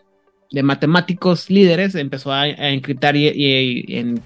[0.50, 4.22] de matemáticos líderes empezó a, encriptar y, en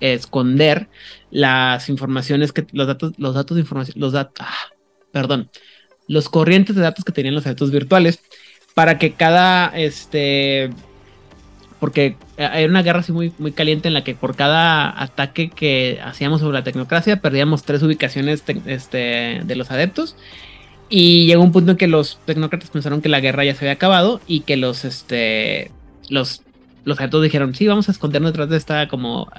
[0.00, 0.88] esconder
[1.30, 4.72] las informaciones que los datos los datos de información los datos ah,
[5.12, 5.48] perdón
[6.08, 8.20] los corrientes de datos que tenían los datos virtuales
[8.74, 10.70] para que cada este
[11.78, 16.00] porque hay una guerra así muy, muy caliente en la que por cada ataque que
[16.04, 20.16] hacíamos sobre la tecnocracia perdíamos tres ubicaciones este, de los adeptos
[20.88, 23.72] y llegó un punto en que los tecnócratas pensaron que la guerra ya se había
[23.72, 25.70] acabado y que los, este,
[26.08, 26.42] los,
[26.84, 29.30] los adeptos dijeron, sí, vamos a escondernos detrás de esta como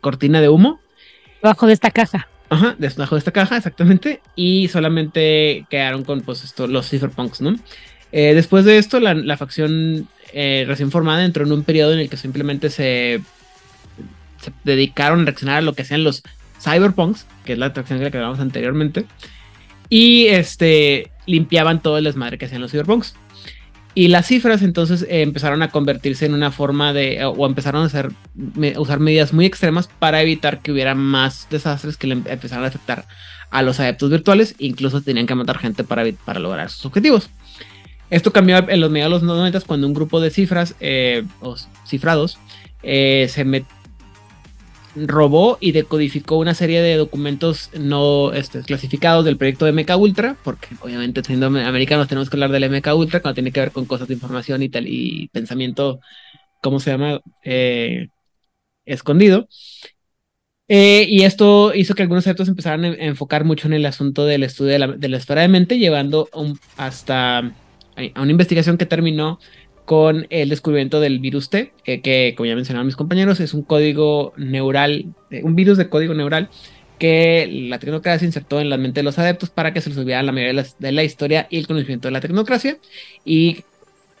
[0.00, 0.80] cortina de humo.
[1.42, 2.28] Debajo de esta caja.
[2.48, 4.20] Ajá, debajo de esta caja, exactamente.
[4.34, 7.56] Y solamente quedaron con pues esto, los cypherpunks, ¿no?
[8.12, 12.08] Eh, después de esto, la, facción eh, recién formada entró en un periodo en el
[12.08, 13.20] que simplemente se,
[14.40, 16.22] se dedicaron a reaccionar a lo que hacían los
[16.60, 19.06] cyberpunks, que es la atracción que hablamos anteriormente.
[19.88, 23.14] Y este, limpiaban todo el desmadre que hacían los cyberpunks.
[23.94, 28.78] Y las cifras entonces eh, empezaron a convertirse en una forma de, o empezaron a,
[28.78, 33.06] usar medidas muy extremas para evitar que hubiera más desastres que le empezaran a afectar
[33.50, 34.54] a los adeptos virtuales.
[34.58, 37.30] Incluso tenían que matar gente para, para lograr sus objetivos.
[38.10, 41.56] Esto cambió en los mediados de los 90 cuando un grupo de cifras eh, o
[41.86, 42.38] cifrados
[42.82, 43.64] eh, se, met,
[44.96, 50.36] robó y decodificó una serie de documentos no este, clasificados del proyecto de MK Ultra,
[50.42, 53.84] porque obviamente siendo americanos tenemos que hablar del MK Ultra cuando tiene que ver con
[53.84, 56.00] cosas de información y tal y pensamiento,
[56.62, 57.20] ¿cómo se llama?
[57.44, 58.08] Eh,
[58.86, 59.48] escondido.
[60.68, 64.42] Eh, y esto hizo que algunos adeptos empezaran a enfocar mucho en el asunto del
[64.42, 66.28] estudio de la, de esfera de mente, llevando
[66.76, 69.38] hasta a una investigación que terminó
[69.86, 74.34] con el descubrimiento del virus T, que, como ya mencionaron mis compañeros, es un código
[74.36, 76.50] neural, eh, un virus de código neural
[76.98, 80.22] que la tecnocracia insertó en la mente de los adeptos para que se les olvidara
[80.24, 82.78] la mayoría de la, historia y el conocimiento de la tecnocracia.
[83.24, 83.64] Y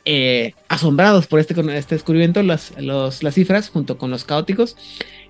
[0.04, 4.76] eh, asombrados por este, este descubrimiento, las, las cifras, junto con los caóticos,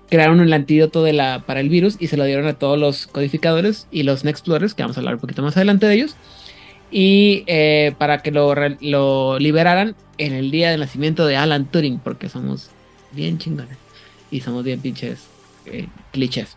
[0.07, 3.07] crearon el antídoto de la, para el virus y se lo dieron a todos los
[3.07, 6.15] codificadores y los Nexplorers, que vamos a hablar un poquito más adelante de ellos
[6.91, 11.99] y eh, para que lo, lo, liberaran en el día del nacimiento de Alan Turing,
[11.99, 12.69] porque somos
[13.11, 13.77] bien chingones
[14.31, 15.27] y somos bien pinches
[15.65, 16.55] eh, clichés.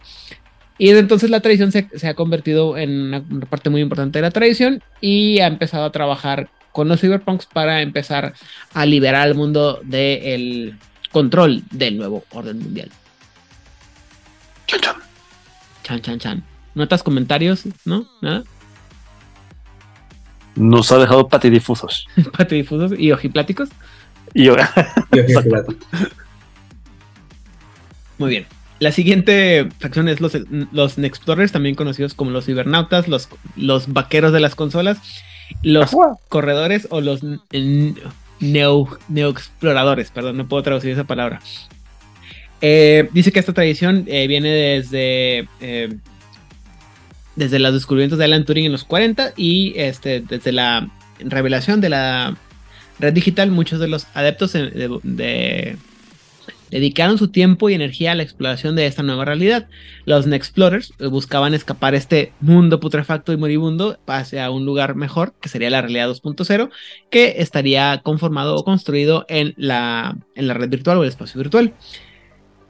[0.78, 4.22] Y desde entonces la tradición se, se, ha convertido en una parte muy importante de
[4.22, 8.34] la tradición y ha empezado a trabajar con los cyberpunks para empezar
[8.72, 10.78] a liberar al mundo del
[11.12, 12.90] control del nuevo orden mundial.
[14.66, 14.96] Chan chan.
[15.82, 16.44] Chan chan chan.
[16.74, 17.64] ¿Notas comentarios?
[17.84, 18.06] ¿No?
[18.22, 18.44] ¿Nada?
[20.56, 22.06] Nos ha dejado patidifusos.
[22.36, 23.68] patidifusos y ojipláticos.
[24.34, 24.48] Y,
[28.18, 28.46] Muy bien.
[28.78, 30.36] La siguiente facción es los,
[30.72, 34.98] los Nexplorers, también conocidos como los cibernautas, los, los vaqueros de las consolas,
[35.62, 35.90] los
[36.28, 37.20] corredores o los
[38.40, 41.40] neo, neoexploradores, perdón, no puedo traducir esa palabra.
[42.62, 45.96] Eh, dice que esta tradición eh, viene desde eh,
[47.40, 50.90] desde los descubrimientos de Alan Turing en los 40 y este, desde la
[51.20, 52.36] revelación de la
[52.98, 54.52] red digital, muchos de los adeptos
[56.70, 59.68] dedicaron su tiempo y energía a la exploración de esta nueva realidad.
[60.04, 65.70] Los Nexplorers buscaban escapar este mundo putrefacto y moribundo hacia un lugar mejor, que sería
[65.70, 66.68] la realidad 2.0,
[67.10, 71.72] que estaría conformado o construido en la, en la red virtual o el espacio virtual.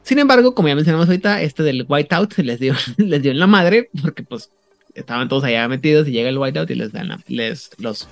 [0.03, 3.49] Sin embargo, como ya mencionamos ahorita, este del whiteout les dio, les dio en la
[3.49, 4.51] madre, porque pues
[4.95, 8.09] estaban todos allá metidos y llega el whiteout y les dan les los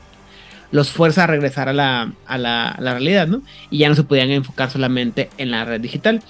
[0.70, 3.42] los fuerza a regresar a la, a la, realidad, ¿no?
[3.70, 6.22] Y ya no se podían enfocar solamente en la red digital.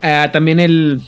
[0.00, 1.02] Ah, también el,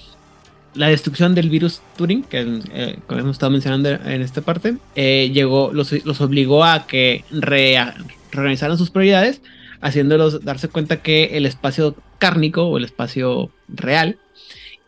[0.75, 5.71] la destrucción del virus Turing, que eh, hemos estado mencionando en esta parte, eh, llegó,
[5.73, 9.41] los, los, obligó a que reorganizaran sus prioridades,
[9.81, 14.19] haciéndolos darse cuenta que el espacio cárnico o el espacio real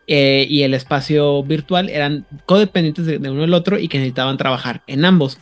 [0.07, 4.81] eh, y el espacio virtual eran codependientes de, uno del otro y que necesitaban trabajar
[4.87, 5.39] en ambos.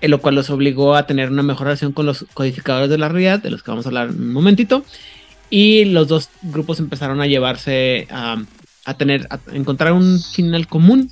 [0.00, 3.08] en lo cual los obligó a tener una mejor relación con los codificadores de la
[3.08, 4.84] realidad, de los que vamos a hablar en un momentito.
[5.50, 8.36] Y los dos grupos empezaron a llevarse a,
[8.96, 11.10] tener, a encontrar un final común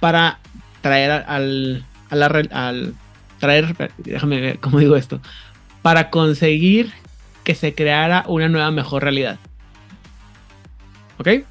[0.00, 0.38] para
[0.80, 2.94] traer al, a la, al
[3.40, 5.20] traer, déjame ver cómo digo esto,
[5.82, 6.92] para conseguir
[7.42, 9.38] que se creara una nueva mejor realidad.
[11.18, 11.44] ¿Ok?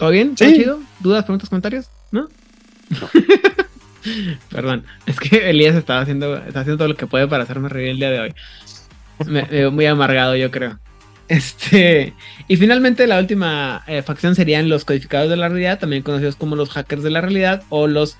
[0.00, 0.34] ¿Todo bien?
[0.34, 0.80] ¿Todo chido?
[1.00, 1.90] ¿Dudas, preguntas, comentarios?
[2.10, 2.26] ¿No?
[4.50, 7.90] Perdón, es que Elías estaba haciendo, está haciendo todo lo que puede para hacerme reír
[7.90, 8.34] el día de hoy.
[9.26, 10.78] Me, veo muy amargado, yo creo.
[11.28, 12.14] Este,
[12.48, 16.56] y finalmente la última eh, facción serían los codificadores de la realidad, también conocidos como
[16.56, 18.16] los hackers de la realidad o los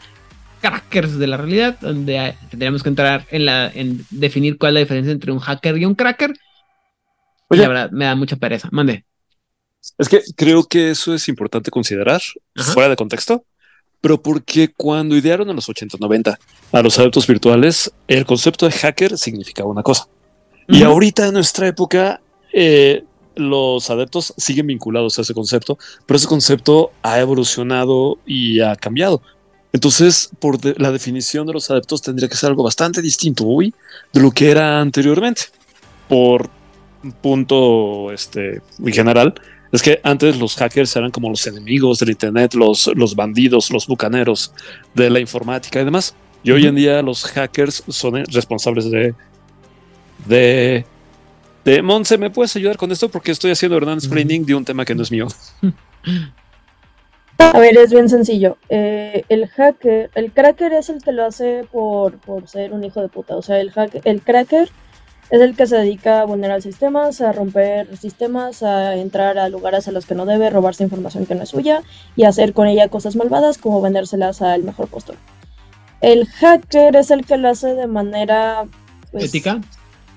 [0.60, 4.80] crackers de la realidad, donde tendríamos que entrar en, la, en definir cuál es la
[4.80, 6.34] diferencia entre un hacker y un cracker.
[7.48, 8.68] Oye, la verdad, me da mucha pereza.
[8.70, 9.06] Mande.
[9.98, 12.20] Es que creo que eso es importante considerar,
[12.54, 13.44] fuera de contexto,
[14.00, 16.38] pero porque cuando idearon en los 80, 90
[16.72, 20.08] a los adeptos virtuales, el concepto de hacker significaba una cosa.
[20.68, 22.20] Y ahorita en nuestra época,
[22.52, 23.04] eh,
[23.34, 29.22] los adeptos siguen vinculados a ese concepto, pero ese concepto ha evolucionado y ha cambiado.
[29.72, 33.74] Entonces, por la definición de los adeptos tendría que ser algo bastante distinto hoy
[34.12, 35.42] de lo que era anteriormente.
[36.08, 36.50] Por
[37.04, 39.34] un punto este, muy general,
[39.72, 43.86] es que antes los hackers eran como los enemigos del Internet, los, los bandidos, los
[43.86, 44.52] bucaneros
[44.94, 46.14] de la informática y demás.
[46.42, 49.14] Y hoy en día los hackers son responsables de...
[50.26, 50.84] de
[51.64, 53.10] de Monse, ¿me puedes ayudar con esto?
[53.10, 55.28] Porque estoy haciendo Hernán explaining de un tema que no es mío.
[57.38, 58.58] A ver, es bien sencillo.
[58.68, 63.00] Eh, el hacker, el cracker es el que lo hace por, por ser un hijo
[63.00, 63.36] de puta.
[63.36, 64.70] O sea, el, hacker, el cracker
[65.30, 69.86] es el que se dedica a vulnerar sistemas, a romper sistemas, a entrar a lugares
[69.86, 71.82] a los que no debe, robarse información que no es suya
[72.16, 75.16] y hacer con ella cosas malvadas como vendérselas al mejor postor.
[76.00, 78.64] El hacker es el que lo hace de manera...
[79.12, 79.60] Pues, ¿Ética?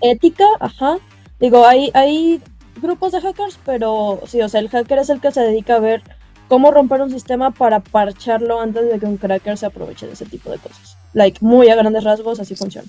[0.02, 0.98] Ética, ajá.
[1.40, 2.42] Digo, hay, hay
[2.82, 5.80] grupos de hackers, pero sí, o sea, el hacker es el que se dedica a
[5.80, 6.02] ver
[6.48, 10.26] cómo romper un sistema para parcharlo antes de que un cracker se aproveche de ese
[10.26, 10.98] tipo de cosas.
[11.14, 12.88] Like, muy a grandes rasgos, así funciona.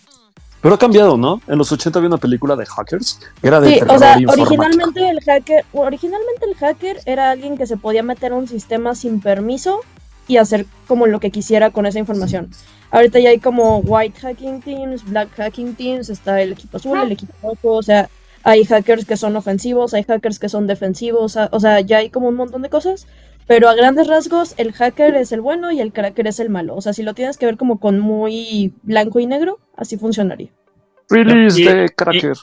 [0.65, 1.43] Pero ha cambiado, ¿no?
[1.47, 3.21] En los 80 había una película de hackers.
[3.43, 7.77] Era de sí, o sea, originalmente el hacker, originalmente el hacker era alguien que se
[7.77, 9.81] podía meter a un sistema sin permiso
[10.27, 12.49] y hacer como lo que quisiera con esa información.
[12.91, 17.13] Ahorita ya hay como white hacking teams, black hacking teams, está el equipo azul, el
[17.13, 18.09] equipo rojo, o sea,
[18.43, 22.29] hay hackers que son ofensivos, hay hackers que son defensivos, o sea, ya hay como
[22.29, 23.07] un montón de cosas.
[23.47, 26.75] Pero a grandes rasgos, el hacker es el bueno y el cracker es el malo.
[26.75, 30.49] O sea, si lo tienes que ver como con muy blanco y negro, así funcionaría.
[31.11, 32.37] Release de cracker.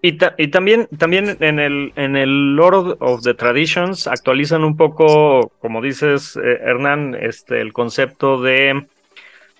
[0.00, 0.16] Y,
[0.48, 6.36] también, también en el, en el Lord of the Traditions actualizan un poco, como dices,
[6.36, 8.86] eh, Hernán, este, el concepto de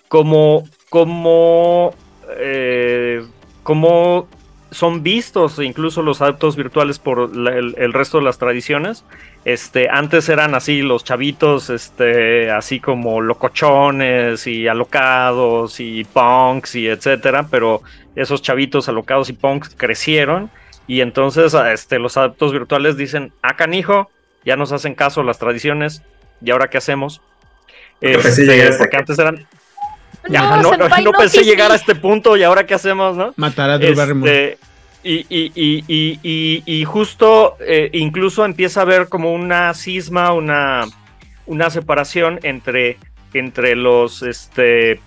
[0.07, 1.93] cómo, cómo,
[2.37, 3.21] eh,
[3.63, 4.29] cómo
[4.71, 9.03] son vistos incluso los adeptos virtuales por el, resto de las tradiciones.
[9.45, 16.87] Este, antes eran así los chavitos, este, así como locochones y alocados y punks y
[16.87, 17.81] etcétera, pero
[18.15, 20.51] esos chavitos alocados y punks crecieron
[20.87, 24.09] y entonces este, los adeptos virtuales dicen, ah canijo,
[24.45, 26.01] ya nos hacen caso las tradiciones
[26.41, 27.21] y ahora qué hacemos.
[28.01, 29.45] Este, porque antes eran,
[30.29, 33.33] ya, no, no, pensé llegar a este punto y ahora qué hacemos, ¿no?
[33.35, 34.57] Matar a Drew este,
[35.03, 40.85] Y, y, y, y, justo eh, incluso empieza a haber como una cisma, una,
[41.45, 42.97] una separación entre,
[43.33, 45.01] entre los este,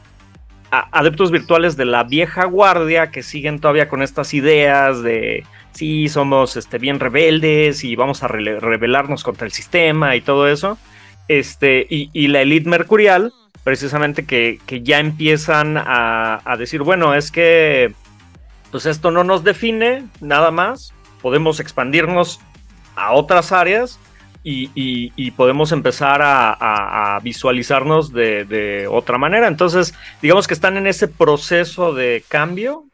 [0.70, 6.56] adeptos virtuales de la vieja guardia que siguen todavía con estas ideas de sí, somos
[6.56, 10.78] este, bien rebeldes y vamos a rebelarnos contra el sistema y todo eso.
[11.28, 13.32] Este, y, la élite mercurial
[13.64, 17.94] precisamente que, ya empiezan a, decir, bueno, es que
[18.70, 22.40] pues esto no nos define nada más, podemos expandirnos
[22.96, 24.00] a otras áreas
[24.42, 29.46] y, podemos empezar a, visualizarnos de, otra manera.
[29.46, 32.86] Entonces, digamos que están en ese proceso de cambio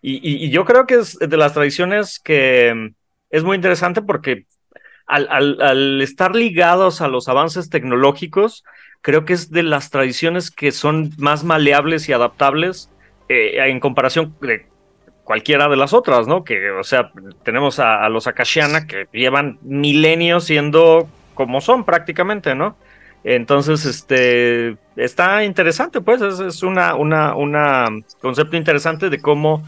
[0.00, 2.92] y, yo creo que es de las tradiciones que
[3.28, 4.46] es muy interesante porque
[5.06, 8.64] al estar ligados a los avances tecnológicos,
[9.06, 12.90] creo que es de las tradiciones que son más maleables y adaptables
[13.28, 14.66] eh, en comparación de
[15.22, 16.42] cualquiera de las otras, ¿no?
[16.42, 17.12] Que, o sea,
[17.44, 22.76] tenemos a, los Akashiana que llevan milenios siendo como son prácticamente, ¿no?
[23.22, 27.86] Entonces, este, está interesante, pues, es, es una, una, una
[28.20, 29.62] concepto interesante de cómo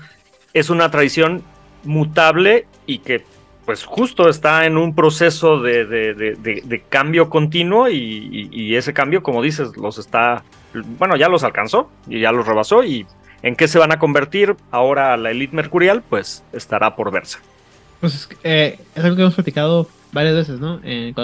[0.53, 1.45] es una tradición
[1.85, 3.23] mutable y que
[3.69, 9.99] pues justo está en un proceso de, cambio continuo y, ese cambio, como dices, los
[9.99, 10.43] está,
[10.99, 13.05] bueno, ya los alcanzó y ya los rebasó y
[13.43, 17.41] en qué se van a convertir ahora la élite mercurial, pues estará por verse.
[18.01, 20.81] Pues eh, es algo que hemos platicado varias veces, ¿no?
[20.83, 21.15] en,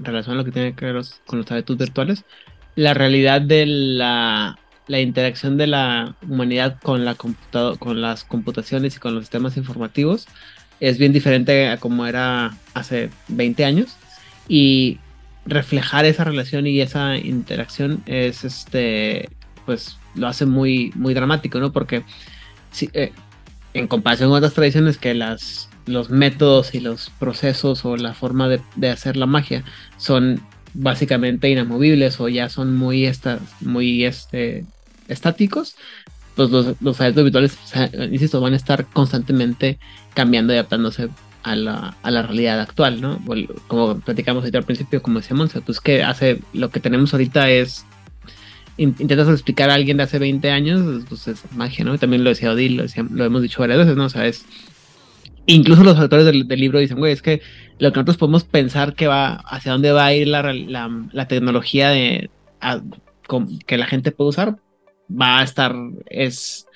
[0.00, 2.24] relación a lo que tiene que ver con los hábitos virtuales,
[2.74, 4.58] la realidad de la,
[4.88, 10.26] interacción de la humanidad con, la con las computaciones y con los sistemas informativos
[10.82, 13.96] es bien diferente a como era hace 20 años.
[14.48, 14.98] Y
[15.46, 19.28] reflejar esa relación y esa interacción es este
[19.64, 22.04] pues lo hace muy muy dramático no porque
[22.92, 23.12] eh,
[23.74, 28.48] en comparación con otras tradiciones que las los métodos y los procesos o la forma
[28.48, 29.64] de, hacer la magia
[29.96, 30.40] son
[30.74, 34.64] básicamente inamovibles o ya son muy, esta, muy este,
[35.08, 35.76] estáticos,
[36.34, 37.58] pues los, los habituales,
[38.10, 39.78] insisto, van a estar constantemente
[40.14, 41.08] cambiando y adaptándose
[41.42, 43.20] a la, a la realidad actual, ¿no?
[43.66, 47.50] Como platicamos ahorita al principio, como decía Monse, pues que hace, lo que tenemos ahorita
[47.50, 47.84] es,
[48.78, 51.98] intentas explicar a alguien de hace 20 años, pues es magia, ¿no?
[51.98, 54.04] también lo decía Odil, lo, lo hemos dicho varias veces, ¿no?
[54.04, 54.46] O sea, es
[55.46, 57.42] incluso los autores del, libro dicen, güey, es que
[57.78, 61.90] lo que nosotros podemos pensar que va, hacia dónde va a ir la, la, tecnología
[61.90, 62.30] de,
[63.66, 64.56] que la gente puede usar,
[65.20, 65.74] va a estar,
[66.06, 66.66] es,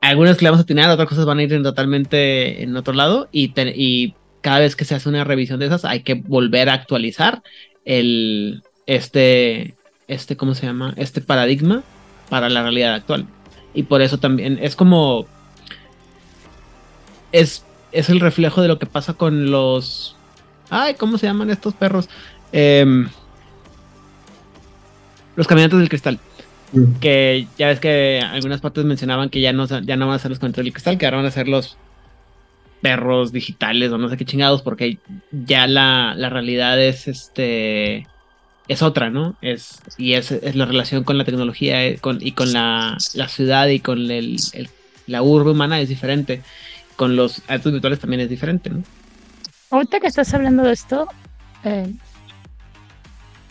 [0.00, 3.28] algunas que le vamos a tener, otras cosas van a ir totalmente en otro lado
[3.32, 6.74] y, y cada vez que se hace una revisión de esas hay que volver a
[6.74, 7.42] actualizar
[7.84, 9.74] el, este,
[10.08, 10.94] este, ¿cómo se llama?
[10.96, 11.82] Este paradigma
[12.28, 13.26] para la realidad actual.
[13.74, 15.26] Y por eso también es como,
[17.32, 20.16] es es el reflejo de lo que pasa con los.
[20.68, 22.08] Ay, ¿cómo se llaman estos perros?
[22.52, 23.08] Em,
[25.36, 26.18] los caminantes del cristal.
[27.00, 30.30] Que ya ves que algunas partes mencionaban que ya no, ya no van a ser
[30.30, 31.76] los caminantes del cristal, que ahora van a ser los
[32.80, 34.98] perros digitales o no sé qué chingados, porque
[35.32, 38.06] ya la, realidad es este
[38.68, 39.34] es otra, ¿no?
[39.42, 42.96] Es, y es, la relación con la tecnología eh, y con la,
[43.28, 46.42] ciudad y con la urbe humana es diferente
[47.00, 48.82] con los actos virtuales también es diferente, ¿no?
[49.70, 51.08] Ahorita que estás hablando de esto,
[51.64, 51.90] eh,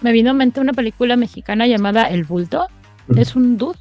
[0.02, 2.68] me vino a mente una película mexicana llamada El Bulto.
[3.16, 3.78] Es un dude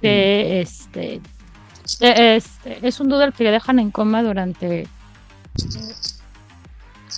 [0.00, 1.20] que este,
[2.00, 4.86] e, este, es un dude al que le dejan en coma durante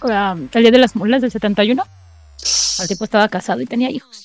[0.03, 1.83] um, el día de las mulas del 71.
[2.81, 4.25] El tipo estaba casado y tenía hijos.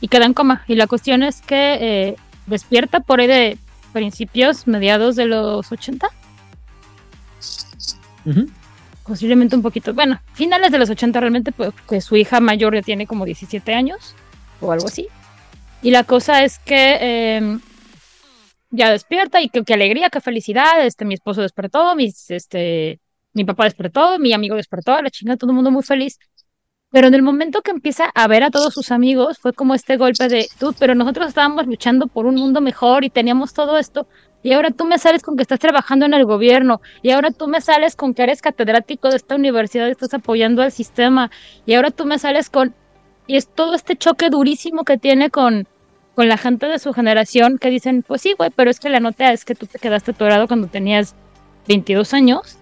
[0.00, 0.64] Y queda en coma.
[0.66, 2.16] Y la cuestión es que eh,
[2.46, 3.58] despierta por ahí de
[3.92, 6.08] principios, mediados de los 80
[9.06, 13.06] Posiblemente un poquito, bueno, finales de los 80 realmente, pues su hija mayor ya tiene
[13.06, 14.14] como 17 años
[14.60, 15.08] o algo así.
[15.82, 17.60] Y la cosa es que em,
[18.70, 23.00] ya despierta y qué alegría, qué felicidad, este, mi esposo despertó, mis, este,
[23.32, 26.18] mi papá despertó, mi amigo despertó, la chinga, todo el mundo muy feliz.
[26.90, 29.98] Pero en el momento que empieza a ver a todos sus amigos, fue como este
[29.98, 34.08] golpe de, tú, pero nosotros estábamos luchando por un mundo mejor y teníamos todo esto,
[34.42, 37.46] y ahora tú me sales con que estás trabajando en el gobierno, y ahora tú
[37.46, 41.30] me sales con que eres catedrático de esta universidad y estás apoyando al sistema,
[41.66, 42.74] y ahora tú me sales con...
[43.28, 45.68] Y es todo este choque durísimo que tiene con,
[46.16, 48.98] con la gente de su generación que dicen, pues sí, güey, pero es que la
[48.98, 51.14] nota es que tú te quedaste atorado cuando tenías
[51.68, 52.58] 22 años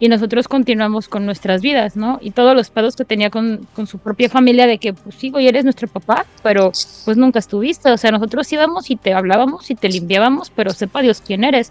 [0.00, 2.18] y nosotros continuamos con nuestras vidas, ¿no?
[2.22, 5.28] Y todos los pedos que tenía con, con, su propia familia de que, pues sí,
[5.28, 6.72] güey, eres nuestro papá, pero
[7.04, 11.02] pues nunca estuviste, o sea, nosotros íbamos y te hablábamos y te limpiábamos, pero sepa
[11.02, 11.70] Dios quién eres.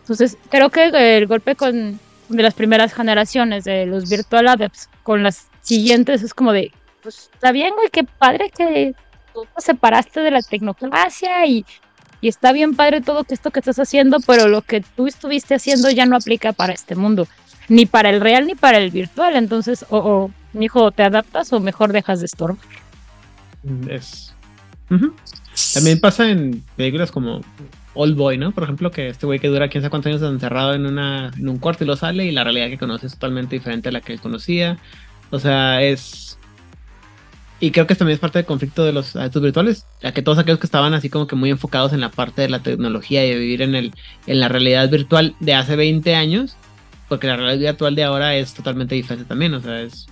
[0.00, 5.22] Entonces, creo que el golpe con de las primeras generaciones de los virtual adepts con
[5.22, 6.72] las siguientes es como de,
[7.06, 8.92] pues está bien, güey, qué padre que
[9.32, 11.64] tú te separaste de la tecnocracia y
[12.20, 15.90] y está bien padre todo esto que estás haciendo, pero lo que tú estuviste haciendo
[15.90, 17.28] ya no aplica para este mundo,
[17.68, 19.36] ni para el real ni para el virtual.
[19.36, 22.56] Entonces, o, hijo, te adaptas o mejor dejas de estorbar.
[23.88, 24.34] Es.
[25.72, 27.42] También pasa en películas como
[27.94, 28.50] Old Boy, ¿no?
[28.50, 31.48] Por ejemplo, que este güey que dura quién sabe cuántos años encerrado en, una, en
[31.48, 34.00] un cuarto y lo sale y la realidad que conoce es totalmente diferente a la
[34.00, 34.78] que él conocía.
[35.30, 36.25] O sea, es
[37.58, 40.38] y creo que también es parte del conflicto de los adultos virtuales, ya que todos
[40.38, 43.30] aquellos que estaban así como que muy enfocados en la parte de la tecnología y
[43.30, 43.94] de vivir en, el,
[44.26, 46.56] en la realidad virtual de hace 20 años,
[47.08, 50.06] porque la realidad virtual de ahora es totalmente diferente también, o sea, es...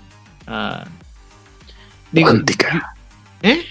[0.46, 0.84] Uh,
[2.18, 2.94] cuántica.
[3.42, 3.64] ¿Eh?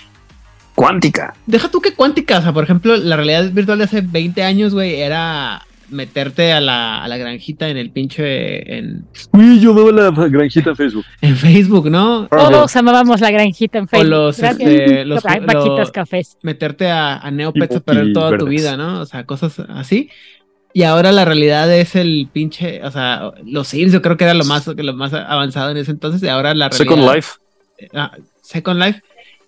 [0.75, 1.33] Cuántica.
[1.47, 4.73] Deja tú que cuántica, o sea, por ejemplo, la realidad virtual de hace 20 años,
[4.73, 8.77] güey, era meterte a la, a la granjita en el pinche.
[8.77, 9.05] En...
[9.31, 11.05] Uy, yo veo la granjita en Facebook.
[11.21, 12.27] En Facebook, ¿no?
[12.27, 14.07] Todos amábamos la granjita en Facebook.
[14.07, 15.23] O los, este, los,
[15.91, 16.37] cafés.
[16.41, 19.01] Meterte a, a Neopets a perder toda tu vida, ¿no?
[19.01, 20.09] O sea, cosas así.
[20.73, 24.33] Y ahora la realidad es el pinche, o sea, los Sims yo creo que era
[24.33, 26.95] lo más, lo más avanzado en ese entonces y ahora la realidad...
[26.95, 27.29] Second Life.
[27.93, 28.11] Ah,
[28.41, 29.01] Second Life.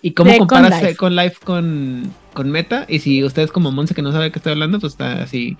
[0.03, 2.85] ¿Y cómo comparas Second Life con, con Meta?
[2.87, 5.57] Y si ustedes como Monse que no sabe de qué estoy hablando, pues está así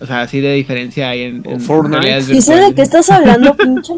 [0.00, 2.32] o sea, así de diferencia hay en, en Fortnite.
[2.32, 3.92] ¿Y sé de qué estás hablando, pinche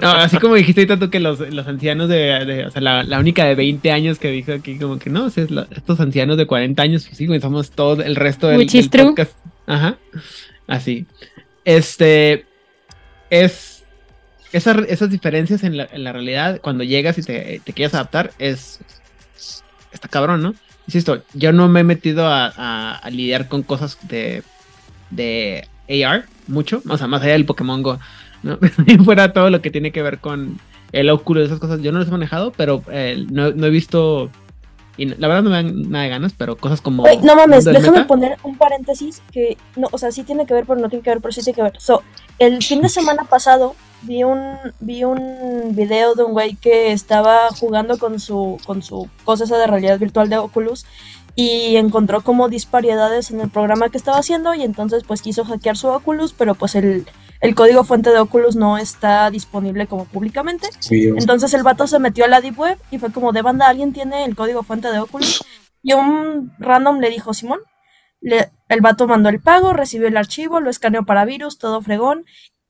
[0.00, 3.18] no, así como dijiste ahorita tú que los, los ancianos de, o sea, la, la,
[3.18, 7.04] única de 20 años que dijo aquí como que no, estos ancianos de 40 años,
[7.06, 9.32] pues sí, somos todo el resto del, del podcast.
[9.66, 9.98] Ajá.
[10.66, 11.06] Así.
[11.64, 12.46] Este
[13.28, 13.84] es
[14.52, 18.32] esas, esas diferencias en la, en la realidad cuando llegas y te, te quieres adaptar
[18.38, 18.80] es
[19.92, 20.54] está cabrón, ¿no?
[20.86, 24.42] Insisto, yo no me he metido a, lidiar con cosas de,
[25.10, 25.68] de
[26.04, 27.98] AR mucho, o sea, más allá del Pokémon Go,
[28.42, 28.58] ¿no?
[29.04, 30.58] fuera todo lo que tiene que ver con
[30.92, 34.30] el óculo y esas cosas, yo no los he manejado, pero eh, no, he visto,
[34.96, 37.04] y la verdad no me dan nada de ganas, pero cosas como...
[37.22, 40.80] no mames, déjame poner un paréntesis que, no, o sea, sí tiene que ver, pero
[40.80, 41.80] no tiene que ver, pero sí tiene que ver.
[41.80, 42.02] So,
[42.38, 47.48] el fin de semana pasado vi un, vi un video de un güey que estaba
[47.58, 50.84] jugando con su, con su cosa esa de realidad virtual de Oculus
[51.34, 55.76] y encontró como disparidades en el programa que estaba haciendo y entonces pues quiso hackear
[55.76, 57.06] su Oculus, pero pues el,
[57.42, 60.68] el código fuente de Oculus no está disponible como públicamente.
[60.90, 63.92] entonces el vato se metió a la Deep Web y fue como de banda, ¿alguien
[63.92, 65.44] tiene el código fuente de Oculus?
[65.82, 67.58] Y un random le dijo, Simón,
[68.20, 72.24] el vato mandó el pago, recibió el archivo, lo escaneó para virus, todo fregón,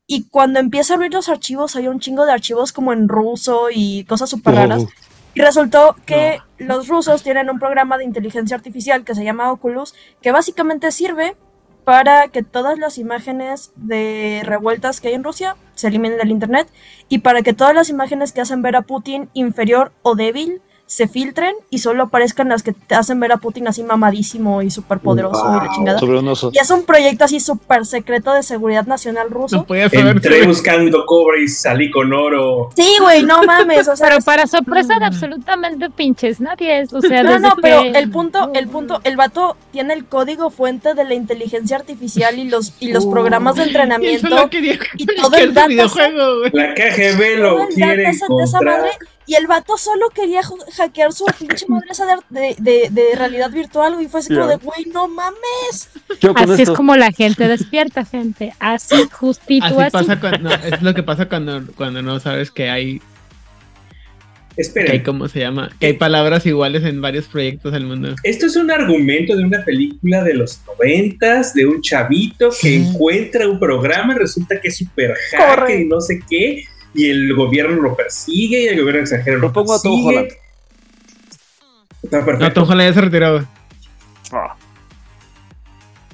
[0.06, 3.68] y cuando empieza a abrir los archivos, hay un chingo de archivos como en ruso
[3.70, 4.86] y cosas súper raras.
[5.34, 9.94] Y resultó que los rusos tienen un programa de inteligencia artificial que se llama Oculus,
[10.22, 11.36] que básicamente sirve
[11.84, 16.68] para que todas las imágenes de revueltas que hay en Rusia se eliminen del Internet
[17.08, 20.62] y para que todas las imágenes que hacen ver a Putin inferior o débil
[20.92, 24.70] se filtren y solo aparezcan las que te hacen ver a Putin así mamadísimo y
[24.70, 25.98] súper poderoso y la chingada.
[26.52, 29.64] Y es un proyecto así súper secreto de seguridad nacional ruso.
[29.66, 32.68] No Entré buscando cobre y salí con oro.
[32.76, 33.88] Sí, güey, no mames.
[33.88, 36.92] O sea, pero para sorpresa de absolutamente pinches nadie es.
[36.92, 40.92] O sea, no, no, pero el punto, el punto, el vato tiene el código fuente
[40.92, 44.28] de la inteligencia artificial y los, y los programas de entrenamiento.
[44.52, 44.76] Y,
[45.22, 46.12] todo el dataset.
[46.52, 48.82] La KGB lo quiere encontrar.
[49.26, 50.40] Y el vato solo quería
[50.76, 51.88] hackear su pinche madre
[52.30, 55.90] de, de, de, realidad virtual, y fue así como de, güey, no mames.
[56.34, 58.52] Así es como la gente despierta, gente.
[58.58, 59.92] Así, justito así.
[59.92, 63.00] Pasa cuando, es lo que pasa cuando, cuando no sabes que hay...
[64.54, 65.02] Espera.
[65.02, 65.70] ¿Cómo se llama?
[65.80, 68.14] Que hay palabras iguales en varios proyectos del mundo.
[68.22, 73.48] Esto es un argumento de una película de los noventas, de un chavito que encuentra
[73.48, 77.80] un programa y resulta que es súper hacker y no sé qué y el gobierno
[77.80, 79.94] lo persigue y el gobierno extranjero lo, lo pongo persigue.
[79.94, 80.32] a Tom Holland.
[82.02, 82.44] Está perfecto.
[82.44, 83.46] No, Tom Holland ya se retiró.
[84.32, 84.56] Ah.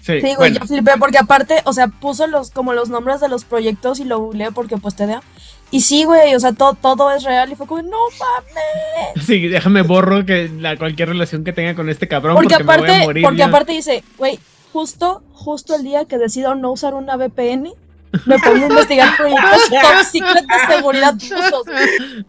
[0.02, 3.28] Sí, sí, güey, yo flipé porque aparte, o sea, puso los como los nombres de
[3.28, 5.22] los proyectos y lo googleé porque pues te da.
[5.70, 9.26] Y sí, güey, o sea, todo, todo es real y fue como, no mames.
[9.26, 12.92] Sí, déjame borro que la, cualquier relación que tenga con este cabrón porque, aparte, me
[12.92, 14.38] voy a morir Porque aparte dice, güey,
[14.72, 17.72] justo, justo el día que decido no usar una VPN,
[18.26, 21.64] me pongo a investigar proyectos secret de seguridad rusos.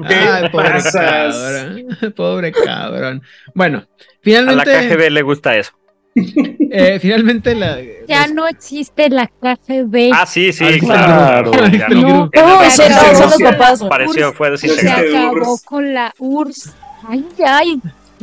[0.05, 2.13] Ay, pobre cabrón.
[2.15, 3.21] Pobre cabrón.
[3.53, 3.87] Bueno,
[4.21, 4.75] finalmente.
[4.75, 5.71] A la KGB le gusta eso.
[6.15, 7.79] Eh, finalmente la.
[8.07, 10.11] Ya no existe la KGB.
[10.13, 11.51] Ah, sí, sí, claro.
[11.71, 12.29] Ya no.
[12.33, 13.83] no, son los papás.
[13.83, 16.73] Pareció, fue Se acabó con la URSS.
[17.07, 17.81] Ay, ay.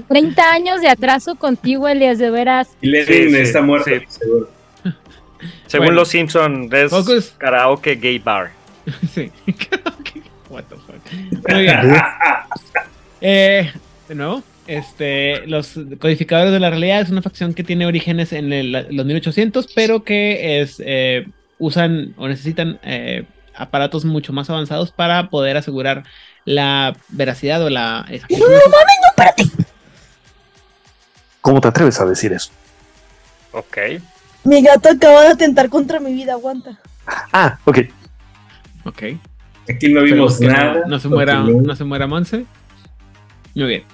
[0.08, 2.68] 30 años de atraso contigo, Elias, de veras.
[2.82, 4.50] Y Leslie sí, está muerto, seguro.
[5.66, 8.52] Según los Simpsons, es karaoke gay bar.
[9.14, 9.30] sí.
[10.48, 10.94] What the fuck.
[13.20, 13.72] eh,
[14.08, 18.72] de nuevo, este, los codificadores de la realidad es una facción que tiene orígenes en
[18.72, 21.26] los 1800, pero que es, eh,
[21.58, 26.04] usan o necesitan eh, aparatos mucho más avanzados para poder asegurar
[26.44, 28.06] la veracidad o la...
[28.30, 29.44] No, no mames, no, espérate.
[31.40, 32.50] ¿Cómo te atreves a decir eso?
[33.52, 33.78] Ok.
[34.46, 36.78] Mi gato acaba de atentar contra mi vida, aguanta.
[37.32, 37.78] Ah, ok.
[38.84, 39.02] Ok.
[39.68, 40.84] Aquí no vimos nada.
[40.86, 42.46] No, se muera, no se muera Monse.
[43.54, 43.84] Muy bien.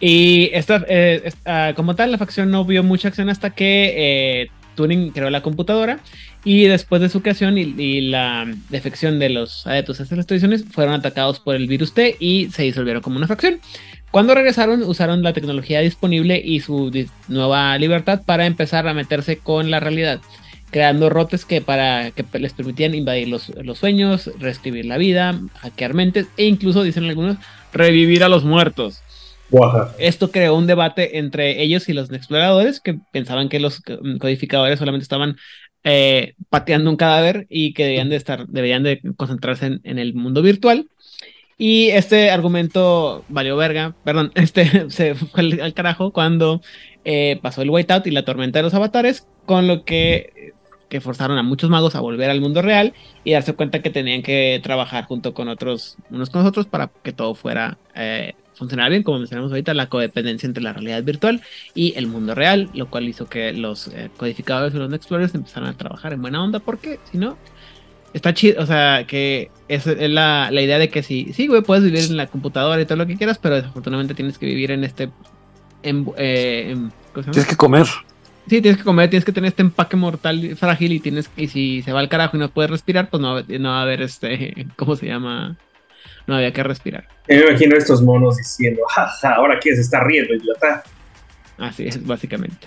[0.00, 3.94] Y esta, eh, ah, como tal, la facción no vio mucha acción hasta que
[4.42, 6.00] eh, Turing creó la computadora
[6.44, 10.94] y después de su creación y, la defección de los adeptos a estas tradiciones fueron
[10.94, 13.60] atacados por el virus T y se disolvieron como una facción.
[14.14, 16.92] Cuando regresaron, usaron la tecnología disponible y su
[17.26, 20.20] nueva libertad para empezar a meterse con la realidad,
[20.70, 26.28] creando rotes que, para, que les permitían invadir los, sueños, reescribir la vida, hackear mentes
[26.36, 27.38] e incluso, dicen algunos,
[27.72, 29.02] revivir a los muertos.
[29.98, 33.82] Esto creó un debate entre ellos y los exploradores que pensaban que los
[34.20, 35.34] codificadores solamente estaban
[35.82, 40.40] eh, pateando un cadáver y que debían de estar, deberían de concentrarse en, el mundo
[40.40, 40.88] virtual.
[41.56, 46.60] Y este argumento valió verga, perdón, este se fue al, carajo cuando
[47.04, 50.52] eh, pasó el whiteout y la tormenta de los avatares, con lo que
[50.88, 52.94] que forzaron a muchos magos a volver al mundo real
[53.24, 57.12] y darse cuenta que tenían que trabajar junto con otros, unos con nosotros para que
[57.12, 61.42] todo fuera eh, funcionar bien, como mencionamos ahorita, la codependencia entre la realidad virtual
[61.74, 65.70] y el mundo real, lo cual hizo que los eh, codificadores y los explorers empezaran
[65.70, 67.36] a trabajar en buena onda, porque si no,
[68.14, 71.62] está chido, o sea, que es, es la, la, idea de que si, sí, güey,
[71.62, 74.70] puedes vivir en la computadora y todo lo que quieras, pero desafortunadamente tienes que vivir
[74.70, 75.10] en este...
[75.82, 76.76] En, eh,
[77.12, 77.86] tienes que comer.
[78.48, 81.82] Sí, tienes que comer, tienes que tener este empaque mortal frágil y tienes y si
[81.82, 84.66] se va al carajo y no puedes respirar, pues no, no va a haber este,
[84.76, 85.56] ¿cómo se llama?
[86.26, 87.08] No había que respirar.
[87.28, 90.82] me imagino estos monos diciendo, jaja, ahora quieres estar riendo, idiota.
[91.58, 92.66] Así es, básicamente.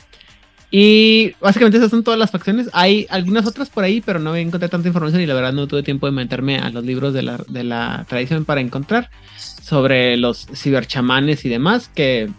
[0.70, 2.70] Y básicamente esas son todas las facciones.
[2.74, 5.84] Hay algunas otras por ahí, pero no encontré tanta información y la verdad no tuve
[5.84, 10.48] tiempo de meterme a los libros de la, de la tradición para encontrar sobre los
[10.54, 12.30] ciberchamanes y demás que...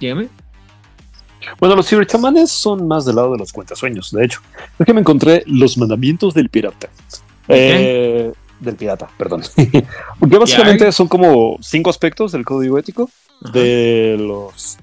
[0.00, 0.28] Dígame.
[1.60, 4.40] Bueno, los ciberchamanes son más del lado de los cuentasueños, de hecho.
[4.78, 6.88] Es que me encontré los mandamientos del pirata.
[7.48, 9.42] Eh, del pirata, perdón.
[10.20, 13.10] Porque básicamente son como cinco aspectos del código ético
[13.52, 14.78] de los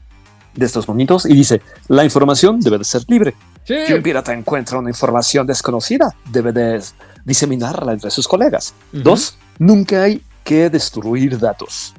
[0.56, 3.36] de estos momentos y dice, la información debe de ser libre.
[3.64, 6.82] Si un pirata encuentra una información desconocida, debe de
[7.23, 8.73] diseminarla entre sus colegas.
[8.91, 11.94] Dos, nunca hay que destruir datos.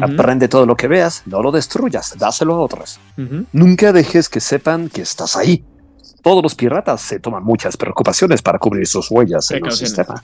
[0.00, 2.98] Aprende todo lo que veas, no lo destruyas, dáselo a otros.
[3.52, 5.64] Nunca dejes que sepan que estás ahí.
[6.22, 10.22] Todos los piratas se toman muchas preocupaciones para cubrir sus huellas en el sistema.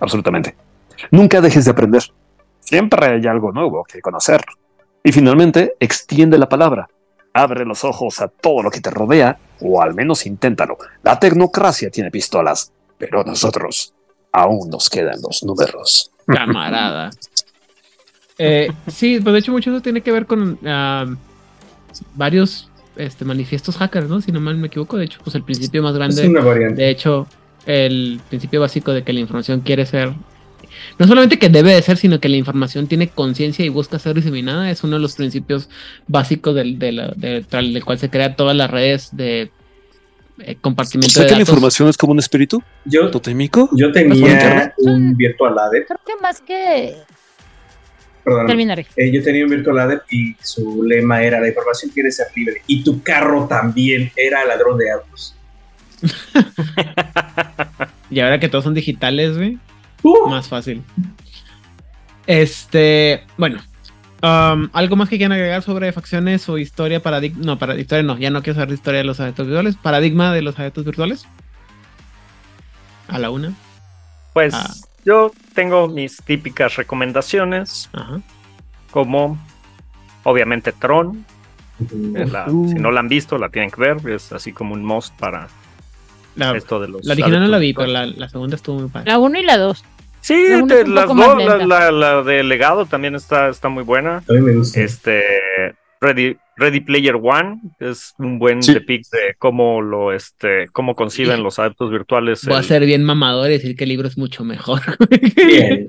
[0.00, 0.56] Absolutamente.
[1.10, 2.02] Nunca dejes de aprender.
[2.60, 4.44] Siempre hay algo nuevo que conocer.
[5.02, 6.88] Y finalmente, extiende la palabra.
[7.38, 10.78] Abre los ojos a todo lo que te rodea, o al menos inténtalo.
[11.02, 13.94] La tecnocracia tiene pistolas, pero nosotros
[14.32, 16.10] aún nos quedan los números.
[16.26, 17.10] Camarada.
[18.40, 21.06] Eh, sí, pues de hecho mucho eso tiene que ver con ah,
[22.14, 24.20] varios este, manifiestos hackers, ¿no?
[24.20, 26.28] Si no mal me equivoco, de hecho, pues el principio más grande,
[26.72, 27.26] de hecho,
[27.66, 30.12] el principio básico de que la información quiere ser,
[30.98, 34.14] no solamente que debe de ser, sino que la información tiene conciencia y busca ser
[34.14, 35.68] diseminada, es uno de los principios
[36.06, 39.50] básicos del, del cual se crean todas las redes de
[40.40, 42.62] eh, compartimiento de que la información es como un espíritu?
[42.84, 43.68] Yo, ¿Totémico?
[43.72, 46.94] Yo tenía un virtual Creo que más que
[48.46, 48.86] Terminaré.
[48.96, 52.62] Eh, yo tenía un Virtual y su lema era la información quiere ser libre.
[52.66, 55.34] Y tu carro también era ladrón de autos.
[58.10, 59.58] y ahora que todos son digitales, güey.
[60.28, 60.82] Más fácil.
[62.26, 63.60] Este, bueno.
[64.20, 67.44] Um, ¿Algo más que quieran agregar sobre facciones o historia paradigma?
[67.44, 69.76] No, para historia no, ya no quiero saber de historia de los adeptos virtuales.
[69.76, 71.26] Paradigma de los adeptos virtuales.
[73.06, 73.54] A la una.
[74.32, 74.74] Pues ah.
[75.04, 77.88] Yo tengo mis típicas recomendaciones,
[78.90, 79.38] como
[80.22, 81.24] obviamente Tron.
[81.88, 84.06] Si no la han visto, la tienen que ver.
[84.10, 85.48] Es así como un must para
[86.56, 87.04] esto de los.
[87.04, 89.10] La original no la vi, pero la, segunda estuvo muy padre.
[89.10, 89.84] La 1 y la 2.
[90.20, 90.48] Sí,
[90.86, 94.22] las dos, la, la, de legado también está, está muy buena.
[94.28, 94.80] A mí me gusta.
[94.80, 95.22] Este,
[96.00, 98.74] Ready, Ready Player One es un buen sí.
[98.74, 102.44] de cómo lo este cómo conciben los adeptos virtuales.
[102.44, 104.80] Voy a ser bien mamador y decir que el libro es mucho mejor.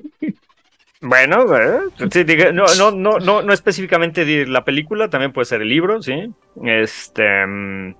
[1.01, 6.01] Bueno, eh, no, no, no, no, no específicamente la película, también puede ser el libro,
[6.01, 6.29] sí.
[6.65, 7.95] Este mm,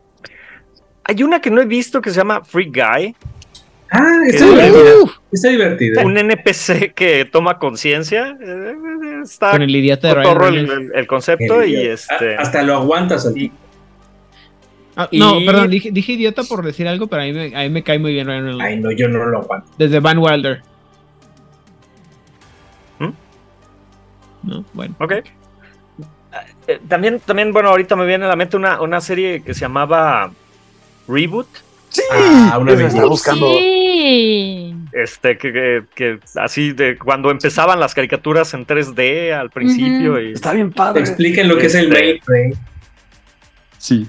[1.10, 3.16] hay una que no he visto que se llama Free Guy,
[3.92, 5.12] Ah, está divertido.
[5.32, 6.06] Está divertido.
[6.06, 8.38] Un NPC que toma conciencia.
[8.40, 8.76] Eh,
[9.24, 12.36] está con el idiota de el, concepto y este.
[12.36, 13.52] Hasta lo aguantas aquí.
[14.96, 17.84] Ah, no, perdón, dije, idiota por decir algo, pero a mí, me, a mí me
[17.84, 18.66] cae muy bien Ryan Reynolds.
[18.66, 19.68] Ay, no, yo no lo aguanto.
[19.78, 20.62] Desde Van Wilder.
[23.00, 23.10] ¿Mm?
[24.44, 24.94] No, bueno.
[25.00, 25.14] Ok.
[26.68, 29.62] Eh, también, también, bueno, ahorita me viene a la mente una, una serie que se
[29.62, 30.32] llamaba
[31.10, 31.48] Reboot
[31.90, 33.48] Sí, ah, una vez estaba buscando.
[34.92, 40.22] Este, que, que, así de cuando empezaban las caricaturas en 3D al principio.
[40.22, 41.02] y, Está bien padre.
[41.02, 42.54] Expliquen lo que es el este, mainframe.
[43.78, 44.08] Sí.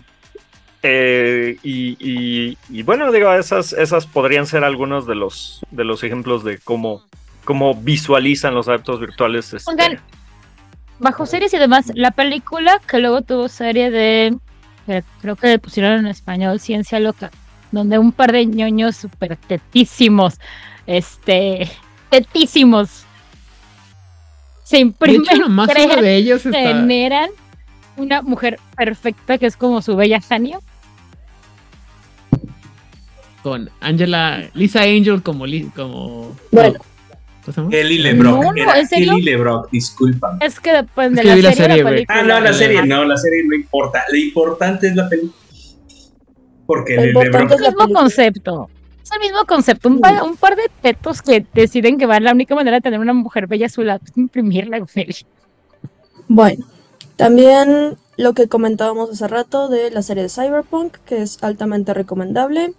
[0.83, 6.45] Eh, y, y, bueno, digo, esas, esas podrían ser algunos de los, de los ejemplos
[6.45, 7.05] de cómo,
[7.45, 9.53] cómo visualizan los adeptos virtuales.
[9.53, 10.01] Este.
[10.99, 14.35] bajo series y demás, la película que luego tuvo serie de,
[15.21, 17.31] creo que pusieron en español, Ciencia Loca
[17.73, 20.39] donde un par de ñoños súper tetísimos,
[20.87, 21.71] este,
[22.09, 23.05] tetísimos,
[24.65, 27.31] se imprimen, crean, de ellos generan
[27.97, 30.63] una mujer perfecta que es como su bella genio.
[33.43, 35.45] Con Angela, Lisa Angel como,
[35.75, 36.79] como bueno.
[37.71, 38.43] Kelly LeBrock.
[38.43, 40.39] No, no, Kelly LeBrock, disculpa.
[40.41, 43.55] Es que depende de la, serie, la Ah, no, la serie no, la serie no
[43.55, 44.05] importa.
[44.11, 45.35] Lo importante es la película.
[46.67, 48.71] Porque el LeBrock es el mismo concepto.
[49.03, 49.89] Es el mismo concepto.
[49.89, 53.01] Un par, un par, de tetos que deciden que va la única manera de tener
[53.01, 54.85] una mujer bella a su lado es imprimirla.
[56.29, 56.65] Bueno,
[57.17, 62.75] también lo que comentábamos hace rato de la serie de Cyberpunk, que es altamente recomendable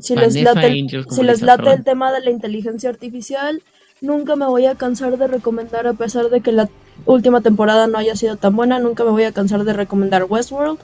[0.00, 3.62] si les late, el, si les late el tema de la inteligencia artificial,
[4.00, 6.68] nunca me voy a cansar de recomendar, a pesar de que la
[7.04, 10.78] última temporada no haya sido tan buena, nunca me voy a cansar de recomendar Westworld.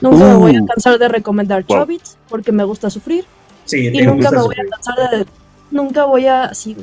[0.00, 0.66] Nunca me voy a uh.
[0.66, 3.24] cansar de recomendar Chobits, porque me gusta sufrir.
[3.72, 5.26] y nunca me voy a cansar de.
[5.70, 6.54] Nunca voy a.
[6.54, 6.76] Sí,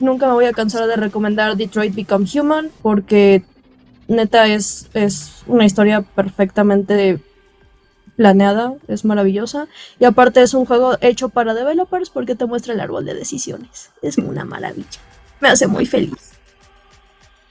[0.00, 3.42] nunca me voy a cansar de recomendar Detroit Become Human, porque
[4.08, 7.20] neta es, es una historia perfectamente
[8.18, 9.68] planeada, es maravillosa.
[9.98, 13.90] Y aparte es un juego hecho para developers porque te muestra el árbol de decisiones.
[14.02, 15.00] Es una maravilla.
[15.40, 16.32] Me hace muy feliz.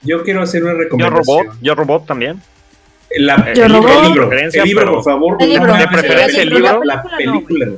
[0.02, 1.24] Yo quiero hacer una recomendación.
[1.24, 2.40] Yo robot, yo robot también.
[3.16, 5.36] La, el, el, libro, el libro, por favor.
[5.40, 5.74] El libro.
[5.74, 6.84] el libro?
[6.84, 7.68] La película.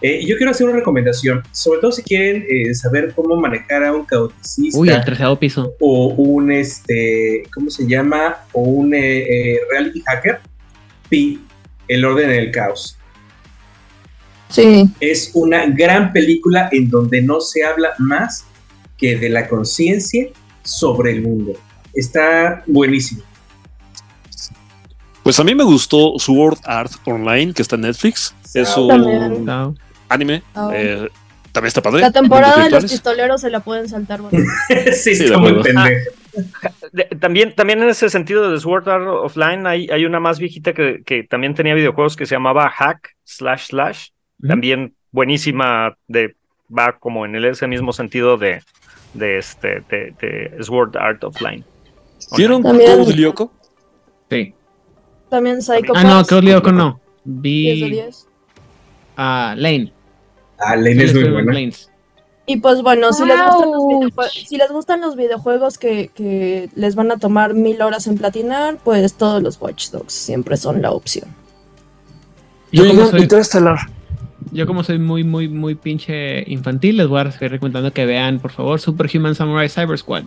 [0.00, 3.92] Eh, yo quiero hacer una recomendación, sobre todo si quieren eh, saber cómo manejar a
[3.92, 4.78] un cauticista.
[4.78, 5.74] Uy, al tercero piso.
[5.80, 8.36] O un, este, ¿cómo se llama?
[8.52, 10.40] O un eh, reality hacker.
[11.08, 11.40] Pi,
[11.92, 12.96] el orden del caos.
[14.48, 14.88] Sí.
[15.00, 18.44] Es una gran película en donde no se habla más
[18.96, 20.28] que de la conciencia
[20.62, 21.52] sobre el mundo.
[21.94, 23.22] Está buenísimo.
[25.22, 28.34] Pues a mí me gustó Sword Art Online, que está en Netflix.
[28.54, 29.48] Es un
[30.08, 30.42] anime.
[30.74, 31.08] Eh,
[31.52, 32.00] también está padre.
[32.00, 34.20] La temporada de los pistoleros se la pueden saltar.
[34.92, 36.10] sí, está muy pendejo.
[37.20, 41.02] También, también en ese sentido de Sword Art Offline hay, hay una más viejita que,
[41.04, 44.08] que, también tenía videojuegos que se llamaba Hack slash slash.
[44.46, 46.34] También buenísima de
[46.76, 48.62] va como en ese mismo sentido de,
[49.14, 51.64] de este de, de Sword Art Offline.
[52.36, 53.52] ¿Vieron Code Lyoko?
[54.30, 54.54] Sí.
[55.28, 57.00] También Psycho Ah, no, Code Lyoko no.
[57.24, 58.00] Vi
[59.16, 59.92] a Lane.
[60.58, 61.52] Ah, Lane es muy buena.
[62.44, 66.96] Y pues bueno, si, les gustan los si les gustan los videojuegos que, que, les
[66.96, 70.90] van a tomar mil horas en platinar, pues todos los Watch Dogs siempre son la
[70.90, 71.28] opción.
[72.72, 73.28] Yo, como soy,
[74.50, 78.40] yo como soy muy, muy, muy pinche infantil, les voy a seguir recomendando que vean,
[78.40, 80.24] por favor, Superhuman Samurai Cyber Squad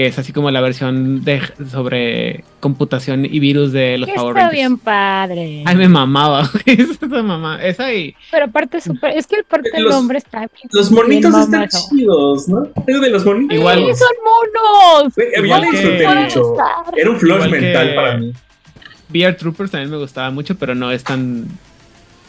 [0.00, 4.48] que es así como la versión de sobre computación y virus de los Power Está
[4.48, 5.62] bien padre.
[5.66, 6.48] Ay, me mamaba.
[6.64, 7.62] esa mamá.
[7.62, 8.14] Esa y...
[8.30, 10.70] Pero aparte super, es que el parte del nombre está bien.
[10.72, 12.66] Los monitos están chidos, ¿no?
[12.86, 13.54] Es de los monitos.
[13.54, 13.94] Igual.
[13.94, 15.12] son monos!
[15.36, 16.56] Igual que, mucho.
[16.96, 18.32] Era un flush mental para mí.
[19.12, 21.46] VR Troopers también me gustaba mucho, pero no es tan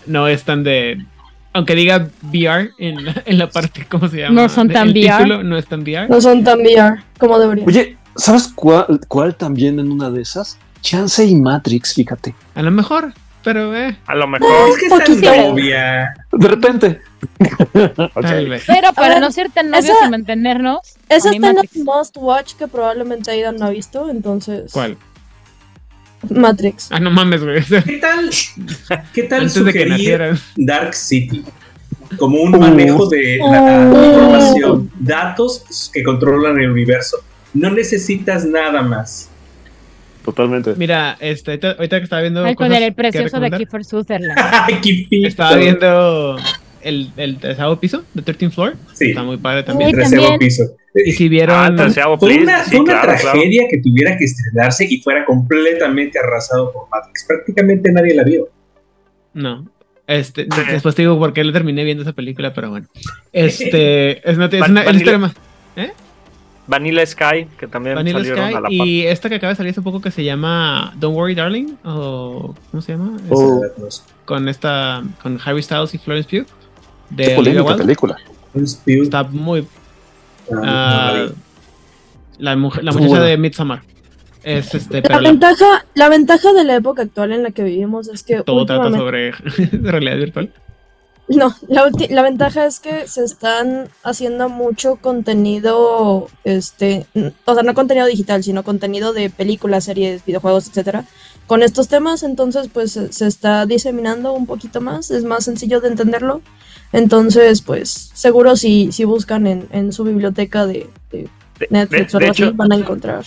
[0.07, 1.05] no es tan de
[1.53, 4.41] aunque diga VR en la, en la parte, ¿cómo se llama?
[4.41, 5.17] No son tan el VR.
[5.17, 6.07] Título, no es tan VR.
[6.09, 7.67] No son tan VR como deberían.
[7.67, 10.57] Oye, ¿sabes cuál, cuál también en una de esas?
[10.81, 12.33] Chance y Matrix, fíjate.
[12.55, 13.13] A lo mejor,
[13.43, 13.97] pero eh.
[14.07, 14.49] A lo mejor.
[14.69, 16.13] es que es tan obvia.
[16.31, 17.01] De repente.
[18.67, 20.79] Pero para no ser tan novios y mantenernos.
[21.09, 24.71] Esa está en los Must Watch que probablemente Aidan no ha visto, entonces.
[24.71, 24.97] ¿Cuál?
[26.29, 26.87] Matrix.
[26.91, 27.63] Ah, no mames, güey.
[27.85, 28.29] ¿Qué tal,
[29.13, 31.43] qué tal sugerir Dark City?
[32.17, 34.05] Como un manejo de la oh.
[34.05, 37.17] información, datos que controlan el universo.
[37.53, 39.29] No necesitas nada más.
[40.23, 40.75] Totalmente.
[40.75, 42.43] Mira, este, ahorita, que estaba viendo.
[42.55, 44.39] con el precioso de Kiefer Sutherland.
[45.25, 46.37] estaba viendo
[46.81, 48.75] el, el tercero piso de 13 Floor.
[48.93, 49.09] Sí.
[49.09, 49.97] Está muy padre también.
[49.99, 50.75] El piso.
[50.93, 51.79] Y si vieron.
[51.79, 57.25] Ah, fue una, una tragedia que tuviera que estrenarse y fuera completamente arrasado por Matrix.
[57.27, 58.49] Prácticamente nadie la vio.
[59.33, 59.65] No.
[60.07, 62.87] Este, después te digo por qué le terminé viendo esa película, pero bueno.
[63.31, 65.33] Este, es una, es una Vanilla,
[65.77, 65.91] ¿Eh?
[66.67, 69.81] Vanilla Sky, que también Vanilla Sky, a la Y esta que acaba de salir hace
[69.81, 73.17] poco que se llama Don't Worry Darling, o ¿cómo se llama?
[73.29, 73.61] Oh.
[74.25, 76.47] con esta, con Harry Styles y Florence Pugh.
[77.09, 78.17] De Qué polémica película.
[78.85, 79.65] Está muy
[80.63, 81.27] Ah,
[82.37, 83.81] la, mujer, la muchacha de Midsommar.
[84.43, 86.09] Es este, la, ventaja, la...
[86.09, 88.41] ventaja de la época actual en la que vivimos es que.
[88.41, 89.31] Todo trata sobre
[89.71, 90.51] realidad virtual.
[91.27, 97.05] No, la, la, ventaja es que se están haciendo mucho contenido, este,
[97.45, 101.05] o sea, no contenido digital, sino contenido de películas, series, videojuegos, etcétera,
[101.47, 105.89] con estos temas, entonces pues se está diseminando un poquito más, es más sencillo de
[105.89, 106.41] entenderlo
[106.93, 110.87] entonces, pues seguro si, si buscan en, en su biblioteca de,
[111.69, 113.23] Netflix o algo así, van a encontrar.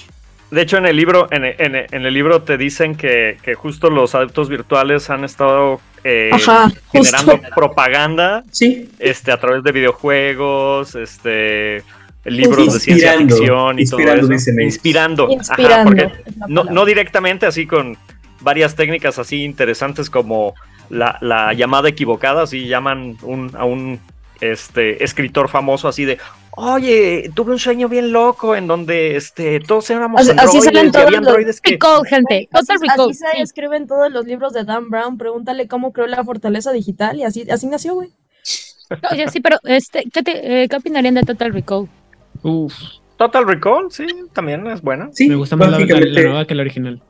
[0.51, 5.11] De hecho, en el libro, en, el libro te dicen que, justo los adeptos virtuales
[5.11, 6.31] han estado eh,
[6.93, 8.45] generando propaganda
[8.99, 11.83] este, a través de videojuegos, este
[12.25, 14.33] libros de ciencia ficción y todo eso.
[14.61, 15.29] Inspirando.
[15.31, 16.09] Inspirando.
[16.49, 17.99] no, no directamente así con
[18.41, 20.55] varias técnicas así interesantes como
[20.91, 23.17] la, llamada equivocada, así llaman
[23.55, 24.01] a un
[24.41, 26.19] este, escritor famoso así de,
[26.53, 31.07] oye, tuve un sueño bien loco en donde este, todos éramos así, androides así todos
[31.07, 31.79] había androides que...
[32.09, 36.23] gente, total así, se escriben todos los libros de Dan Brown, pregúntale cómo creó la
[36.25, 38.11] fortaleza digital y así, así nació, güey.
[39.11, 41.89] Oye, sí, pero este, ¿qué, te, eh, ¿qué opinarían de Total Recall?
[42.43, 42.75] Uf.
[43.17, 45.09] Total Recall, sí, también es buena.
[45.13, 47.01] Sí, me gusta más la, nueva que la original.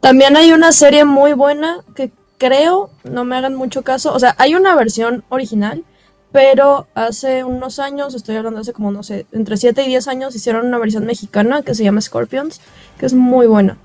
[0.00, 4.34] También hay una serie muy buena que creo, no me hagan mucho caso, o sea,
[4.38, 5.84] hay una versión original,
[6.32, 10.34] pero hace unos años, estoy hablando hace como, no sé, entre 7 y 10 años,
[10.34, 12.60] hicieron una versión mexicana que se llama Scorpions,
[12.98, 13.76] que es muy buena.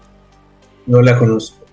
[0.86, 1.65] No la conozco.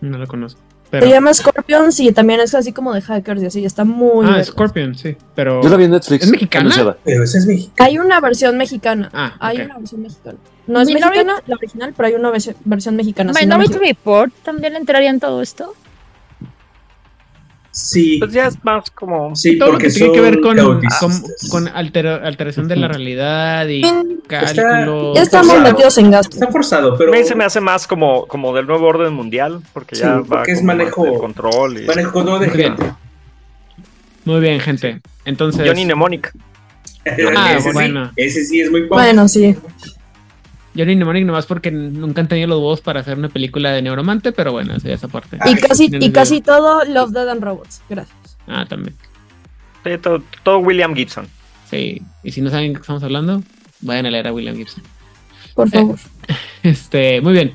[0.00, 0.60] No la conozco.
[0.90, 4.26] Se llama Scorpions y también es así como de hackers y así, está muy...
[4.26, 5.60] Ah, Scorpions, sí, pero...
[5.62, 6.24] Yo la vi en Netflix.
[6.24, 6.96] ¿Es mexicana?
[7.04, 7.86] Pero esa es mexicana.
[7.88, 9.10] Hay una versión mexicana.
[9.12, 10.38] Ah, Hay una versión mexicana.
[10.66, 13.32] No es mexicana, la original, pero hay una versión mexicana.
[13.38, 15.74] Minority Report también entraría en todo esto.
[17.78, 18.18] Sí.
[18.18, 19.36] Pues ya es más como.
[19.36, 20.56] Sí, todo lo que tiene que ver con,
[21.50, 23.82] con, alteración de la realidad y
[24.26, 25.14] cálculo.
[25.14, 26.34] Ya estamos metidos en gasto.
[26.34, 27.14] Está forzado, pero.
[27.14, 30.24] A mí se me hace más como, como del nuevo orden mundial, porque ya va.
[30.24, 31.18] Porque es manejo.
[31.18, 31.82] control.
[31.82, 31.86] Y...
[31.86, 32.82] Manejo de Muy gente.
[32.82, 32.96] Bien.
[34.24, 35.00] Muy bien, gente.
[35.24, 35.64] Entonces.
[35.64, 36.32] Johnny Mnemonic.
[37.36, 38.08] ah, ese bueno.
[38.08, 39.28] Sí, ese sí es muy bueno.
[39.28, 39.56] sí.
[40.78, 44.30] Johnny Mnemonic nomás porque nunca han tenido los huevos para hacer una película de Neuromante,
[44.30, 45.36] pero bueno, esa, esa parte.
[45.44, 47.82] Y casi, y casi todo Love, Dead and Robots.
[47.88, 48.38] Gracias.
[48.46, 48.94] Ah, también.
[49.84, 49.90] Sí,
[50.44, 51.26] todo, William Gibson.
[51.68, 53.42] Sí, y si no saben de qué estamos hablando,
[53.80, 54.84] vayan a leer a William Gibson.
[55.54, 55.98] Por favor.
[56.62, 57.52] este, muy bien.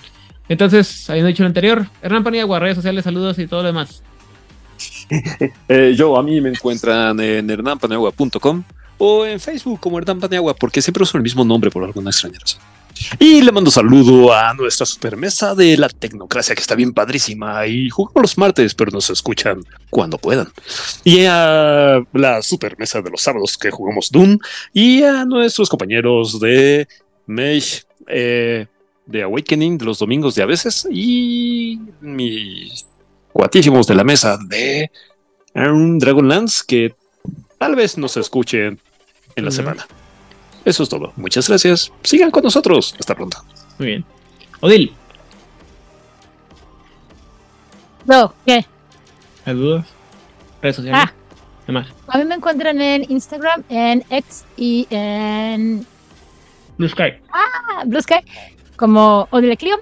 [0.49, 4.03] Entonces, habiendo dicho lo anterior, Hernán Paniagua, redes sociales, saludos y todo lo demás.
[5.69, 8.63] Eh, yo, a mí me encuentran en hernanpaniagua.com
[8.97, 12.39] o en Facebook como Hernán Paniagua, porque siempre uso el mismo nombre por alguna extraña
[12.39, 12.61] razón.
[13.19, 17.65] Y le mando saludo a nuestra supermesa de la tecnocracia, que está bien padrísima.
[17.67, 20.47] Y jugamos los martes, pero nos escuchan cuando puedan.
[21.03, 24.37] Y a la supermesa de los sábados, que jugamos Doom.
[24.73, 26.87] Y a nuestros compañeros de
[27.25, 28.67] Mage, eh,
[29.05, 30.87] de Awakening, de los domingos de a veces.
[30.89, 32.85] Y mis
[33.31, 34.91] cuatísimos de la mesa de
[35.53, 36.95] Dragonlance, que
[37.57, 38.79] tal vez nos escuchen
[39.35, 39.87] en la semana.
[40.65, 41.13] Eso es todo.
[41.15, 41.91] Muchas gracias.
[42.03, 42.95] Sigan con nosotros.
[42.99, 43.37] Hasta pronto.
[43.77, 44.05] Muy bien.
[44.61, 44.93] Odil.
[48.05, 48.65] No, ¿qué?
[49.45, 49.85] ¿Hay dudas?
[50.61, 51.01] Redes sociales.
[51.05, 51.13] Ah.
[52.07, 55.85] A mí me encuentran en Instagram, en X y en
[56.77, 57.13] Blue Sky.
[57.31, 58.19] Ah, Blue Sky.
[58.75, 59.77] Como Odile Clio.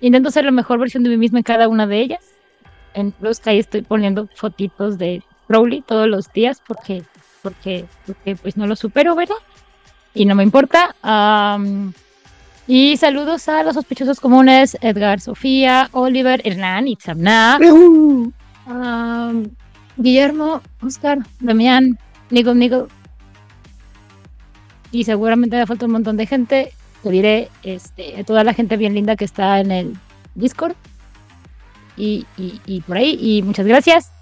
[0.00, 2.24] Intento ser la mejor versión de mí misma en cada una de ellas.
[2.94, 7.02] En Blue Sky estoy poniendo fotitos de Crowley todos los días porque
[7.42, 7.86] porque,
[8.42, 9.36] pues no lo supero, ¿verdad?
[10.14, 10.94] Y no me importa.
[12.66, 17.58] y saludos a los sospechosos comunes, Edgar, Sofía, Oliver, Hernán, Itzamna,
[19.96, 21.98] Guillermo, Oscar, Damián,
[22.30, 22.88] Nico, Nico.
[24.90, 26.72] Y seguramente me falta un montón de gente.
[27.02, 29.98] Te diré este, toda la gente bien linda que está en el
[30.34, 30.74] Discord.
[31.96, 33.18] Y, y por ahí.
[33.20, 34.12] Y muchas gracias.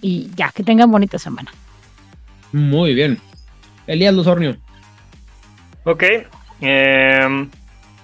[0.00, 1.50] Y ya, que tengan bonita semana.
[2.52, 3.18] Muy bien.
[3.86, 4.56] Elías Luzornio.
[5.84, 6.02] Ok.
[6.60, 7.50] Em,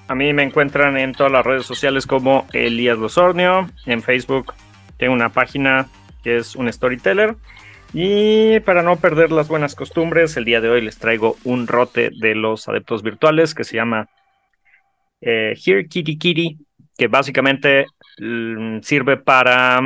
[0.08, 3.68] a mí me encuentran en todas las redes sociales como Elías Luzornio.
[3.86, 4.54] En Facebook
[4.98, 5.88] tengo una página
[6.22, 7.36] que es un storyteller.
[7.92, 12.10] Y para no perder las buenas costumbres, el día de hoy les traigo un rote
[12.18, 14.08] de los adeptos virtuales que se llama
[15.20, 16.58] eh, Here Kitty Kitty,
[16.96, 17.86] que básicamente
[18.18, 19.80] mm, sirve para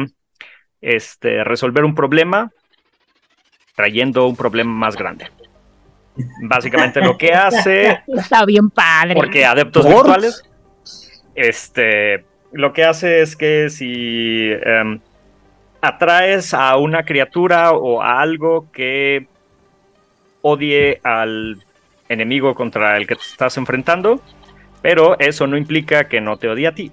[0.81, 2.53] este, resolver un problema
[3.77, 5.31] trayendo un problema más grande.
[6.43, 8.01] Básicamente lo que hace.
[8.09, 9.15] Está bien padre.
[9.15, 10.43] Porque adeptos virtuales.
[11.37, 12.25] Este.
[12.53, 14.99] Lo que hace es que si em,
[15.83, 19.27] atraes a una criatura o a algo que
[20.41, 21.59] odie al
[22.09, 24.23] enemigo contra el que te estás enfrentando,
[24.81, 26.93] pero eso no implica que no te odie a ti.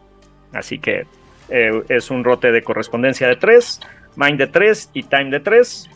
[0.51, 1.05] Así que
[1.49, 3.79] eh, es un rote de correspondencia de 3,
[4.17, 5.89] mind de 3 y time de 3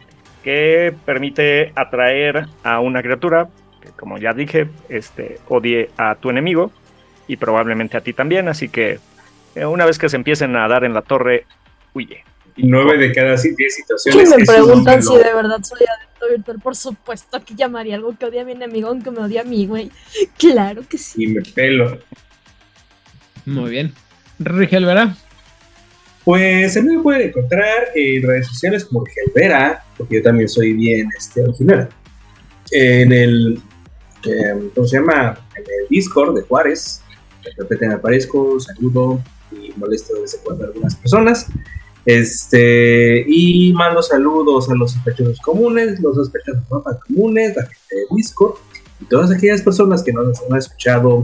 [0.48, 3.50] que permite atraer a una criatura
[3.82, 6.72] que, como ya dije, este, odie a tu enemigo
[7.28, 8.48] y probablemente a ti también.
[8.48, 8.98] Así que
[9.56, 11.46] eh, una vez que se empiecen a dar en la torre,
[11.94, 12.24] huye.
[12.56, 14.38] Y nueve de cada diez situaciones.
[14.38, 18.44] me preguntan si de verdad soy adicto virtual, por supuesto que llamaría algo que odia
[18.44, 19.92] a mi enemigo aunque me odia a mí, güey.
[20.38, 21.26] Claro que sí.
[21.26, 22.00] Y me pelo.
[23.46, 23.94] Muy bien.
[24.40, 25.18] Rigel Vera.
[26.28, 30.74] Pues se me puede encontrar en redes sociales como Rigel Vera, porque yo también soy
[30.74, 31.88] bien este, original.
[32.70, 33.62] En el,
[34.26, 35.40] eh, ¿cómo se llama?
[35.56, 37.02] En el Discord de Juárez.
[37.46, 39.24] De repente me aparezco, saludo
[39.54, 41.48] y molesto de vez cuando a algunas personas.
[42.06, 48.18] Este, y mando saludos a los sospechosos comunes, los sospechosos no comunes, la gente de
[48.18, 48.56] Discord
[49.00, 51.24] y todas aquellas personas que no nos han escuchado,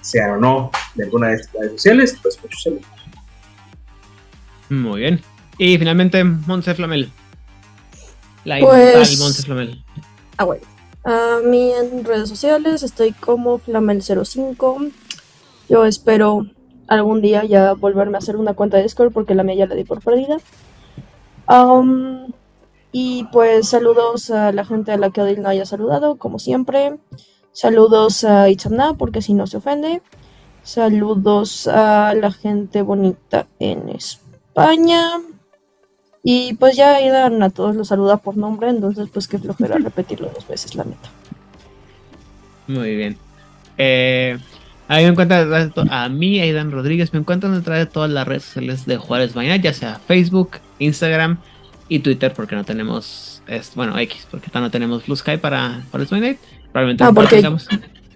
[0.00, 3.03] sean o no, de alguna de estas redes sociales, pues muchos saludos.
[4.82, 5.20] Muy bien.
[5.58, 7.10] Y finalmente, Montse Flamel.
[8.44, 9.18] La pues...
[9.18, 9.84] Montse Flamel.
[10.36, 10.62] Ah, bueno.
[11.04, 14.90] A mí en redes sociales estoy como Flamel05.
[15.68, 16.46] Yo espero
[16.88, 19.74] algún día ya volverme a hacer una cuenta de Discord porque la mía ya la
[19.74, 20.38] di por perdida.
[22.90, 26.96] y pues saludos a la gente a la que Odil no haya saludado, como siempre.
[27.52, 30.02] Saludos a Itzamna porque si no se ofende.
[30.62, 34.23] Saludos a la gente bonita en España.
[36.26, 40.30] Y pues ya Aidan a todos los saluda por nombre, entonces pues que flojera repetirlo
[40.34, 41.10] dos veces, la neta.
[42.66, 43.18] Muy bien.
[43.76, 44.38] Eh,
[44.88, 48.44] a mí me encuentra a mí, Aidan Rodríguez, me encuentran detrás de todas las redes
[48.44, 51.38] sociales de Juárez Vaina, ya sea Facebook, Instagram
[51.88, 53.42] y Twitter, porque no tenemos,
[53.74, 56.36] bueno, X, porque no tenemos Blue Sky para Juárez Vaina.
[56.72, 57.42] Probablemente ah, porque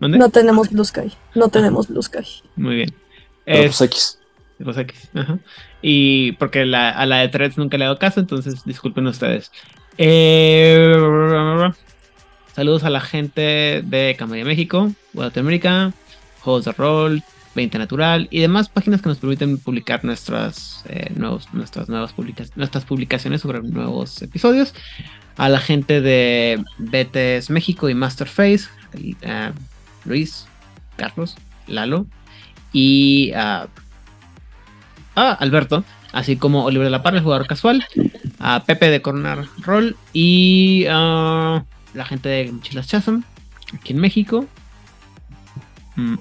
[0.01, 2.25] no tenemos Blue Sky, no tenemos Blue Sky.
[2.57, 2.95] Muy bien.
[3.45, 4.19] pues X.
[4.63, 5.11] Pues X.
[5.83, 9.53] Y porque a la de Threads nunca le he dado caso, entonces disculpen ustedes.
[9.99, 10.95] Eh,
[12.55, 15.93] saludos a la gente de Camaria México, Guatemala,
[16.41, 17.23] juegos de rol,
[17.55, 22.15] 20 Natural y demás páginas que nos permiten publicar nuestras, eh, nuevos, nuestras nuevas
[22.55, 24.75] nuestras publicaciones sobre nuevos episodios.
[25.37, 29.53] A la gente de BTS México y Masterface, uh,
[30.05, 30.47] Luis,
[30.97, 31.37] Carlos,
[31.67, 32.07] Lalo
[32.73, 33.69] y uh,
[35.33, 37.85] Alberto, así como Oliver de la Parra, el jugador casual,
[38.39, 41.63] a Pepe de Coronar Roll y uh,
[41.95, 43.21] la gente de Mochilas Chasm
[43.75, 44.47] aquí en México
[45.99, 46.15] Mm,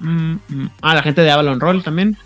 [0.00, 2.16] mm, mm, ah, la gente de Avalon Roll también,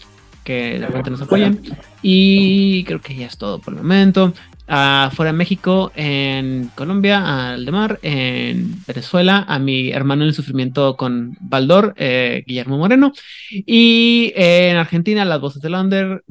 [0.44, 1.60] que de repente nos apoyan.
[2.02, 4.32] Y creo que ya es todo por el momento.
[4.66, 10.96] Fuera de México, en Colombia, al Mar, en Venezuela, a mi hermano en el sufrimiento
[10.96, 13.12] con Baldor, eh, Guillermo Moreno,
[13.50, 16.24] y en Argentina, las voces de Lander,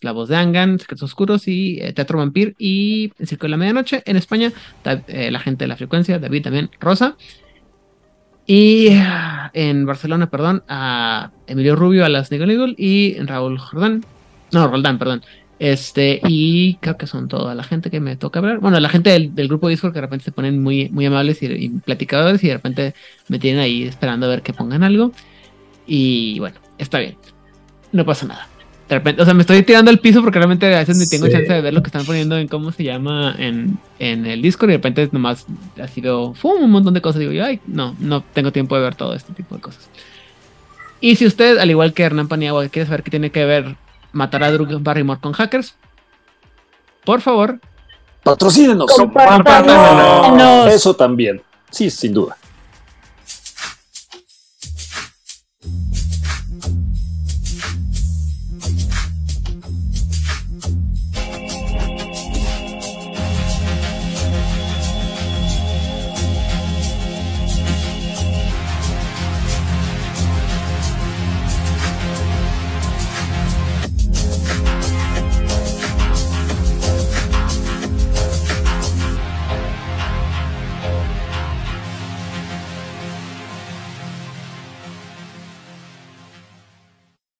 [0.00, 3.56] la voz de Angan, Secretos Oscuros y eh, Teatro Vampir, y en Circo de la
[3.56, 4.52] Medianoche, en España,
[5.06, 7.16] eh, la gente de la frecuencia, David también, Rosa,
[8.44, 8.88] y
[9.52, 14.04] en Barcelona, perdón, a Emilio Rubio, a las Nigel y Raúl Jordán.
[14.50, 15.22] No, Roldán, perdón.
[15.62, 18.58] Este, y creo que son toda la gente que me toca hablar.
[18.58, 21.68] Bueno, la gente del, grupo Discord que de repente se ponen muy, muy amables y,
[21.68, 22.94] platicadores y de repente
[23.28, 25.12] me tienen ahí esperando a ver que pongan algo.
[25.86, 27.16] Y bueno, está bien.
[27.92, 28.48] No pasa nada
[28.88, 31.28] de repente, o sea, me estoy tirando al piso porque realmente a veces ni tengo
[31.28, 34.70] chance de ver lo que están poniendo en cómo se llama en, en el Discord
[34.70, 35.46] y de repente nomás
[35.80, 37.20] ha sido un montón de cosas.
[37.20, 39.88] Digo yo, ay, no, no tengo tiempo de ver todo este tipo de cosas.
[41.00, 43.76] Y si usted, al igual que Hernán Paniagua, quiere saber qué tiene que ver
[44.12, 45.74] matar a Drew Barrymore con hackers,
[47.04, 47.60] por favor,
[48.22, 48.90] patrocínenos.
[50.68, 51.42] Eso también.
[51.70, 52.36] Sí, sin duda.